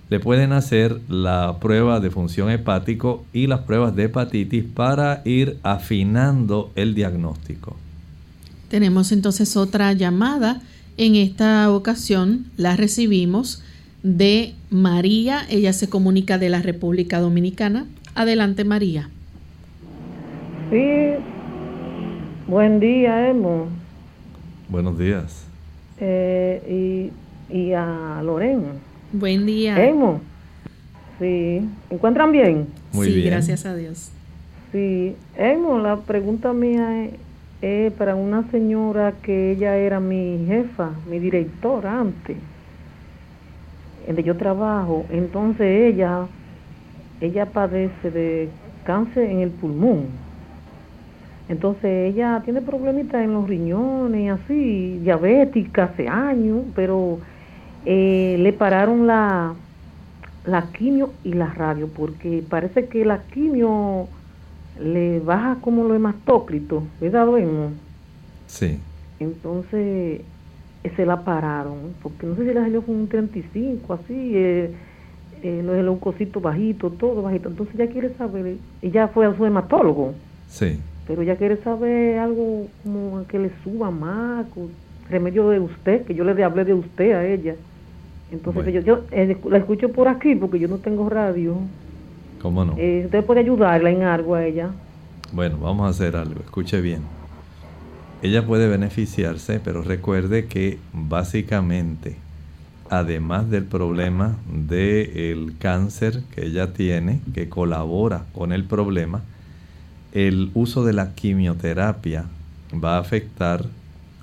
le 0.09 0.21
pueden 0.21 0.53
hacer 0.53 1.01
la 1.09 1.57
prueba 1.61 2.01
de 2.01 2.11
función 2.11 2.51
hepático 2.51 3.25
y 3.33 3.49
las 3.49 3.61
pruebas 3.61 3.97
de 3.97 4.05
hepatitis 4.05 4.65
para 4.65 5.23
ir 5.25 5.59
afinando 5.63 6.71
el 6.77 6.95
diagnóstico. 6.95 7.77
Tenemos 8.69 9.13
entonces 9.13 9.57
otra 9.57 9.93
llamada. 9.93 10.63
En 10.97 11.15
esta 11.15 11.71
ocasión 11.71 12.47
la 12.57 12.77
recibimos 12.77 13.63
de 14.03 14.55
María. 14.71 15.43
Ella 15.51 15.73
se 15.73 15.89
comunica 15.89 16.39
de 16.39 16.49
la 16.49 16.63
República 16.63 17.21
Dominicana. 17.21 17.87
Adelante, 18.15 18.65
María. 18.65 19.11
Sí. 20.71 21.15
Buen 22.47 22.79
día, 22.81 23.29
Emo. 23.29 23.69
Buenos 24.69 24.99
días. 24.99 25.45
Eh, 25.99 27.11
y, 27.51 27.57
y, 27.57 27.73
a 27.73 28.21
Lorena. 28.23 28.73
Buen 29.13 29.47
día. 29.47 29.85
Emo. 29.85 30.21
Sí. 31.19 31.69
¿Encuentran 31.91 32.33
bien? 32.33 32.67
Muy 32.93 33.09
sí, 33.09 33.23
gracias 33.23 33.67
a 33.67 33.75
Dios. 33.75 34.11
Sí. 34.73 35.17
Emo, 35.37 35.79
la 35.79 35.97
pregunta 35.97 36.53
mía 36.53 37.05
es, 37.05 37.11
es 37.63 37.93
para 37.93 38.15
una 38.15 38.51
señora 38.51 39.15
que 39.23 39.53
ella 39.53 39.77
era 39.77 40.01
mi 40.01 40.45
jefa, 40.47 40.91
mi 41.09 41.19
directora 41.19 42.01
antes 42.01 42.37
donde 44.07 44.23
yo 44.23 44.37
trabajo, 44.37 45.05
entonces 45.11 45.93
ella, 45.93 46.27
ella 47.21 47.47
padece 47.47 48.11
de 48.11 48.49
cáncer 48.85 49.31
en 49.31 49.41
el 49.41 49.51
pulmón. 49.51 50.07
Entonces 51.49 52.15
ella 52.15 52.41
tiene 52.45 52.61
problemitas 52.61 53.23
en 53.23 53.35
los 53.35 53.49
riñones, 53.49 54.21
y 54.21 54.29
así, 54.29 55.01
diabética 55.03 55.85
hace 55.85 56.09
años, 56.09 56.63
pero 56.75 57.19
eh, 57.87 58.37
le 58.39 58.53
pararon 58.53 59.07
la, 59.07 59.55
la 60.45 60.63
quimio 60.73 61.13
y 61.25 61.33
la 61.33 61.47
radio, 61.47 61.89
porque 61.89 62.43
parece 62.49 62.87
que 62.87 63.05
la 63.05 63.23
quimio 63.23 64.09
le 64.81 65.21
baja 65.21 65.59
como 65.61 65.85
lo 65.85 65.95
hemastócrito, 65.95 66.83
¿verdad? 67.01 67.27
Vemos. 67.31 67.73
Sí. 68.49 68.81
Entonces 69.21 70.21
se 70.95 71.07
la 71.07 71.25
pararon, 71.25 71.95
porque 72.03 72.27
no 72.27 72.37
sé 72.37 72.47
si 72.47 72.55
la 72.55 72.63
salió 72.63 72.83
con 72.83 72.97
un 72.97 73.09
35, 73.09 73.95
así, 73.95 74.33
eh, 74.35 74.71
eh, 75.43 75.63
los 75.65 75.77
leucocitos 75.77 76.43
bajitos, 76.43 76.99
todo 76.99 77.23
bajito. 77.23 77.49
Entonces 77.49 77.75
ella 77.75 77.91
quiere 77.91 78.15
saber, 78.15 78.57
ella 78.83 79.09
fue 79.09 79.27
a 79.27 79.37
su 79.37 79.45
hematólogo. 79.45 80.15
Sí. 80.49 80.81
Pero 81.07 81.23
ella 81.23 81.37
quiere 81.37 81.57
saber 81.59 82.19
algo 82.19 82.67
como 82.83 83.25
que 83.29 83.39
le 83.39 83.51
suba 83.63 83.91
más, 83.91 84.47
remedio 85.09 85.51
de 85.51 85.61
usted, 85.61 86.05
que 86.05 86.15
yo 86.15 86.25
le 86.25 86.43
hablé 86.43 86.65
de 86.65 86.75
usted 86.75 87.13
a 87.13 87.25
ella. 87.25 87.55
Entonces 88.31 88.75
yo, 88.75 88.81
yo 88.81 89.01
eh, 89.11 89.37
la 89.49 89.59
escucho 89.59 89.91
por 89.91 90.09
aquí 90.09 90.35
porque 90.35 90.59
yo 90.59 90.69
no 90.69 90.79
tengo 90.79 91.09
radio. 91.09 91.57
¿Cómo 92.43 92.65
no? 92.65 92.75
Eh, 92.77 93.03
usted 93.07 93.25
puede 93.25 93.41
ayudarla 93.41 93.91
en 93.91 94.03
algo 94.03 94.35
a 94.35 94.45
ella. 94.45 94.71
Bueno, 95.33 95.59
vamos 95.59 95.87
a 95.87 95.91
hacer 95.91 96.17
algo, 96.17 96.41
escuche 96.41 96.81
bien 96.81 97.03
ella 98.23 98.47
puede 98.47 98.69
beneficiarse, 98.69 99.61
pero 99.61 99.83
recuerde 99.83 100.47
que 100.47 100.79
básicamente, 100.93 102.17
además 102.89 103.51
del 103.51 103.65
problema 103.65 104.37
del 104.51 105.55
cáncer 105.59 106.23
que 106.35 106.47
ella 106.47 106.73
tiene, 106.73 107.21
que 107.35 107.49
colabora 107.49 108.25
con 108.33 108.53
el 108.53 108.65
problema, 108.65 109.23
el 110.13 110.51
uso 110.55 110.85
de 110.85 110.95
la 110.95 111.15
quimioterapia 111.15 112.25
va 112.73 112.97
a 112.97 113.01
afectar 113.01 113.67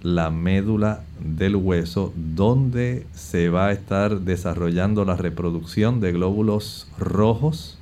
la 0.03 0.29
médula 0.29 1.01
del 1.19 1.55
hueso 1.55 2.13
donde 2.15 3.07
se 3.15 3.49
va 3.49 3.67
a 3.67 3.71
estar 3.71 4.19
desarrollando 4.19 5.05
la 5.05 5.15
reproducción 5.15 6.01
de 6.01 6.11
glóbulos 6.11 6.87
rojos 6.99 7.79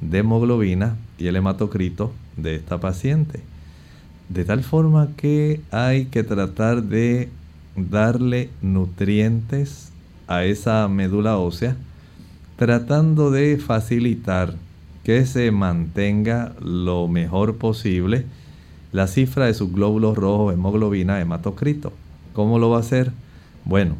de 0.00 0.18
hemoglobina 0.18 0.96
y 1.18 1.26
el 1.26 1.36
hematocrito 1.36 2.12
de 2.36 2.56
esta 2.56 2.80
paciente. 2.80 3.42
De 4.30 4.44
tal 4.44 4.64
forma 4.64 5.10
que 5.16 5.60
hay 5.70 6.06
que 6.06 6.24
tratar 6.24 6.82
de 6.82 7.28
darle 7.76 8.48
nutrientes 8.62 9.92
a 10.26 10.44
esa 10.44 10.88
médula 10.88 11.36
ósea 11.36 11.76
tratando 12.56 13.30
de 13.30 13.56
facilitar 13.56 14.54
que 15.04 15.24
se 15.26 15.50
mantenga 15.50 16.54
lo 16.60 17.08
mejor 17.08 17.56
posible 17.56 18.26
la 18.92 19.06
cifra 19.06 19.46
de 19.46 19.54
sus 19.54 19.72
glóbulos 19.72 20.16
rojos, 20.16 20.54
hemoglobina, 20.54 21.20
hematocrito. 21.20 21.92
¿Cómo 22.32 22.58
lo 22.58 22.70
va 22.70 22.78
a 22.78 22.80
hacer? 22.80 23.12
Bueno, 23.64 23.96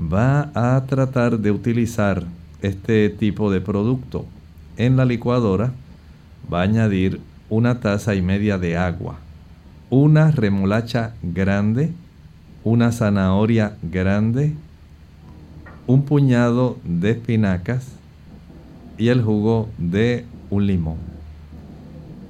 va 0.00 0.50
a 0.54 0.84
tratar 0.86 1.38
de 1.38 1.50
utilizar 1.50 2.24
este 2.60 3.08
tipo 3.08 3.50
de 3.50 3.60
producto. 3.60 4.26
En 4.76 4.96
la 4.96 5.04
licuadora 5.04 5.72
va 6.52 6.60
a 6.60 6.64
añadir 6.64 7.20
una 7.48 7.80
taza 7.80 8.14
y 8.14 8.22
media 8.22 8.58
de 8.58 8.76
agua, 8.76 9.16
una 9.90 10.30
remolacha 10.30 11.14
grande, 11.22 11.92
una 12.64 12.92
zanahoria 12.92 13.76
grande, 13.82 14.54
un 15.86 16.02
puñado 16.04 16.78
de 16.84 17.10
espinacas 17.10 17.88
y 18.96 19.08
el 19.08 19.22
jugo 19.22 19.68
de 19.78 20.24
un 20.50 20.66
limón. 20.66 20.96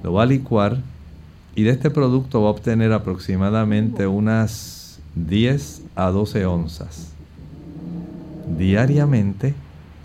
Lo 0.03 0.15
va 0.15 0.25
a 0.25 0.27
licuar 0.27 0.79
y 1.55 1.65
de 1.65 1.71
este 1.71 1.91
producto 1.91 2.43
va 2.43 2.49
a 2.49 2.53
obtener 2.53 2.93
aproximadamente 2.93 4.07
unas 4.07 5.01
10 5.15 5.83
a 5.95 6.11
12 6.11 6.47
onzas. 6.47 7.13
Diariamente 8.59 9.55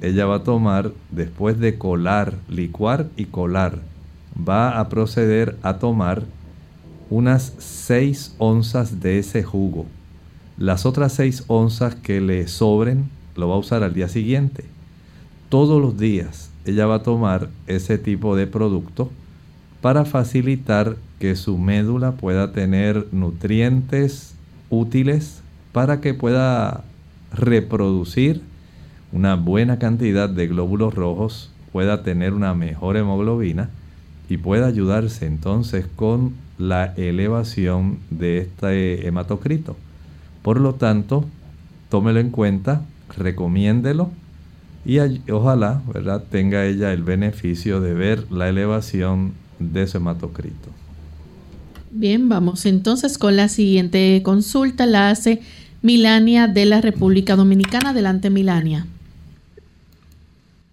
ella 0.02 0.26
va 0.26 0.36
a 0.38 0.44
tomar, 0.44 0.92
después 1.12 1.60
de 1.60 1.78
colar, 1.78 2.36
licuar 2.50 3.08
y 3.16 3.26
colar, 3.26 3.80
va 4.48 4.80
a 4.80 4.90
proceder 4.90 5.58
a 5.64 5.78
tomar 5.78 6.24
unas 7.10 7.54
6 7.58 8.36
onzas 8.38 9.00
de 9.00 9.18
ese 9.18 9.44
jugo. 9.44 9.86
Las 10.58 10.86
otras 10.86 11.14
6 11.14 11.46
onzas 11.48 11.96
que 11.96 12.20
le 12.22 12.48
sobren 12.48 13.10
lo 13.36 13.48
va 13.48 13.56
a 13.56 13.60
usar 13.60 13.84
al 13.84 13.94
día 13.94 14.10
siguiente. 14.10 14.66
Todos 15.50 15.82
los 15.82 15.98
días 15.98 16.52
ella 16.66 16.86
va 16.86 16.96
a 16.96 17.04
tomar 17.04 17.50
ese 17.68 17.98
tipo 17.98 18.36
de 18.36 18.48
producto 18.48 19.10
para 19.82 20.04
facilitar 20.04 20.98
que 21.20 21.36
su 21.36 21.58
médula 21.58 22.14
pueda 22.14 22.52
tener 22.52 23.08
nutrientes 23.12 24.36
útiles 24.70 25.42
para 25.72 26.02
que 26.02 26.14
pueda 26.14 26.84
reproducir 27.34 28.42
una 29.12 29.36
buena 29.36 29.80
cantidad 29.80 30.30
de 30.30 30.48
glóbulos 30.48 30.94
rojos, 30.94 31.52
pueda 31.72 32.04
tener 32.04 32.34
una 32.34 32.54
mejor 32.54 32.98
hemoglobina 32.98 33.70
y 34.30 34.38
pueda 34.38 34.68
ayudarse 34.68 35.26
entonces 35.26 35.86
con 35.96 36.34
la 36.58 36.94
elevación 36.98 38.00
de 38.10 38.40
este 38.40 39.08
hematocrito. 39.08 39.76
Por 40.42 40.60
lo 40.60 40.76
tanto, 40.76 41.26
tómelo 41.90 42.20
en 42.20 42.32
cuenta, 42.32 42.82
recomiéndelo 43.18 44.12
y 44.86 45.00
ojalá 45.32 45.82
¿verdad? 45.94 46.24
tenga 46.30 46.66
ella 46.66 46.94
el 46.94 47.04
beneficio 47.04 47.82
de 47.82 47.94
ver 47.94 48.32
la 48.32 48.50
elevación 48.50 49.34
de 49.60 49.88
su 49.88 49.98
hematocrito. 49.98 50.70
Bien, 51.92 52.28
vamos 52.28 52.66
entonces 52.66 53.18
con 53.18 53.38
la 53.38 53.48
siguiente 53.48 54.22
consulta. 54.22 54.86
La 54.86 55.10
hace 55.10 55.42
Milania 55.82 56.48
de 56.48 56.66
la 56.66 56.82
República 56.82 57.38
Dominicana. 57.38 57.92
Adelante, 57.92 58.30
Milania. 58.30 58.86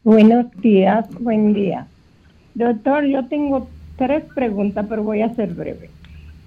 Buenos 0.03 0.47
días, 0.61 1.07
buen 1.21 1.55
día. 1.55 1.87
Doctor, 2.55 3.05
yo 3.05 3.25
tengo 3.27 3.69
tres 3.97 4.25
preguntas, 4.35 4.87
pero 4.89 5.05
voy 5.05 5.23
a 5.23 5.35
ser 5.35 5.55
breve. 5.55 5.89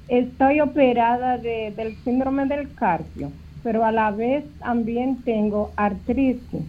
Estoy 0.10 0.60
operada 0.60 1.38
de, 1.38 1.74
del 1.76 1.96
síndrome 2.04 2.46
del 2.46 2.74
cardio, 2.74 3.32
pero 3.64 3.86
a 3.86 3.92
la 3.92 4.12
vez 4.12 4.44
también 4.60 5.18
tengo 5.24 5.72
artritis. 5.78 6.62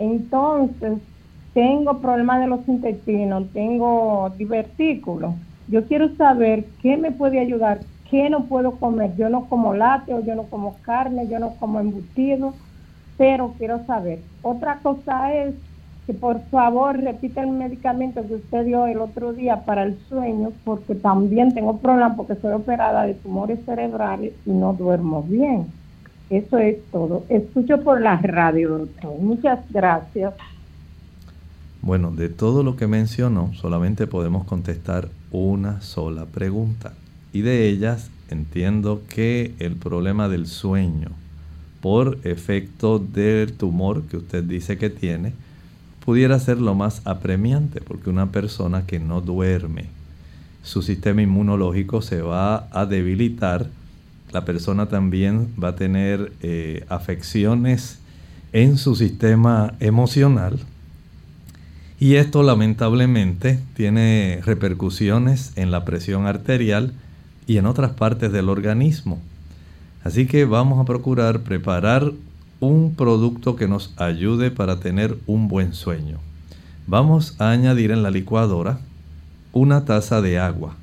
Entonces, 0.00 0.98
tengo 1.54 2.00
problemas 2.00 2.40
de 2.40 2.48
los 2.48 2.68
intestinos, 2.68 3.44
tengo 3.52 4.32
divertículos 4.36 5.32
yo 5.68 5.84
quiero 5.86 6.14
saber 6.16 6.64
qué 6.82 6.96
me 6.96 7.12
puede 7.12 7.40
ayudar, 7.40 7.80
qué 8.10 8.30
no 8.30 8.44
puedo 8.44 8.72
comer. 8.72 9.16
Yo 9.16 9.28
no 9.28 9.48
como 9.48 9.74
lácteos, 9.74 10.24
yo 10.24 10.34
no 10.34 10.44
como 10.44 10.76
carne, 10.82 11.28
yo 11.28 11.38
no 11.38 11.56
como 11.56 11.80
embutido, 11.80 12.54
pero 13.18 13.54
quiero 13.58 13.84
saber. 13.86 14.20
Otra 14.42 14.78
cosa 14.80 15.34
es 15.34 15.54
que 16.06 16.14
por 16.14 16.40
favor 16.50 16.96
repita 16.98 17.40
el 17.40 17.50
medicamento 17.50 18.26
que 18.26 18.34
usted 18.34 18.64
dio 18.64 18.86
el 18.86 18.98
otro 18.98 19.32
día 19.32 19.64
para 19.64 19.82
el 19.82 19.98
sueño, 20.08 20.52
porque 20.64 20.94
también 20.94 21.52
tengo 21.52 21.78
problemas 21.78 22.16
porque 22.16 22.36
soy 22.36 22.52
operada 22.52 23.04
de 23.04 23.14
tumores 23.14 23.58
cerebrales 23.64 24.34
y 24.46 24.50
no 24.50 24.72
duermo 24.72 25.22
bien. 25.22 25.66
Eso 26.30 26.58
es 26.58 26.76
todo. 26.90 27.24
Escucho 27.28 27.82
por 27.82 28.00
la 28.00 28.16
radio, 28.18 28.78
doctor. 28.78 29.18
Muchas 29.18 29.60
gracias. 29.70 30.34
Bueno, 31.86 32.10
de 32.10 32.28
todo 32.28 32.64
lo 32.64 32.74
que 32.74 32.88
mencionó, 32.88 33.52
solamente 33.54 34.08
podemos 34.08 34.44
contestar 34.44 35.08
una 35.30 35.80
sola 35.82 36.24
pregunta. 36.24 36.94
Y 37.32 37.42
de 37.42 37.68
ellas 37.68 38.10
entiendo 38.28 39.02
que 39.08 39.54
el 39.60 39.76
problema 39.76 40.28
del 40.28 40.48
sueño, 40.48 41.10
por 41.80 42.18
efecto 42.24 42.98
del 42.98 43.52
tumor 43.52 44.02
que 44.02 44.16
usted 44.16 44.42
dice 44.42 44.78
que 44.78 44.90
tiene, 44.90 45.32
pudiera 46.04 46.40
ser 46.40 46.60
lo 46.60 46.74
más 46.74 47.02
apremiante, 47.04 47.80
porque 47.80 48.10
una 48.10 48.32
persona 48.32 48.84
que 48.84 48.98
no 48.98 49.20
duerme, 49.20 49.84
su 50.64 50.82
sistema 50.82 51.22
inmunológico 51.22 52.02
se 52.02 52.20
va 52.20 52.66
a 52.72 52.84
debilitar, 52.86 53.68
la 54.32 54.44
persona 54.44 54.86
también 54.88 55.54
va 55.62 55.68
a 55.68 55.76
tener 55.76 56.32
eh, 56.42 56.84
afecciones 56.88 58.00
en 58.52 58.76
su 58.76 58.96
sistema 58.96 59.74
emocional, 59.78 60.58
y 61.98 62.16
esto 62.16 62.42
lamentablemente 62.42 63.58
tiene 63.74 64.40
repercusiones 64.44 65.52
en 65.56 65.70
la 65.70 65.84
presión 65.84 66.26
arterial 66.26 66.92
y 67.46 67.56
en 67.56 67.66
otras 67.66 67.92
partes 67.92 68.32
del 68.32 68.48
organismo. 68.48 69.20
Así 70.04 70.26
que 70.26 70.44
vamos 70.44 70.78
a 70.78 70.84
procurar 70.84 71.40
preparar 71.40 72.12
un 72.60 72.94
producto 72.94 73.56
que 73.56 73.68
nos 73.68 73.92
ayude 73.96 74.50
para 74.50 74.78
tener 74.78 75.16
un 75.26 75.48
buen 75.48 75.72
sueño. 75.72 76.18
Vamos 76.86 77.34
a 77.40 77.50
añadir 77.50 77.90
en 77.90 78.02
la 78.02 78.10
licuadora 78.10 78.78
una 79.52 79.84
taza 79.84 80.20
de 80.20 80.38
agua. 80.38 80.76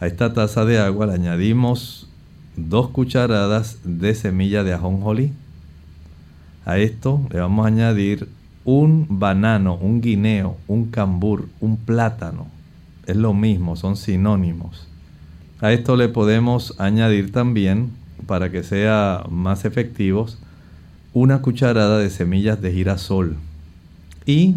A 0.00 0.06
esta 0.06 0.32
taza 0.32 0.64
de 0.64 0.78
agua 0.78 1.06
le 1.06 1.14
añadimos 1.14 2.08
dos 2.56 2.88
cucharadas 2.90 3.78
de 3.84 4.14
semilla 4.14 4.64
de 4.64 4.74
ajonjolí. 4.74 5.32
A 6.64 6.78
esto 6.78 7.20
le 7.30 7.40
vamos 7.40 7.64
a 7.64 7.68
añadir 7.68 8.28
un 8.64 9.06
banano, 9.08 9.76
un 9.76 10.00
guineo, 10.00 10.56
un 10.68 10.86
cambur, 10.86 11.48
un 11.60 11.76
plátano. 11.76 12.46
Es 13.06 13.16
lo 13.16 13.34
mismo, 13.34 13.76
son 13.76 13.96
sinónimos. 13.96 14.86
A 15.60 15.72
esto 15.72 15.96
le 15.96 16.08
podemos 16.08 16.74
añadir 16.78 17.32
también, 17.32 17.90
para 18.26 18.50
que 18.50 18.62
sea 18.62 19.24
más 19.28 19.64
efectivos, 19.64 20.38
una 21.12 21.42
cucharada 21.42 21.98
de 21.98 22.10
semillas 22.10 22.60
de 22.60 22.72
girasol. 22.72 23.36
Y 24.26 24.56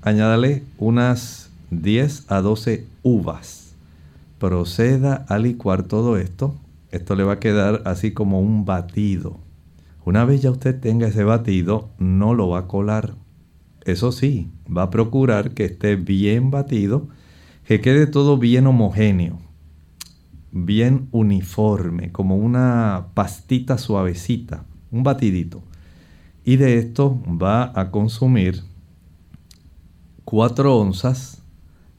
añádale 0.00 0.62
unas 0.78 1.50
10 1.70 2.30
a 2.30 2.40
12 2.40 2.86
uvas. 3.02 3.74
Proceda 4.38 5.26
a 5.28 5.38
licuar 5.38 5.82
todo 5.82 6.16
esto. 6.16 6.54
Esto 6.90 7.14
le 7.14 7.24
va 7.24 7.34
a 7.34 7.40
quedar 7.40 7.82
así 7.84 8.12
como 8.12 8.40
un 8.40 8.64
batido. 8.64 9.38
Una 10.04 10.24
vez 10.24 10.42
ya 10.42 10.50
usted 10.50 10.78
tenga 10.80 11.06
ese 11.06 11.22
batido, 11.22 11.88
no 11.98 12.34
lo 12.34 12.48
va 12.48 12.60
a 12.60 12.66
colar 12.66 13.14
eso 13.84 14.12
sí, 14.12 14.50
va 14.74 14.84
a 14.84 14.90
procurar 14.90 15.54
que 15.54 15.64
esté 15.64 15.96
bien 15.96 16.50
batido, 16.50 17.08
que 17.66 17.80
quede 17.80 18.06
todo 18.06 18.38
bien 18.38 18.66
homogéneo, 18.66 19.38
bien 20.52 21.08
uniforme, 21.10 22.12
como 22.12 22.36
una 22.36 23.08
pastita 23.14 23.78
suavecita, 23.78 24.64
un 24.90 25.02
batidito. 25.02 25.62
Y 26.44 26.56
de 26.56 26.78
esto 26.78 27.20
va 27.26 27.72
a 27.78 27.90
consumir 27.90 28.62
4 30.24 30.76
onzas 30.76 31.42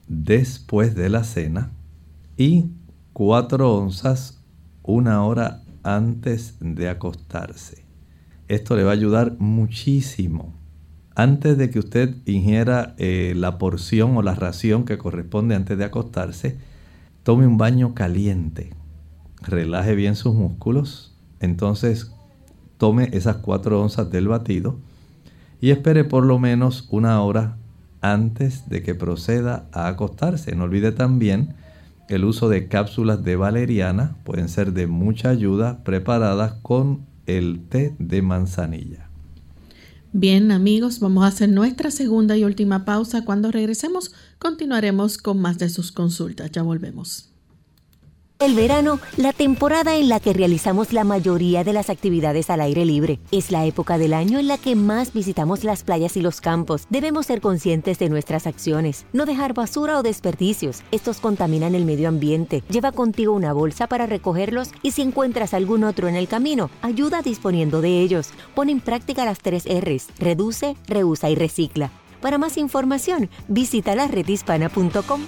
después 0.07 0.95
de 0.95 1.09
la 1.09 1.23
cena 1.23 1.71
y 2.37 2.65
4 3.13 3.73
onzas 3.73 4.41
una 4.83 5.23
hora 5.23 5.63
antes 5.83 6.55
de 6.59 6.89
acostarse. 6.89 7.83
Esto 8.47 8.75
le 8.75 8.83
va 8.83 8.91
a 8.91 8.93
ayudar 8.93 9.37
muchísimo 9.39 10.53
antes 11.15 11.57
de 11.57 11.69
que 11.69 11.79
usted 11.79 12.15
ingiera 12.25 12.95
eh, 12.97 13.33
la 13.35 13.57
porción 13.57 14.17
o 14.17 14.21
la 14.21 14.35
ración 14.35 14.85
que 14.85 14.97
corresponde 14.97 15.55
antes 15.55 15.77
de 15.77 15.85
acostarse, 15.85 16.57
tome 17.23 17.45
un 17.45 17.57
baño 17.57 17.93
caliente, 17.93 18.71
relaje 19.41 19.95
bien 19.95 20.15
sus 20.15 20.33
músculos, 20.33 21.15
entonces 21.39 22.11
tome 22.77 23.09
esas 23.13 23.37
cuatro 23.37 23.81
onzas 23.81 24.09
del 24.11 24.27
batido 24.27 24.77
y 25.61 25.69
espere 25.69 26.03
por 26.03 26.25
lo 26.25 26.39
menos 26.39 26.87
una 26.89 27.21
hora 27.21 27.57
antes 28.01 28.67
de 28.67 28.83
que 28.83 28.95
proceda 28.95 29.67
a 29.71 29.87
acostarse. 29.87 30.55
No 30.55 30.65
olvide 30.65 30.91
también 30.91 31.55
el 32.09 32.25
uso 32.25 32.49
de 32.49 32.67
cápsulas 32.67 33.23
de 33.23 33.35
valeriana, 33.35 34.17
pueden 34.23 34.49
ser 34.49 34.73
de 34.73 34.87
mucha 34.87 35.29
ayuda 35.29 35.83
preparadas 35.83 36.53
con 36.61 37.05
el 37.25 37.61
té 37.69 37.95
de 37.99 38.21
manzanilla. 38.21 39.02
Bien 40.15 40.51
amigos, 40.51 40.99
vamos 40.99 41.23
a 41.23 41.27
hacer 41.27 41.49
nuestra 41.49 41.89
segunda 41.89 42.37
y 42.37 42.43
última 42.43 42.85
pausa. 42.85 43.25
Cuando 43.25 43.51
regresemos 43.51 44.13
continuaremos 44.37 45.17
con 45.17 45.41
más 45.41 45.57
de 45.57 45.69
sus 45.69 45.91
consultas. 45.91 46.51
Ya 46.51 46.61
volvemos. 46.61 47.32
El 48.39 48.55
verano, 48.55 48.99
la 49.15 49.31
temporada 49.31 49.95
en 49.95 50.09
la 50.09 50.19
que 50.19 50.33
realizamos 50.33 50.91
la 50.91 51.05
mayoría 51.05 51.63
de 51.63 51.71
las 51.71 51.89
actividades 51.89 52.49
al 52.49 52.59
aire 52.59 52.83
libre. 52.83 53.19
Es 53.31 53.51
la 53.51 53.65
época 53.65 53.97
del 53.97 54.13
año 54.13 54.37
en 54.37 54.47
la 54.47 54.57
que 54.57 54.75
más 54.75 55.13
visitamos 55.13 55.63
las 55.63 55.83
playas 55.83 56.17
y 56.17 56.21
los 56.21 56.41
campos. 56.41 56.85
Debemos 56.89 57.27
ser 57.27 57.39
conscientes 57.39 57.99
de 57.99 58.09
nuestras 58.09 58.45
acciones. 58.45 59.05
No 59.13 59.25
dejar 59.25 59.53
basura 59.53 59.97
o 59.97 60.03
desperdicios. 60.03 60.81
Estos 60.91 61.19
contaminan 61.19 61.73
el 61.73 61.85
medio 61.85 62.09
ambiente. 62.09 62.63
Lleva 62.69 62.91
contigo 62.91 63.31
una 63.33 63.53
bolsa 63.53 63.87
para 63.87 64.07
recogerlos 64.07 64.71
y 64.81 64.91
si 64.91 65.03
encuentras 65.03 65.53
algún 65.53 65.85
otro 65.85 66.09
en 66.09 66.15
el 66.15 66.27
camino, 66.27 66.69
ayuda 66.81 67.21
disponiendo 67.21 67.79
de 67.79 68.01
ellos. 68.01 68.31
Pon 68.55 68.69
en 68.69 68.81
práctica 68.81 69.23
las 69.23 69.39
tres 69.39 69.65
R's. 69.65 70.07
Reduce, 70.19 70.75
reusa 70.87 71.29
y 71.29 71.35
recicla. 71.35 71.91
Para 72.19 72.37
más 72.37 72.57
información, 72.57 73.29
visita 73.47 73.95
la 73.95 74.07
redhispana.com. 74.07 75.27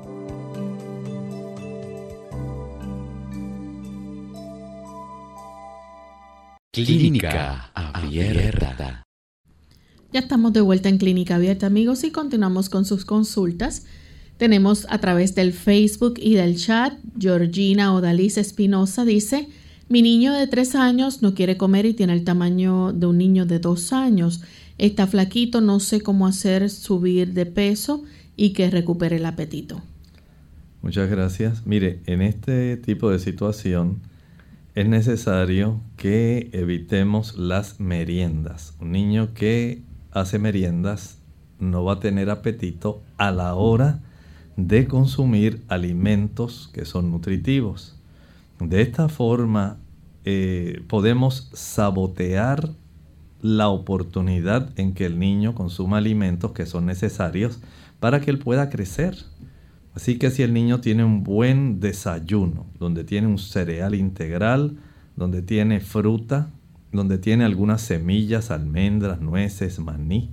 Clínica 6.73 7.69
Abierta. 7.73 9.03
Ya 10.13 10.21
estamos 10.21 10.53
de 10.53 10.61
vuelta 10.61 10.87
en 10.87 10.99
Clínica 10.99 11.35
Abierta, 11.35 11.67
amigos, 11.67 12.05
y 12.05 12.11
continuamos 12.11 12.69
con 12.69 12.85
sus 12.85 13.03
consultas. 13.03 13.85
Tenemos 14.37 14.87
a 14.89 14.99
través 14.99 15.35
del 15.35 15.51
Facebook 15.51 16.13
y 16.15 16.35
del 16.35 16.55
chat, 16.55 16.93
Georgina 17.19 17.93
Odaliz 17.93 18.37
Espinosa 18.37 19.03
dice, 19.03 19.49
mi 19.89 20.01
niño 20.01 20.31
de 20.31 20.47
tres 20.47 20.73
años 20.73 21.21
no 21.21 21.33
quiere 21.33 21.57
comer 21.57 21.85
y 21.85 21.93
tiene 21.93 22.13
el 22.13 22.23
tamaño 22.23 22.93
de 22.93 23.05
un 23.05 23.17
niño 23.17 23.45
de 23.45 23.59
dos 23.59 23.91
años. 23.91 24.41
Está 24.77 25.07
flaquito, 25.07 25.59
no 25.59 25.81
sé 25.81 25.99
cómo 25.99 26.25
hacer 26.25 26.69
subir 26.69 27.33
de 27.33 27.47
peso 27.47 28.05
y 28.37 28.53
que 28.53 28.69
recupere 28.69 29.17
el 29.17 29.25
apetito. 29.25 29.81
Muchas 30.81 31.09
gracias. 31.09 31.67
Mire, 31.67 31.99
en 32.05 32.21
este 32.21 32.77
tipo 32.77 33.09
de 33.09 33.19
situación, 33.19 33.99
es 34.73 34.87
necesario 34.87 35.81
que 35.97 36.49
evitemos 36.53 37.37
las 37.37 37.79
meriendas. 37.79 38.75
Un 38.79 38.91
niño 38.91 39.33
que 39.33 39.83
hace 40.11 40.39
meriendas 40.39 41.17
no 41.59 41.83
va 41.83 41.93
a 41.93 41.99
tener 41.99 42.29
apetito 42.29 43.01
a 43.17 43.31
la 43.31 43.53
hora 43.55 44.01
de 44.55 44.87
consumir 44.87 45.63
alimentos 45.67 46.69
que 46.73 46.85
son 46.85 47.11
nutritivos. 47.11 47.97
De 48.59 48.81
esta 48.81 49.09
forma 49.09 49.77
eh, 50.23 50.83
podemos 50.87 51.49
sabotear 51.53 52.69
la 53.41 53.69
oportunidad 53.69 54.69
en 54.77 54.93
que 54.93 55.05
el 55.05 55.19
niño 55.19 55.55
consuma 55.55 55.97
alimentos 55.97 56.51
que 56.51 56.65
son 56.65 56.85
necesarios 56.85 57.59
para 57.99 58.21
que 58.21 58.31
él 58.31 58.39
pueda 58.39 58.69
crecer. 58.69 59.17
Así 59.93 60.17
que 60.17 60.31
si 60.31 60.43
el 60.43 60.53
niño 60.53 60.79
tiene 60.79 61.03
un 61.03 61.23
buen 61.23 61.79
desayuno, 61.79 62.65
donde 62.79 63.03
tiene 63.03 63.27
un 63.27 63.37
cereal 63.37 63.93
integral, 63.93 64.77
donde 65.15 65.41
tiene 65.41 65.81
fruta, 65.81 66.49
donde 66.91 67.17
tiene 67.17 67.43
algunas 67.43 67.81
semillas, 67.81 68.51
almendras, 68.51 69.21
nueces, 69.21 69.79
maní, 69.79 70.31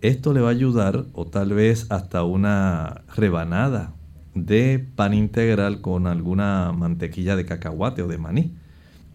esto 0.00 0.32
le 0.32 0.40
va 0.40 0.48
a 0.48 0.52
ayudar 0.52 1.06
o 1.12 1.26
tal 1.26 1.52
vez 1.52 1.86
hasta 1.90 2.22
una 2.22 3.02
rebanada 3.14 3.94
de 4.34 4.86
pan 4.94 5.14
integral 5.14 5.80
con 5.80 6.06
alguna 6.06 6.72
mantequilla 6.72 7.36
de 7.36 7.46
cacahuate 7.46 8.02
o 8.02 8.08
de 8.08 8.18
maní. 8.18 8.54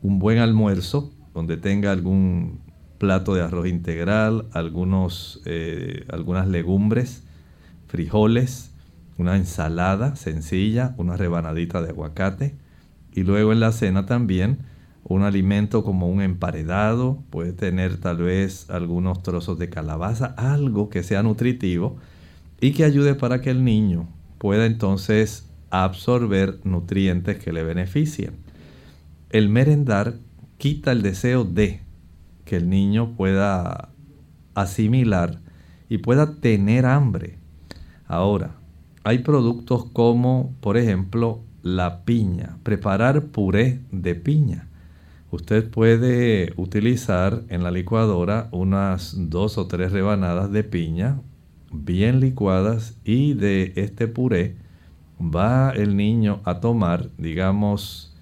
Un 0.01 0.17
buen 0.19 0.39
almuerzo 0.39 1.13
donde 1.33 1.57
tenga 1.57 1.91
algún 1.91 2.59
plato 2.97 3.35
de 3.35 3.41
arroz 3.41 3.67
integral, 3.67 4.45
algunos, 4.51 5.41
eh, 5.45 6.05
algunas 6.09 6.47
legumbres, 6.47 7.23
frijoles, 7.87 8.70
una 9.21 9.37
ensalada 9.37 10.15
sencilla, 10.15 10.95
una 10.97 11.15
rebanadita 11.15 11.81
de 11.81 11.89
aguacate 11.89 12.55
y 13.13 13.23
luego 13.23 13.51
en 13.53 13.59
la 13.59 13.71
cena 13.71 14.05
también 14.05 14.59
un 15.03 15.23
alimento 15.23 15.83
como 15.83 16.07
un 16.09 16.21
emparedado, 16.21 17.23
puede 17.29 17.53
tener 17.53 17.97
tal 17.97 18.17
vez 18.17 18.69
algunos 18.69 19.23
trozos 19.23 19.57
de 19.57 19.69
calabaza, 19.69 20.27
algo 20.37 20.89
que 20.89 21.03
sea 21.03 21.23
nutritivo 21.23 21.97
y 22.59 22.71
que 22.71 22.83
ayude 22.83 23.15
para 23.15 23.41
que 23.41 23.49
el 23.49 23.63
niño 23.63 24.07
pueda 24.37 24.65
entonces 24.65 25.49
absorber 25.69 26.59
nutrientes 26.63 27.39
que 27.39 27.51
le 27.51 27.63
beneficien. 27.63 28.35
El 29.29 29.49
merendar 29.49 30.15
quita 30.57 30.91
el 30.91 31.01
deseo 31.01 31.43
de 31.43 31.81
que 32.45 32.57
el 32.57 32.69
niño 32.69 33.15
pueda 33.15 33.89
asimilar 34.53 35.41
y 35.89 35.97
pueda 35.97 36.35
tener 36.35 36.85
hambre. 36.85 37.37
Ahora, 38.05 38.60
hay 39.03 39.19
productos 39.19 39.85
como, 39.85 40.53
por 40.61 40.77
ejemplo, 40.77 41.41
la 41.63 42.03
piña, 42.05 42.57
preparar 42.63 43.27
puré 43.27 43.79
de 43.91 44.15
piña. 44.15 44.67
Usted 45.31 45.69
puede 45.69 46.53
utilizar 46.57 47.43
en 47.49 47.63
la 47.63 47.71
licuadora 47.71 48.49
unas 48.51 49.15
dos 49.17 49.57
o 49.57 49.67
tres 49.67 49.91
rebanadas 49.91 50.51
de 50.51 50.63
piña 50.63 51.21
bien 51.71 52.19
licuadas 52.19 52.97
y 53.05 53.33
de 53.33 53.71
este 53.75 54.07
puré 54.07 54.57
va 55.19 55.71
el 55.71 55.95
niño 55.95 56.41
a 56.43 56.59
tomar, 56.59 57.09
digamos, 57.17 58.13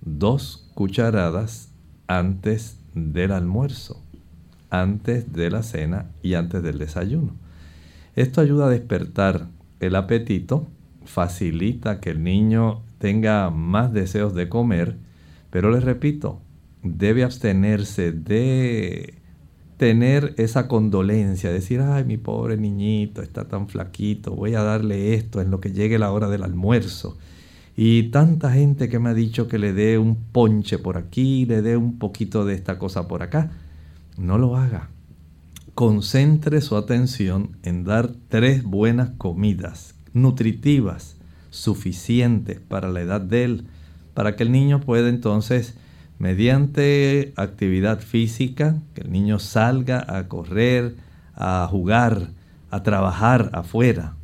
dos 0.00 0.68
cucharadas 0.74 1.70
antes 2.06 2.78
del 2.94 3.32
almuerzo, 3.32 4.02
antes 4.70 5.32
de 5.32 5.50
la 5.50 5.62
cena 5.62 6.06
y 6.22 6.34
antes 6.34 6.62
del 6.62 6.78
desayuno. 6.78 7.34
Esto 8.16 8.40
ayuda 8.40 8.66
a 8.66 8.70
despertar 8.70 9.46
el 9.80 9.96
apetito, 9.96 10.68
facilita 11.04 12.00
que 12.00 12.10
el 12.10 12.22
niño 12.22 12.82
tenga 12.98 13.50
más 13.50 13.92
deseos 13.92 14.34
de 14.34 14.48
comer, 14.48 14.96
pero 15.50 15.70
les 15.70 15.84
repito, 15.84 16.40
debe 16.82 17.24
abstenerse 17.24 18.12
de 18.12 19.14
tener 19.76 20.34
esa 20.36 20.66
condolencia, 20.66 21.52
decir, 21.52 21.80
ay, 21.80 22.04
mi 22.04 22.16
pobre 22.16 22.56
niñito 22.56 23.22
está 23.22 23.46
tan 23.46 23.68
flaquito, 23.68 24.34
voy 24.34 24.54
a 24.54 24.62
darle 24.62 25.14
esto 25.14 25.40
en 25.40 25.50
lo 25.50 25.60
que 25.60 25.72
llegue 25.72 25.98
la 25.98 26.10
hora 26.10 26.28
del 26.28 26.42
almuerzo. 26.42 27.16
Y 27.76 28.10
tanta 28.10 28.50
gente 28.50 28.88
que 28.88 28.98
me 28.98 29.10
ha 29.10 29.14
dicho 29.14 29.46
que 29.46 29.56
le 29.56 29.72
dé 29.72 29.98
un 29.98 30.16
ponche 30.16 30.78
por 30.78 30.96
aquí, 30.96 31.46
le 31.46 31.62
dé 31.62 31.76
un 31.76 32.00
poquito 32.00 32.44
de 32.44 32.54
esta 32.54 32.76
cosa 32.76 33.06
por 33.06 33.22
acá. 33.22 33.52
No 34.16 34.36
lo 34.36 34.56
haga. 34.56 34.90
Concentre 35.78 36.60
su 36.60 36.76
atención 36.76 37.56
en 37.62 37.84
dar 37.84 38.10
tres 38.28 38.64
buenas 38.64 39.10
comidas 39.10 39.94
nutritivas, 40.12 41.14
suficientes 41.50 42.58
para 42.58 42.88
la 42.88 43.00
edad 43.00 43.20
de 43.20 43.44
él, 43.44 43.66
para 44.12 44.34
que 44.34 44.42
el 44.42 44.50
niño 44.50 44.80
pueda 44.80 45.08
entonces, 45.08 45.76
mediante 46.18 47.32
actividad 47.36 48.00
física, 48.00 48.74
que 48.92 49.02
el 49.02 49.12
niño 49.12 49.38
salga 49.38 50.04
a 50.08 50.26
correr, 50.26 50.96
a 51.36 51.68
jugar, 51.70 52.30
a 52.72 52.82
trabajar 52.82 53.48
afuera. 53.52 54.16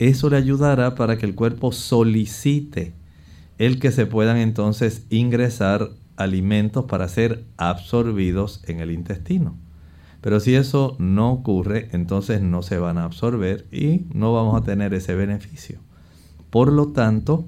Eso 0.00 0.28
le 0.28 0.36
ayudará 0.36 0.96
para 0.96 1.16
que 1.16 1.26
el 1.26 1.36
cuerpo 1.36 1.70
solicite 1.70 2.92
el 3.58 3.78
que 3.78 3.92
se 3.92 4.06
puedan 4.06 4.38
entonces 4.38 5.04
ingresar 5.10 5.90
alimentos 6.16 6.86
para 6.86 7.06
ser 7.06 7.44
absorbidos 7.56 8.64
en 8.66 8.80
el 8.80 8.90
intestino. 8.90 9.67
Pero 10.28 10.40
si 10.40 10.56
eso 10.56 10.94
no 10.98 11.32
ocurre, 11.32 11.88
entonces 11.92 12.42
no 12.42 12.60
se 12.60 12.76
van 12.76 12.98
a 12.98 13.04
absorber 13.04 13.64
y 13.72 14.02
no 14.12 14.34
vamos 14.34 14.60
a 14.60 14.62
tener 14.62 14.92
ese 14.92 15.14
beneficio. 15.14 15.78
Por 16.50 16.70
lo 16.70 16.88
tanto, 16.88 17.46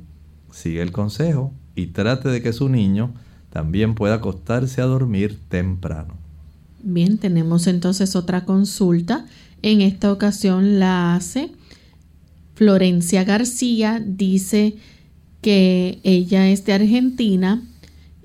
sigue 0.50 0.80
el 0.80 0.90
consejo 0.90 1.52
y 1.74 1.88
trate 1.88 2.30
de 2.30 2.40
que 2.40 2.54
su 2.54 2.70
niño 2.70 3.12
también 3.50 3.94
pueda 3.94 4.14
acostarse 4.14 4.80
a 4.80 4.86
dormir 4.86 5.38
temprano. 5.50 6.14
Bien, 6.82 7.18
tenemos 7.18 7.66
entonces 7.66 8.16
otra 8.16 8.46
consulta. 8.46 9.26
En 9.60 9.82
esta 9.82 10.10
ocasión 10.10 10.78
la 10.78 11.14
hace 11.14 11.52
Florencia 12.54 13.24
García. 13.24 14.02
Dice 14.02 14.78
que 15.42 16.00
ella 16.02 16.48
es 16.48 16.64
de 16.64 16.72
Argentina 16.72 17.62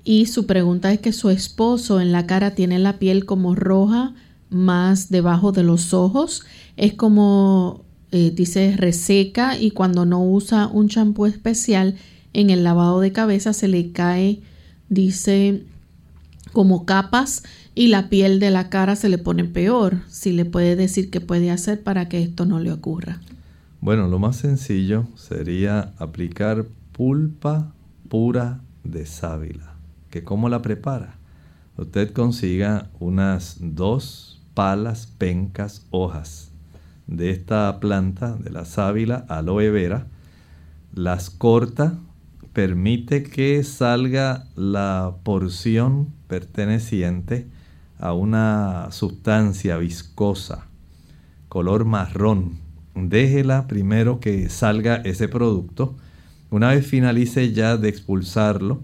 y 0.02 0.24
su 0.24 0.46
pregunta 0.46 0.94
es 0.94 1.00
que 1.00 1.12
su 1.12 1.28
esposo 1.28 2.00
en 2.00 2.10
la 2.10 2.26
cara 2.26 2.52
tiene 2.52 2.78
la 2.78 2.98
piel 2.98 3.26
como 3.26 3.54
roja 3.54 4.14
más 4.50 5.10
debajo 5.10 5.52
de 5.52 5.62
los 5.62 5.94
ojos. 5.94 6.44
Es 6.76 6.94
como, 6.94 7.84
eh, 8.12 8.32
dice, 8.34 8.74
reseca 8.76 9.58
y 9.58 9.70
cuando 9.70 10.06
no 10.06 10.24
usa 10.24 10.66
un 10.68 10.88
champú 10.88 11.26
especial 11.26 11.96
en 12.32 12.50
el 12.50 12.64
lavado 12.64 13.00
de 13.00 13.12
cabeza 13.12 13.52
se 13.52 13.66
le 13.66 13.92
cae, 13.92 14.42
dice, 14.88 15.64
como 16.52 16.84
capas 16.84 17.42
y 17.74 17.88
la 17.88 18.08
piel 18.08 18.40
de 18.40 18.50
la 18.50 18.68
cara 18.68 18.96
se 18.96 19.08
le 19.08 19.18
pone 19.18 19.44
peor. 19.44 20.02
Si 20.08 20.32
le 20.32 20.44
puede 20.44 20.76
decir 20.76 21.10
qué 21.10 21.20
puede 21.20 21.50
hacer 21.50 21.82
para 21.82 22.08
que 22.08 22.22
esto 22.22 22.44
no 22.44 22.60
le 22.60 22.72
ocurra. 22.72 23.20
Bueno, 23.80 24.08
lo 24.08 24.18
más 24.18 24.36
sencillo 24.36 25.06
sería 25.16 25.94
aplicar 25.98 26.66
pulpa 26.92 27.72
pura 28.08 28.60
de 28.84 29.06
sábila. 29.06 29.74
¿Que 30.10 30.24
cómo 30.24 30.48
la 30.48 30.62
prepara? 30.62 31.18
Usted 31.76 32.12
consiga 32.12 32.88
unas 33.00 33.58
dos 33.60 34.35
palas, 34.56 35.06
pencas, 35.06 35.86
hojas 35.90 36.50
de 37.06 37.30
esta 37.30 37.78
planta, 37.78 38.36
de 38.36 38.48
la 38.50 38.64
sábila, 38.64 39.26
aloe 39.28 39.70
vera, 39.70 40.06
las 40.94 41.28
corta, 41.28 41.98
permite 42.54 43.22
que 43.22 43.62
salga 43.64 44.46
la 44.56 45.16
porción 45.24 46.08
perteneciente 46.26 47.46
a 47.98 48.14
una 48.14 48.88
sustancia 48.92 49.76
viscosa, 49.76 50.68
color 51.50 51.84
marrón. 51.84 52.58
Déjela 52.94 53.66
primero 53.66 54.20
que 54.20 54.48
salga 54.48 54.96
ese 55.04 55.28
producto. 55.28 55.96
Una 56.48 56.70
vez 56.70 56.86
finalice 56.86 57.52
ya 57.52 57.76
de 57.76 57.90
expulsarlo, 57.90 58.80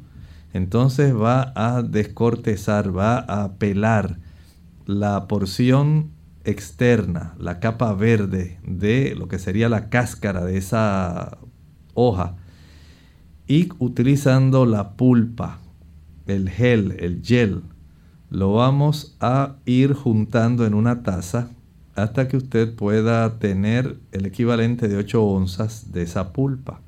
entonces 0.52 1.16
va 1.16 1.54
a 1.56 1.82
descortezar, 1.82 2.94
va 2.94 3.20
a 3.20 3.54
pelar 3.54 4.18
la 4.87 5.28
porción 5.28 6.11
externa, 6.45 7.35
la 7.39 7.61
capa 7.61 7.93
verde 7.95 8.59
de 8.64 9.14
lo 9.14 9.28
que 9.28 9.39
sería 9.39 9.68
la 9.68 9.89
cáscara 9.89 10.45
de 10.45 10.59
esa 10.59 11.39
hoja 11.95 12.37
y 13.47 13.68
utilizando 13.78 14.66
la 14.66 14.97
pulpa, 14.97 15.61
el 16.26 16.49
gel, 16.49 16.97
el 16.99 17.22
gel, 17.22 17.62
lo 18.30 18.55
vamos 18.55 19.16
a 19.20 19.57
ir 19.66 19.93
juntando 19.93 20.64
en 20.64 20.74
una 20.74 21.03
taza 21.03 21.51
hasta 21.95 22.28
que 22.28 22.39
usted 22.39 22.74
pueda 22.74 23.39
tener 23.39 23.99
el 24.12 24.24
equivalente 24.24 24.89
de 24.89 24.97
8 24.97 25.22
onzas 25.22 25.93
de 25.93 26.03
esa 26.03 26.33
pulpa. 26.33 26.80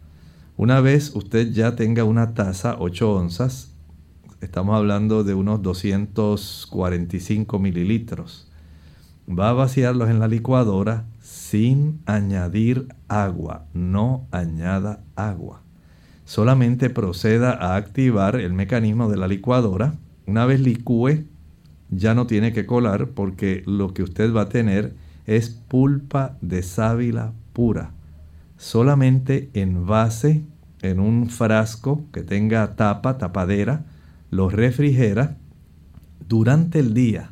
Una 0.56 0.80
vez 0.80 1.14
usted 1.14 1.52
ya 1.52 1.76
tenga 1.76 2.04
una 2.04 2.32
taza, 2.32 2.76
8 2.78 3.12
onzas, 3.12 3.73
Estamos 4.44 4.76
hablando 4.76 5.24
de 5.24 5.32
unos 5.32 5.62
245 5.62 7.58
mililitros. 7.58 8.46
Va 9.26 9.48
a 9.48 9.54
vaciarlos 9.54 10.10
en 10.10 10.20
la 10.20 10.28
licuadora 10.28 11.06
sin 11.22 12.02
añadir 12.04 12.88
agua. 13.08 13.64
No 13.72 14.26
añada 14.32 15.02
agua. 15.16 15.62
Solamente 16.26 16.90
proceda 16.90 17.52
a 17.52 17.76
activar 17.76 18.36
el 18.36 18.52
mecanismo 18.52 19.08
de 19.08 19.16
la 19.16 19.28
licuadora. 19.28 19.94
Una 20.26 20.44
vez 20.44 20.60
licúe, 20.60 21.24
ya 21.88 22.12
no 22.14 22.26
tiene 22.26 22.52
que 22.52 22.66
colar 22.66 23.08
porque 23.08 23.62
lo 23.64 23.94
que 23.94 24.02
usted 24.02 24.30
va 24.34 24.42
a 24.42 24.50
tener 24.50 24.94
es 25.24 25.48
pulpa 25.48 26.36
de 26.42 26.62
sábila 26.62 27.32
pura. 27.54 27.92
Solamente 28.58 29.48
en 29.54 29.86
base, 29.86 30.42
en 30.82 31.00
un 31.00 31.30
frasco 31.30 32.04
que 32.12 32.22
tenga 32.22 32.76
tapa, 32.76 33.16
tapadera, 33.16 33.86
lo 34.34 34.50
refrigera 34.50 35.36
durante 36.28 36.80
el 36.80 36.92
día, 36.92 37.30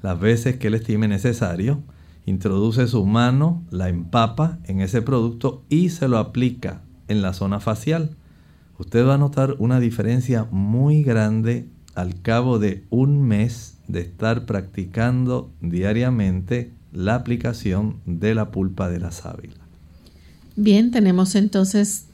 las 0.00 0.18
veces 0.18 0.56
que 0.56 0.68
él 0.68 0.74
estime 0.74 1.06
necesario, 1.06 1.82
introduce 2.24 2.86
su 2.86 3.04
mano, 3.04 3.62
la 3.70 3.90
empapa 3.90 4.58
en 4.64 4.80
ese 4.80 5.02
producto 5.02 5.62
y 5.68 5.90
se 5.90 6.08
lo 6.08 6.16
aplica 6.16 6.80
en 7.08 7.20
la 7.20 7.34
zona 7.34 7.60
facial. 7.60 8.16
Usted 8.78 9.06
va 9.06 9.16
a 9.16 9.18
notar 9.18 9.56
una 9.58 9.80
diferencia 9.80 10.46
muy 10.50 11.02
grande 11.02 11.68
al 11.94 12.22
cabo 12.22 12.58
de 12.58 12.84
un 12.88 13.20
mes 13.20 13.76
de 13.86 14.00
estar 14.00 14.46
practicando 14.46 15.50
diariamente 15.60 16.72
la 16.90 17.16
aplicación 17.16 17.96
de 18.06 18.34
la 18.34 18.50
pulpa 18.50 18.88
de 18.88 19.00
la 19.00 19.10
sábila. 19.10 19.56
Bien, 20.56 20.90
tenemos 20.90 21.34
entonces 21.34 22.06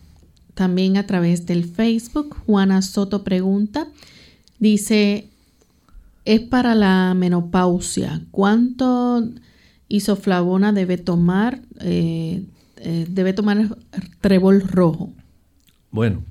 también 0.54 0.96
a 0.96 1.06
través 1.06 1.46
del 1.46 1.64
Facebook, 1.64 2.34
Juana 2.44 2.82
Soto 2.82 3.22
pregunta, 3.22 3.86
Dice, 4.59 5.28
es 6.24 6.40
para 6.40 6.74
la 6.74 7.14
menopausia. 7.14 8.22
¿Cuánto 8.30 9.28
isoflavona 9.88 10.72
debe 10.72 10.98
tomar? 10.98 11.61
Eh, 11.80 12.44
eh, 12.78 13.07
debe 13.09 13.32
tomar 13.32 13.76
trébol 14.20 14.61
rojo. 14.62 15.12
Bueno, 15.90 16.22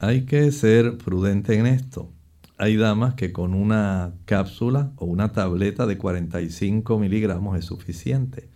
hay 0.00 0.22
que 0.22 0.50
ser 0.52 0.98
prudente 0.98 1.58
en 1.58 1.66
esto. 1.66 2.10
Hay 2.56 2.76
damas 2.76 3.14
que 3.14 3.32
con 3.32 3.54
una 3.54 4.12
cápsula 4.26 4.92
o 4.96 5.06
una 5.06 5.32
tableta 5.32 5.86
de 5.86 5.98
45 5.98 6.98
miligramos 6.98 7.58
es 7.58 7.64
suficiente. 7.64 8.48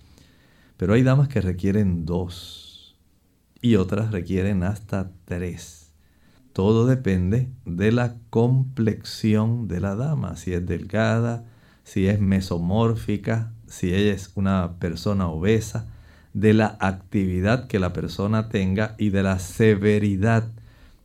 Pero 0.76 0.94
hay 0.94 1.02
damas 1.02 1.28
que 1.28 1.40
requieren 1.40 2.06
dos 2.06 2.96
y 3.60 3.76
otras 3.76 4.12
requieren 4.12 4.62
hasta 4.62 5.10
tres. 5.24 5.77
Todo 6.58 6.86
depende 6.86 7.52
de 7.64 7.92
la 7.92 8.16
complexión 8.30 9.68
de 9.68 9.78
la 9.78 9.94
dama, 9.94 10.34
si 10.34 10.54
es 10.54 10.66
delgada, 10.66 11.44
si 11.84 12.08
es 12.08 12.18
mesomórfica, 12.18 13.52
si 13.68 13.94
ella 13.94 14.12
es 14.12 14.32
una 14.34 14.72
persona 14.80 15.28
obesa, 15.28 15.86
de 16.34 16.54
la 16.54 16.76
actividad 16.80 17.68
que 17.68 17.78
la 17.78 17.92
persona 17.92 18.48
tenga 18.48 18.96
y 18.98 19.10
de 19.10 19.22
la 19.22 19.38
severidad 19.38 20.50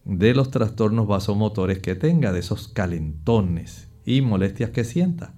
de 0.06 0.34
los 0.34 0.50
trastornos 0.50 1.06
vasomotores 1.06 1.78
que 1.78 1.94
tenga, 1.94 2.32
de 2.32 2.40
esos 2.40 2.68
calentones 2.68 3.90
y 4.08 4.22
molestias 4.22 4.72
que 4.72 4.84
sienta. 4.84 5.36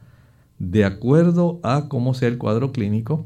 De 0.60 0.86
acuerdo 0.86 1.60
a 1.62 1.90
cómo 1.90 2.14
sea 2.14 2.30
el 2.30 2.38
cuadro 2.38 2.72
clínico, 2.72 3.26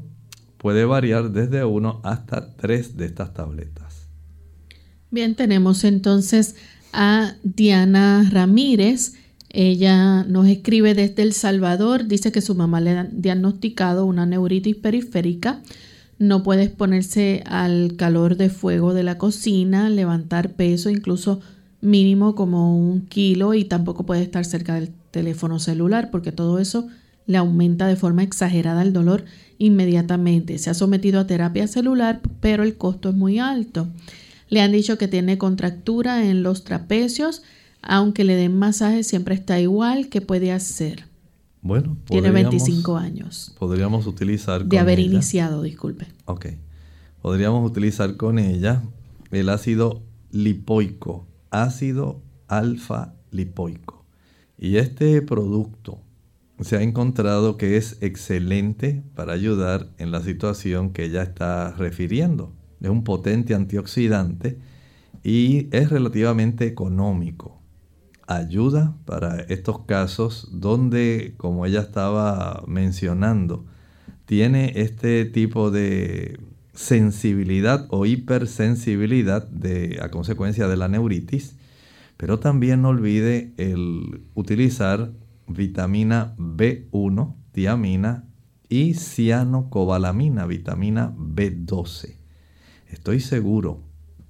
puede 0.56 0.84
variar 0.86 1.30
desde 1.30 1.64
uno 1.64 2.00
hasta 2.02 2.56
tres 2.56 2.96
de 2.96 3.06
estas 3.06 3.32
tabletas. 3.32 4.08
Bien, 5.12 5.36
tenemos 5.36 5.84
entonces 5.84 6.56
a 6.92 7.34
Diana 7.42 8.28
Ramírez. 8.30 9.14
Ella 9.48 10.22
nos 10.24 10.46
escribe 10.48 10.94
desde 10.94 11.22
El 11.22 11.32
Salvador, 11.32 12.06
dice 12.06 12.30
que 12.32 12.40
su 12.40 12.54
mamá 12.54 12.80
le 12.80 12.90
ha 12.90 13.04
diagnosticado 13.10 14.06
una 14.06 14.26
neuritis 14.26 14.76
periférica, 14.76 15.60
no 16.18 16.42
puede 16.42 16.64
exponerse 16.64 17.42
al 17.46 17.94
calor 17.96 18.36
de 18.36 18.50
fuego 18.50 18.94
de 18.94 19.02
la 19.02 19.18
cocina, 19.18 19.90
levantar 19.90 20.52
peso, 20.52 20.90
incluso 20.90 21.40
mínimo 21.80 22.34
como 22.34 22.78
un 22.78 23.06
kilo 23.06 23.54
y 23.54 23.64
tampoco 23.64 24.04
puede 24.04 24.22
estar 24.22 24.44
cerca 24.44 24.74
del 24.74 24.90
teléfono 25.10 25.58
celular 25.58 26.10
porque 26.10 26.30
todo 26.30 26.58
eso 26.58 26.88
le 27.26 27.38
aumenta 27.38 27.86
de 27.86 27.96
forma 27.96 28.22
exagerada 28.22 28.82
el 28.82 28.92
dolor 28.92 29.24
inmediatamente. 29.58 30.58
Se 30.58 30.70
ha 30.70 30.74
sometido 30.74 31.20
a 31.20 31.26
terapia 31.26 31.66
celular, 31.66 32.20
pero 32.40 32.62
el 32.64 32.76
costo 32.76 33.10
es 33.10 33.14
muy 33.14 33.38
alto. 33.38 33.88
Le 34.50 34.60
han 34.60 34.72
dicho 34.72 34.98
que 34.98 35.08
tiene 35.08 35.38
contractura 35.38 36.26
en 36.26 36.42
los 36.42 36.64
trapecios, 36.64 37.42
aunque 37.82 38.24
le 38.24 38.34
den 38.34 38.58
masaje 38.58 39.04
siempre 39.04 39.34
está 39.34 39.58
igual. 39.60 40.08
¿Qué 40.08 40.20
puede 40.20 40.52
hacer? 40.52 41.06
Bueno, 41.62 41.96
tiene 42.04 42.30
25 42.30 42.96
años. 42.96 43.54
Podríamos 43.58 44.06
utilizar. 44.06 44.64
De 44.64 44.78
haber 44.78 44.98
iniciado, 44.98 45.62
disculpe. 45.62 46.08
Ok. 46.24 46.46
Podríamos 47.22 47.68
utilizar 47.68 48.16
con 48.16 48.38
ella 48.38 48.82
el 49.30 49.48
ácido 49.50 50.02
lipoico, 50.32 51.26
ácido 51.50 52.22
alfa 52.48 53.14
lipoico. 53.30 54.04
Y 54.58 54.76
este 54.76 55.22
producto 55.22 56.00
se 56.60 56.76
ha 56.76 56.82
encontrado 56.82 57.56
que 57.56 57.76
es 57.76 57.98
excelente 58.00 59.02
para 59.14 59.32
ayudar 59.32 59.88
en 59.98 60.10
la 60.10 60.22
situación 60.22 60.90
que 60.90 61.04
ella 61.04 61.22
está 61.22 61.72
refiriendo. 61.72 62.52
Es 62.80 62.88
un 62.88 63.04
potente 63.04 63.54
antioxidante 63.54 64.58
y 65.22 65.68
es 65.74 65.90
relativamente 65.90 66.66
económico. 66.66 67.60
Ayuda 68.26 68.96
para 69.06 69.40
estos 69.40 69.84
casos 69.86 70.48
donde, 70.52 71.34
como 71.36 71.66
ella 71.66 71.80
estaba 71.80 72.62
mencionando, 72.66 73.66
tiene 74.24 74.72
este 74.76 75.24
tipo 75.24 75.70
de 75.70 76.38
sensibilidad 76.72 77.86
o 77.90 78.06
hipersensibilidad 78.06 79.48
a 80.00 80.08
consecuencia 80.10 80.68
de 80.68 80.76
la 80.76 80.88
neuritis, 80.88 81.56
pero 82.16 82.38
también 82.38 82.82
no 82.82 82.90
olvide 82.90 83.52
el 83.56 84.22
utilizar 84.34 85.10
vitamina 85.48 86.34
B1, 86.38 87.34
tiamina 87.52 88.24
y 88.68 88.94
cianocobalamina, 88.94 90.46
vitamina 90.46 91.12
B12. 91.16 92.19
Estoy 92.92 93.20
seguro 93.20 93.80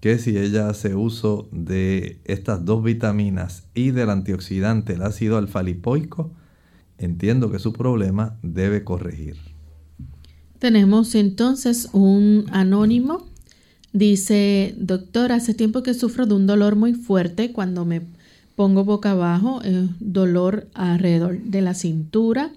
que 0.00 0.18
si 0.18 0.36
ella 0.36 0.68
hace 0.68 0.94
uso 0.94 1.48
de 1.52 2.20
estas 2.24 2.64
dos 2.64 2.82
vitaminas 2.82 3.64
y 3.74 3.90
del 3.90 4.10
antioxidante, 4.10 4.94
el 4.94 5.02
ácido 5.02 5.36
alfa-lipoico, 5.36 6.32
entiendo 6.98 7.50
que 7.50 7.58
su 7.58 7.72
problema 7.72 8.38
debe 8.42 8.82
corregir. 8.84 9.36
Tenemos 10.58 11.14
entonces 11.14 11.88
un 11.92 12.46
anónimo. 12.50 13.26
Dice, 13.92 14.74
doctor, 14.78 15.32
hace 15.32 15.54
tiempo 15.54 15.82
que 15.82 15.94
sufro 15.94 16.26
de 16.26 16.34
un 16.34 16.46
dolor 16.46 16.76
muy 16.76 16.94
fuerte 16.94 17.52
cuando 17.52 17.84
me 17.84 18.02
pongo 18.56 18.84
boca 18.84 19.12
abajo, 19.12 19.60
eh, 19.64 19.88
dolor 20.00 20.68
alrededor 20.74 21.40
de 21.42 21.62
la 21.62 21.74
cintura 21.74 22.52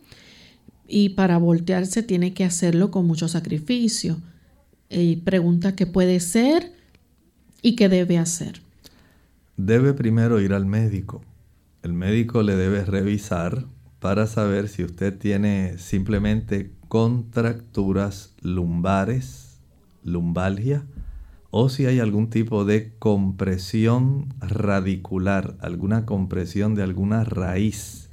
y 0.87 1.09
para 1.09 1.37
voltearse 1.37 2.03
tiene 2.03 2.33
que 2.33 2.43
hacerlo 2.43 2.91
con 2.91 3.07
mucho 3.07 3.27
sacrificio. 3.27 4.17
Pregunta 5.23 5.75
qué 5.75 5.85
puede 5.85 6.19
ser 6.19 6.73
y 7.61 7.75
qué 7.75 7.89
debe 7.89 8.17
hacer. 8.17 8.61
Debe 9.57 9.93
primero 9.93 10.41
ir 10.41 10.53
al 10.53 10.65
médico. 10.65 11.21
El 11.83 11.93
médico 11.93 12.43
le 12.43 12.55
debe 12.55 12.85
revisar 12.85 13.65
para 13.99 14.27
saber 14.27 14.67
si 14.67 14.83
usted 14.83 15.17
tiene 15.17 15.77
simplemente 15.77 16.71
contracturas 16.87 18.33
lumbares, 18.41 19.59
lumbalgia, 20.03 20.85
o 21.51 21.69
si 21.69 21.85
hay 21.85 21.99
algún 21.99 22.29
tipo 22.29 22.65
de 22.65 22.93
compresión 22.99 24.33
radicular, 24.39 25.55
alguna 25.59 26.05
compresión 26.05 26.73
de 26.73 26.83
alguna 26.83 27.23
raíz 27.23 28.09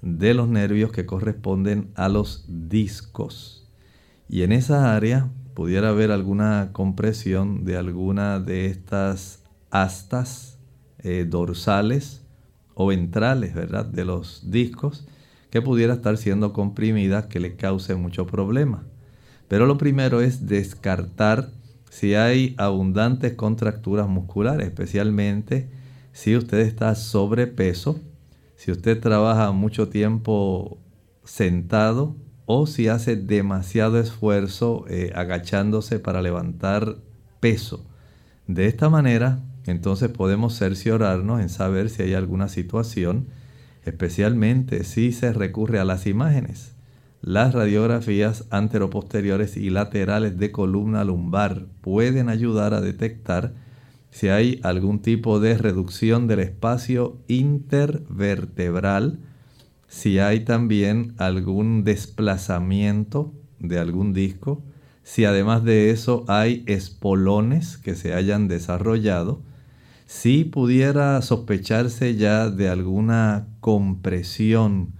de 0.00 0.32
los 0.32 0.48
nervios 0.48 0.90
que 0.90 1.06
corresponden 1.06 1.90
a 1.94 2.08
los 2.08 2.46
discos. 2.48 3.68
Y 4.28 4.42
en 4.42 4.52
esa 4.52 4.96
área 4.96 5.30
pudiera 5.58 5.88
haber 5.88 6.12
alguna 6.12 6.70
compresión 6.70 7.64
de 7.64 7.76
alguna 7.76 8.38
de 8.38 8.66
estas 8.66 9.42
astas 9.72 10.56
eh, 11.00 11.26
dorsales 11.28 12.24
o 12.74 12.86
ventrales, 12.86 13.56
¿verdad? 13.56 13.84
De 13.84 14.04
los 14.04 14.52
discos 14.52 15.08
que 15.50 15.60
pudiera 15.60 15.94
estar 15.94 16.16
siendo 16.16 16.52
comprimida 16.52 17.28
que 17.28 17.40
le 17.40 17.56
cause 17.56 17.96
mucho 17.96 18.24
problema. 18.24 18.84
Pero 19.48 19.66
lo 19.66 19.78
primero 19.78 20.20
es 20.20 20.46
descartar 20.46 21.50
si 21.90 22.14
hay 22.14 22.54
abundantes 22.56 23.32
contracturas 23.32 24.06
musculares, 24.06 24.68
especialmente 24.68 25.68
si 26.12 26.36
usted 26.36 26.60
está 26.60 26.94
sobrepeso, 26.94 27.98
si 28.54 28.70
usted 28.70 29.00
trabaja 29.00 29.50
mucho 29.50 29.88
tiempo 29.88 30.78
sentado 31.24 32.14
o 32.50 32.66
si 32.66 32.88
hace 32.88 33.14
demasiado 33.14 34.00
esfuerzo 34.00 34.86
eh, 34.88 35.12
agachándose 35.14 35.98
para 35.98 36.22
levantar 36.22 36.96
peso. 37.40 37.84
De 38.46 38.64
esta 38.64 38.88
manera, 38.88 39.40
entonces 39.66 40.08
podemos 40.08 40.56
cerciorarnos 40.56 41.42
en 41.42 41.50
saber 41.50 41.90
si 41.90 42.04
hay 42.04 42.14
alguna 42.14 42.48
situación, 42.48 43.26
especialmente 43.84 44.84
si 44.84 45.12
se 45.12 45.34
recurre 45.34 45.78
a 45.78 45.84
las 45.84 46.06
imágenes. 46.06 46.72
Las 47.20 47.52
radiografías 47.52 48.46
anteroposteriores 48.48 49.58
y 49.58 49.68
laterales 49.68 50.38
de 50.38 50.50
columna 50.50 51.04
lumbar 51.04 51.66
pueden 51.82 52.30
ayudar 52.30 52.72
a 52.72 52.80
detectar 52.80 53.52
si 54.10 54.28
hay 54.28 54.58
algún 54.62 55.00
tipo 55.02 55.38
de 55.38 55.58
reducción 55.58 56.26
del 56.26 56.40
espacio 56.40 57.18
intervertebral, 57.28 59.18
si 59.88 60.18
hay 60.18 60.40
también 60.40 61.14
algún 61.16 61.82
desplazamiento 61.82 63.34
de 63.58 63.78
algún 63.78 64.12
disco, 64.12 64.62
si 65.02 65.24
además 65.24 65.64
de 65.64 65.90
eso 65.90 66.24
hay 66.28 66.62
espolones 66.66 67.78
que 67.78 67.94
se 67.94 68.12
hayan 68.12 68.46
desarrollado, 68.46 69.42
si 70.04 70.44
pudiera 70.44 71.20
sospecharse 71.22 72.14
ya 72.16 72.50
de 72.50 72.68
alguna 72.68 73.48
compresión 73.60 74.92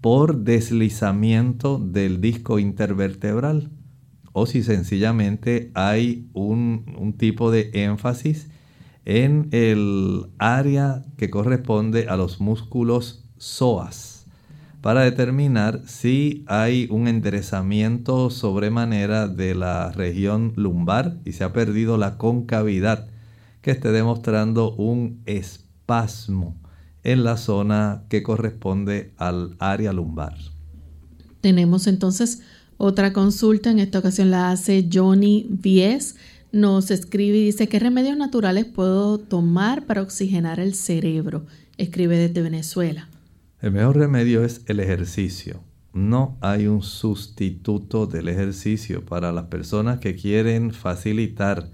por 0.00 0.38
deslizamiento 0.38 1.78
del 1.78 2.20
disco 2.20 2.58
intervertebral 2.58 3.70
o 4.32 4.46
si 4.46 4.64
sencillamente 4.64 5.70
hay 5.74 6.28
un, 6.34 7.14
tipo 7.16 7.52
de 7.52 7.70
énfasis 7.72 8.50
en 9.04 9.48
el 9.52 10.26
área 10.38 11.04
que 11.16 11.30
corresponde 11.30 12.08
a 12.08 12.16
los 12.16 12.40
músculos 12.40 13.24
psoas 13.38 14.13
para 14.84 15.00
determinar 15.00 15.80
si 15.86 16.44
hay 16.46 16.88
un 16.90 17.08
enderezamiento 17.08 18.28
sobremanera 18.28 19.28
de 19.28 19.54
la 19.54 19.90
región 19.90 20.52
lumbar 20.56 21.16
y 21.24 21.32
se 21.32 21.42
ha 21.42 21.54
perdido 21.54 21.96
la 21.96 22.18
concavidad 22.18 23.06
que 23.62 23.70
esté 23.70 23.92
demostrando 23.92 24.74
un 24.74 25.22
espasmo 25.24 26.60
en 27.02 27.24
la 27.24 27.38
zona 27.38 28.02
que 28.10 28.22
corresponde 28.22 29.14
al 29.16 29.56
área 29.58 29.94
lumbar. 29.94 30.36
Tenemos 31.40 31.86
entonces 31.86 32.42
otra 32.76 33.14
consulta, 33.14 33.70
en 33.70 33.78
esta 33.78 34.00
ocasión 34.00 34.30
la 34.30 34.50
hace 34.50 34.86
Johnny 34.92 35.46
Vies. 35.48 36.16
Nos 36.52 36.90
escribe 36.90 37.38
y 37.38 37.44
dice, 37.46 37.70
¿qué 37.70 37.78
remedios 37.78 38.18
naturales 38.18 38.66
puedo 38.66 39.16
tomar 39.16 39.86
para 39.86 40.02
oxigenar 40.02 40.60
el 40.60 40.74
cerebro? 40.74 41.46
Escribe 41.78 42.18
desde 42.18 42.42
Venezuela. 42.42 43.08
El 43.64 43.72
mejor 43.72 43.96
remedio 43.96 44.44
es 44.44 44.60
el 44.66 44.78
ejercicio. 44.78 45.62
No 45.94 46.36
hay 46.42 46.66
un 46.66 46.82
sustituto 46.82 48.06
del 48.06 48.28
ejercicio 48.28 49.06
para 49.06 49.32
las 49.32 49.46
personas 49.46 50.00
que 50.00 50.16
quieren 50.16 50.70
facilitar 50.70 51.70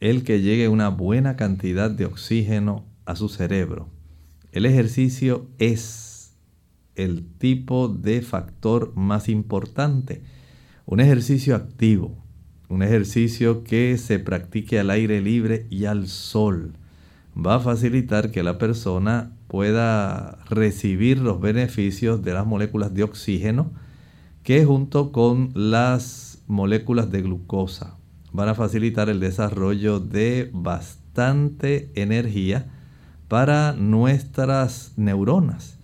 el 0.00 0.24
que 0.24 0.42
llegue 0.42 0.68
una 0.68 0.90
buena 0.90 1.34
cantidad 1.36 1.90
de 1.90 2.04
oxígeno 2.04 2.84
a 3.06 3.16
su 3.16 3.30
cerebro. 3.30 3.88
El 4.50 4.66
ejercicio 4.66 5.48
es 5.56 6.34
el 6.96 7.24
tipo 7.38 7.88
de 7.88 8.20
factor 8.20 8.92
más 8.94 9.30
importante. 9.30 10.20
Un 10.84 11.00
ejercicio 11.00 11.56
activo, 11.56 12.14
un 12.68 12.82
ejercicio 12.82 13.64
que 13.64 13.96
se 13.96 14.18
practique 14.18 14.78
al 14.78 14.90
aire 14.90 15.22
libre 15.22 15.66
y 15.70 15.86
al 15.86 16.08
sol, 16.08 16.74
va 17.34 17.54
a 17.54 17.60
facilitar 17.60 18.30
que 18.30 18.42
la 18.42 18.58
persona 18.58 19.32
pueda 19.52 20.38
recibir 20.48 21.18
los 21.18 21.38
beneficios 21.38 22.22
de 22.22 22.32
las 22.32 22.46
moléculas 22.46 22.94
de 22.94 23.02
oxígeno 23.02 23.70
que 24.44 24.64
junto 24.64 25.12
con 25.12 25.50
las 25.54 26.42
moléculas 26.46 27.12
de 27.12 27.20
glucosa 27.20 27.98
van 28.32 28.48
a 28.48 28.54
facilitar 28.54 29.10
el 29.10 29.20
desarrollo 29.20 30.00
de 30.00 30.48
bastante 30.54 31.92
energía 31.96 32.70
para 33.28 33.74
nuestras 33.74 34.94
neuronas. 34.96 35.78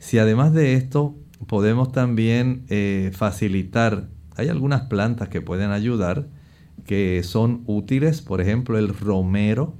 Si 0.00 0.18
además 0.18 0.52
de 0.52 0.74
esto 0.74 1.14
podemos 1.46 1.92
también 1.92 2.64
eh, 2.68 3.12
facilitar, 3.14 4.08
hay 4.34 4.48
algunas 4.48 4.82
plantas 4.88 5.28
que 5.28 5.40
pueden 5.40 5.70
ayudar, 5.70 6.26
que 6.84 7.22
son 7.22 7.62
útiles, 7.66 8.22
por 8.22 8.40
ejemplo 8.40 8.76
el 8.76 8.88
romero 8.88 9.76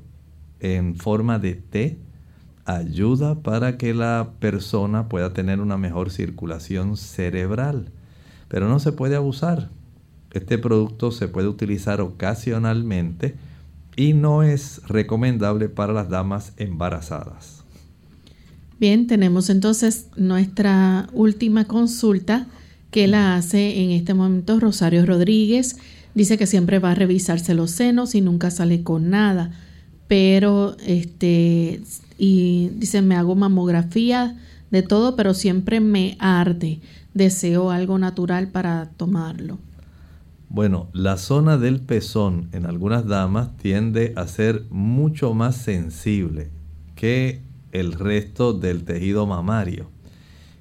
en 0.60 0.94
forma 0.94 1.40
de 1.40 1.54
té, 1.54 1.98
ayuda 2.64 3.36
para 3.42 3.76
que 3.76 3.94
la 3.94 4.30
persona 4.38 5.08
pueda 5.08 5.32
tener 5.32 5.60
una 5.60 5.76
mejor 5.76 6.10
circulación 6.10 6.96
cerebral, 6.96 7.90
pero 8.48 8.68
no 8.68 8.78
se 8.78 8.92
puede 8.92 9.16
abusar. 9.16 9.70
Este 10.32 10.58
producto 10.58 11.10
se 11.10 11.28
puede 11.28 11.48
utilizar 11.48 12.00
ocasionalmente 12.00 13.36
y 13.96 14.14
no 14.14 14.42
es 14.42 14.80
recomendable 14.86 15.68
para 15.68 15.92
las 15.92 16.08
damas 16.08 16.52
embarazadas. 16.56 17.64
Bien, 18.80 19.06
tenemos 19.06 19.50
entonces 19.50 20.08
nuestra 20.16 21.08
última 21.12 21.66
consulta 21.66 22.48
que 22.90 23.06
la 23.06 23.36
hace 23.36 23.82
en 23.82 23.90
este 23.90 24.14
momento 24.14 24.58
Rosario 24.58 25.06
Rodríguez. 25.06 25.76
Dice 26.14 26.38
que 26.38 26.46
siempre 26.46 26.80
va 26.80 26.92
a 26.92 26.94
revisarse 26.94 27.54
los 27.54 27.70
senos 27.70 28.14
y 28.14 28.20
nunca 28.20 28.50
sale 28.50 28.82
con 28.82 29.10
nada, 29.10 29.52
pero 30.08 30.76
este 30.86 31.80
y 32.18 32.70
dice 32.74 33.02
me 33.02 33.16
hago 33.16 33.34
mamografía 33.34 34.36
de 34.70 34.82
todo, 34.82 35.16
pero 35.16 35.34
siempre 35.34 35.80
me 35.80 36.16
arde. 36.18 36.80
Deseo 37.14 37.70
algo 37.70 37.98
natural 37.98 38.48
para 38.48 38.90
tomarlo. 38.96 39.58
Bueno, 40.48 40.88
la 40.92 41.16
zona 41.16 41.58
del 41.58 41.80
pezón 41.80 42.48
en 42.52 42.66
algunas 42.66 43.06
damas 43.06 43.56
tiende 43.56 44.12
a 44.16 44.26
ser 44.26 44.64
mucho 44.70 45.34
más 45.34 45.56
sensible 45.56 46.50
que 46.94 47.40
el 47.72 47.92
resto 47.92 48.52
del 48.52 48.84
tejido 48.84 49.26
mamario. 49.26 49.90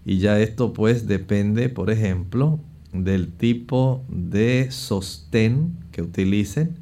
Y 0.06 0.18
ya 0.18 0.39
esto 0.39 0.74
pues 0.74 1.08
depende, 1.08 1.70
por 1.70 1.89
ejemplo, 1.91 2.60
del 2.91 3.32
tipo 3.32 4.04
de 4.10 4.70
sostén 4.72 5.78
que 5.91 6.01
utilicen. 6.01 6.80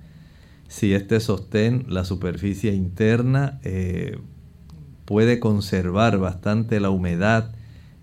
Si 0.68 0.94
este 0.94 1.20
sostén, 1.20 1.86
la 1.90 2.06
superficie 2.06 2.74
interna, 2.74 3.60
eh, 3.64 4.18
puede 5.12 5.42
conservar 5.42 6.20
bastante 6.20 6.80
la 6.80 6.90
humedad, 6.90 7.52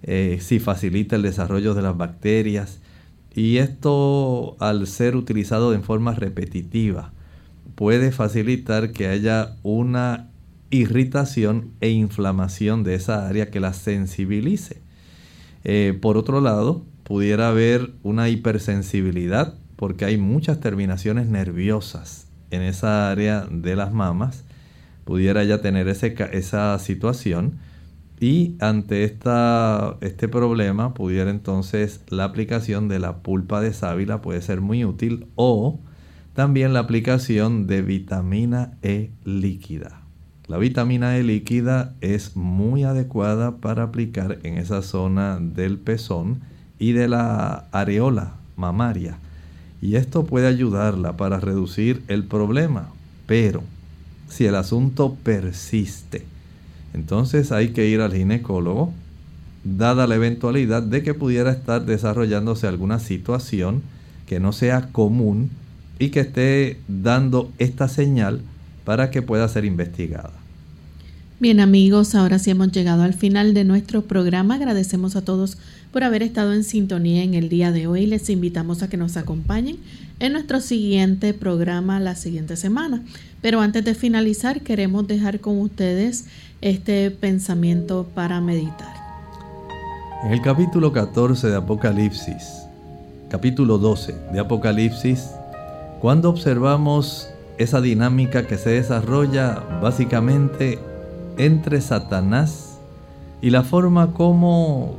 eh, 0.02 0.40
si 0.42 0.58
facilita 0.58 1.16
el 1.16 1.22
desarrollo 1.22 1.72
de 1.72 1.80
las 1.80 1.96
bacterias. 1.96 2.80
Y 3.34 3.56
esto 3.56 4.58
al 4.60 4.86
ser 4.86 5.16
utilizado 5.16 5.72
en 5.72 5.82
forma 5.82 6.14
repetitiva 6.14 7.14
puede 7.76 8.12
facilitar 8.12 8.92
que 8.92 9.06
haya 9.06 9.56
una 9.62 10.28
irritación 10.68 11.70
e 11.80 11.88
inflamación 11.88 12.84
de 12.84 12.96
esa 12.96 13.26
área 13.26 13.50
que 13.50 13.58
la 13.58 13.72
sensibilice. 13.72 14.82
Eh, 15.64 15.96
por 15.98 16.18
otro 16.18 16.42
lado, 16.42 16.84
pudiera 17.04 17.48
haber 17.48 17.90
una 18.02 18.28
hipersensibilidad 18.28 19.54
porque 19.76 20.04
hay 20.04 20.18
muchas 20.18 20.60
terminaciones 20.60 21.26
nerviosas 21.26 22.26
en 22.50 22.60
esa 22.60 23.10
área 23.10 23.46
de 23.50 23.76
las 23.76 23.94
mamas. 23.94 24.44
Pudiera 25.08 25.42
ya 25.42 25.62
tener 25.62 25.88
esa 25.88 26.78
situación 26.78 27.54
y 28.20 28.56
ante 28.60 29.04
esta, 29.04 29.96
este 30.02 30.28
problema 30.28 30.92
pudiera 30.92 31.30
entonces 31.30 32.02
la 32.10 32.24
aplicación 32.24 32.88
de 32.88 32.98
la 32.98 33.16
pulpa 33.22 33.62
de 33.62 33.72
sábila 33.72 34.20
puede 34.20 34.42
ser 34.42 34.60
muy 34.60 34.84
útil 34.84 35.26
o 35.34 35.80
también 36.34 36.74
la 36.74 36.80
aplicación 36.80 37.66
de 37.66 37.80
vitamina 37.80 38.76
E 38.82 39.08
líquida. 39.24 40.02
La 40.46 40.58
vitamina 40.58 41.16
E 41.16 41.22
líquida 41.22 41.94
es 42.02 42.36
muy 42.36 42.84
adecuada 42.84 43.56
para 43.56 43.84
aplicar 43.84 44.40
en 44.42 44.58
esa 44.58 44.82
zona 44.82 45.38
del 45.40 45.78
pezón 45.78 46.40
y 46.78 46.92
de 46.92 47.08
la 47.08 47.64
areola 47.72 48.34
mamaria. 48.56 49.16
Y 49.80 49.96
esto 49.96 50.26
puede 50.26 50.48
ayudarla 50.48 51.16
para 51.16 51.40
reducir 51.40 52.02
el 52.08 52.24
problema. 52.24 52.90
Pero 53.26 53.62
si 54.28 54.46
el 54.46 54.54
asunto 54.54 55.16
persiste, 55.22 56.24
entonces 56.94 57.52
hay 57.52 57.70
que 57.70 57.88
ir 57.88 58.00
al 58.00 58.14
ginecólogo, 58.14 58.92
dada 59.64 60.06
la 60.06 60.14
eventualidad 60.14 60.82
de 60.82 61.02
que 61.02 61.14
pudiera 61.14 61.50
estar 61.52 61.84
desarrollándose 61.84 62.66
alguna 62.66 62.98
situación 62.98 63.82
que 64.26 64.40
no 64.40 64.52
sea 64.52 64.88
común 64.92 65.50
y 65.98 66.10
que 66.10 66.20
esté 66.20 66.78
dando 66.88 67.50
esta 67.58 67.88
señal 67.88 68.40
para 68.84 69.10
que 69.10 69.22
pueda 69.22 69.48
ser 69.48 69.64
investigada. 69.64 70.32
Bien 71.40 71.60
amigos, 71.60 72.16
ahora 72.16 72.40
sí 72.40 72.50
hemos 72.50 72.72
llegado 72.72 73.04
al 73.04 73.14
final 73.14 73.54
de 73.54 73.62
nuestro 73.62 74.02
programa. 74.02 74.56
Agradecemos 74.56 75.14
a 75.14 75.22
todos 75.22 75.56
por 75.92 76.02
haber 76.02 76.24
estado 76.24 76.52
en 76.52 76.64
sintonía 76.64 77.22
en 77.22 77.34
el 77.34 77.48
día 77.48 77.70
de 77.70 77.86
hoy. 77.86 78.06
Les 78.06 78.28
invitamos 78.28 78.82
a 78.82 78.88
que 78.88 78.96
nos 78.96 79.16
acompañen 79.16 79.76
en 80.18 80.32
nuestro 80.32 80.60
siguiente 80.60 81.34
programa 81.34 82.00
la 82.00 82.16
siguiente 82.16 82.56
semana. 82.56 83.04
Pero 83.40 83.60
antes 83.60 83.84
de 83.84 83.94
finalizar, 83.94 84.62
queremos 84.62 85.06
dejar 85.06 85.40
con 85.40 85.60
ustedes 85.60 86.26
este 86.60 87.10
pensamiento 87.10 88.06
para 88.14 88.40
meditar. 88.40 88.94
En 90.24 90.32
el 90.32 90.42
capítulo 90.42 90.92
14 90.92 91.48
de 91.48 91.56
Apocalipsis, 91.56 92.64
capítulo 93.28 93.78
12 93.78 94.14
de 94.32 94.40
Apocalipsis, 94.40 95.30
cuando 96.00 96.30
observamos 96.30 97.28
esa 97.58 97.80
dinámica 97.80 98.46
que 98.46 98.58
se 98.58 98.70
desarrolla 98.70 99.62
básicamente 99.80 100.80
entre 101.36 101.80
Satanás 101.80 102.78
y 103.40 103.50
la 103.50 103.62
forma 103.62 104.12
como 104.12 104.96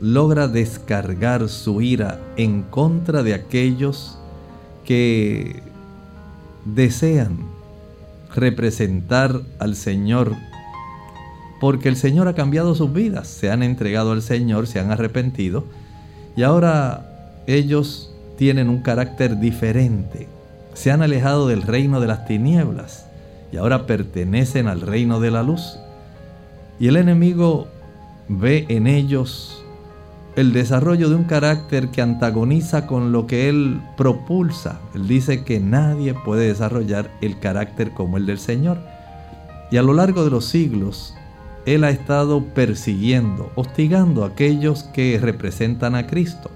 logra 0.00 0.46
descargar 0.46 1.48
su 1.48 1.80
ira 1.80 2.20
en 2.36 2.62
contra 2.62 3.24
de 3.24 3.34
aquellos 3.34 4.18
que 4.84 5.62
desean 6.64 7.38
representar 8.34 9.40
al 9.58 9.76
Señor, 9.76 10.34
porque 11.60 11.88
el 11.88 11.96
Señor 11.96 12.28
ha 12.28 12.34
cambiado 12.34 12.74
sus 12.74 12.92
vidas, 12.92 13.28
se 13.28 13.50
han 13.50 13.62
entregado 13.62 14.12
al 14.12 14.22
Señor, 14.22 14.66
se 14.66 14.80
han 14.80 14.90
arrepentido, 14.90 15.64
y 16.36 16.42
ahora 16.42 17.42
ellos 17.46 18.14
tienen 18.36 18.68
un 18.68 18.82
carácter 18.82 19.38
diferente, 19.38 20.28
se 20.74 20.90
han 20.90 21.02
alejado 21.02 21.46
del 21.46 21.62
reino 21.62 22.00
de 22.00 22.08
las 22.08 22.26
tinieblas 22.26 23.06
y 23.52 23.56
ahora 23.56 23.86
pertenecen 23.86 24.66
al 24.66 24.80
reino 24.80 25.20
de 25.20 25.30
la 25.30 25.44
luz. 25.44 25.78
Y 26.80 26.88
el 26.88 26.96
enemigo 26.96 27.68
ve 28.28 28.66
en 28.68 28.88
ellos 28.88 29.63
el 30.36 30.52
desarrollo 30.52 31.08
de 31.08 31.14
un 31.14 31.24
carácter 31.24 31.90
que 31.90 32.02
antagoniza 32.02 32.86
con 32.86 33.12
lo 33.12 33.26
que 33.26 33.48
él 33.48 33.80
propulsa. 33.96 34.80
Él 34.94 35.06
dice 35.06 35.44
que 35.44 35.60
nadie 35.60 36.12
puede 36.12 36.48
desarrollar 36.48 37.10
el 37.20 37.38
carácter 37.38 37.92
como 37.92 38.16
el 38.16 38.26
del 38.26 38.38
Señor. 38.38 38.78
Y 39.70 39.76
a 39.76 39.82
lo 39.82 39.92
largo 39.92 40.24
de 40.24 40.30
los 40.30 40.46
siglos, 40.46 41.14
él 41.66 41.84
ha 41.84 41.90
estado 41.90 42.42
persiguiendo, 42.42 43.50
hostigando 43.54 44.24
a 44.24 44.28
aquellos 44.28 44.82
que 44.82 45.18
representan 45.20 45.94
a 45.94 46.06
Cristo. 46.06 46.50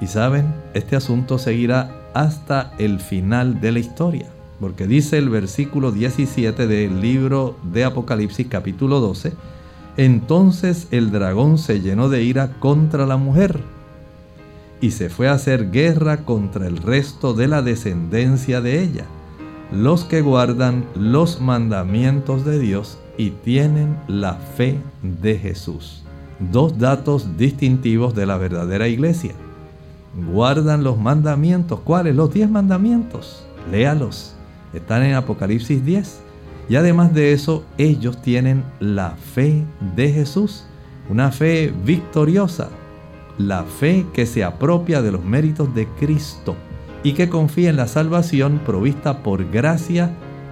Y 0.00 0.08
saben, 0.08 0.52
este 0.74 0.96
asunto 0.96 1.38
seguirá 1.38 1.92
hasta 2.12 2.72
el 2.78 2.98
final 2.98 3.60
de 3.60 3.72
la 3.72 3.78
historia. 3.78 4.26
Porque 4.60 4.86
dice 4.86 5.18
el 5.18 5.28
versículo 5.28 5.92
17 5.92 6.66
del 6.66 7.00
libro 7.00 7.56
de 7.62 7.84
Apocalipsis 7.84 8.46
capítulo 8.48 9.00
12, 9.00 9.32
entonces 9.96 10.88
el 10.90 11.10
dragón 11.10 11.58
se 11.58 11.80
llenó 11.80 12.08
de 12.08 12.22
ira 12.22 12.52
contra 12.58 13.06
la 13.06 13.16
mujer 13.16 13.60
y 14.80 14.90
se 14.90 15.08
fue 15.08 15.28
a 15.28 15.32
hacer 15.32 15.70
guerra 15.70 16.24
contra 16.24 16.66
el 16.66 16.76
resto 16.76 17.32
de 17.32 17.48
la 17.48 17.62
descendencia 17.62 18.60
de 18.60 18.82
ella, 18.82 19.04
los 19.72 20.04
que 20.04 20.20
guardan 20.20 20.84
los 20.94 21.40
mandamientos 21.40 22.44
de 22.44 22.58
Dios 22.58 22.98
y 23.16 23.30
tienen 23.30 23.96
la 24.08 24.34
fe 24.34 24.78
de 25.02 25.38
Jesús. 25.38 26.02
Dos 26.38 26.78
datos 26.78 27.36
distintivos 27.36 28.14
de 28.14 28.26
la 28.26 28.36
verdadera 28.36 28.88
iglesia. 28.88 29.32
Guardan 30.32 30.84
los 30.84 30.98
mandamientos. 30.98 31.80
¿Cuáles? 31.80 32.14
Los 32.14 32.34
diez 32.34 32.50
mandamientos. 32.50 33.46
Léalos 33.70 34.34
están 34.72 35.04
en 35.04 35.14
Apocalipsis 35.14 35.84
10. 35.84 36.23
Y 36.68 36.76
además 36.76 37.12
de 37.12 37.32
eso, 37.32 37.64
ellos 37.78 38.20
tienen 38.22 38.64
la 38.80 39.10
fe 39.10 39.64
de 39.96 40.12
Jesús, 40.12 40.64
una 41.10 41.30
fe 41.30 41.72
victoriosa, 41.84 42.70
la 43.38 43.64
fe 43.64 44.06
que 44.14 44.26
se 44.26 44.44
apropia 44.44 45.02
de 45.02 45.12
los 45.12 45.24
méritos 45.24 45.74
de 45.74 45.86
Cristo 45.86 46.56
y 47.02 47.12
que 47.12 47.28
confía 47.28 47.70
en 47.70 47.76
la 47.76 47.88
salvación 47.88 48.60
provista 48.64 49.22
por 49.22 49.50
gracia 49.50 50.10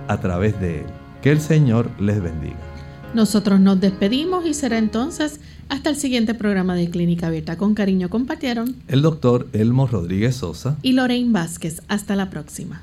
a 0.08 0.20
través 0.20 0.60
de 0.60 0.80
Él. 0.80 0.86
Que 1.22 1.30
el 1.30 1.40
Señor 1.40 1.88
les 1.98 2.20
bendiga. 2.22 2.56
Nosotros 3.14 3.60
nos 3.60 3.80
despedimos 3.80 4.46
y 4.46 4.54
será 4.54 4.78
entonces 4.78 5.40
hasta 5.68 5.90
el 5.90 5.96
siguiente 5.96 6.34
programa 6.34 6.74
de 6.74 6.90
Clínica 6.90 7.28
Abierta. 7.28 7.56
Con 7.56 7.74
cariño 7.74 8.10
compartieron 8.10 8.76
el 8.88 9.02
doctor 9.02 9.48
Elmo 9.52 9.86
Rodríguez 9.86 10.36
Sosa 10.36 10.76
y 10.82 10.92
Lorraine 10.92 11.32
Vázquez. 11.32 11.82
Hasta 11.88 12.16
la 12.16 12.30
próxima. 12.30 12.82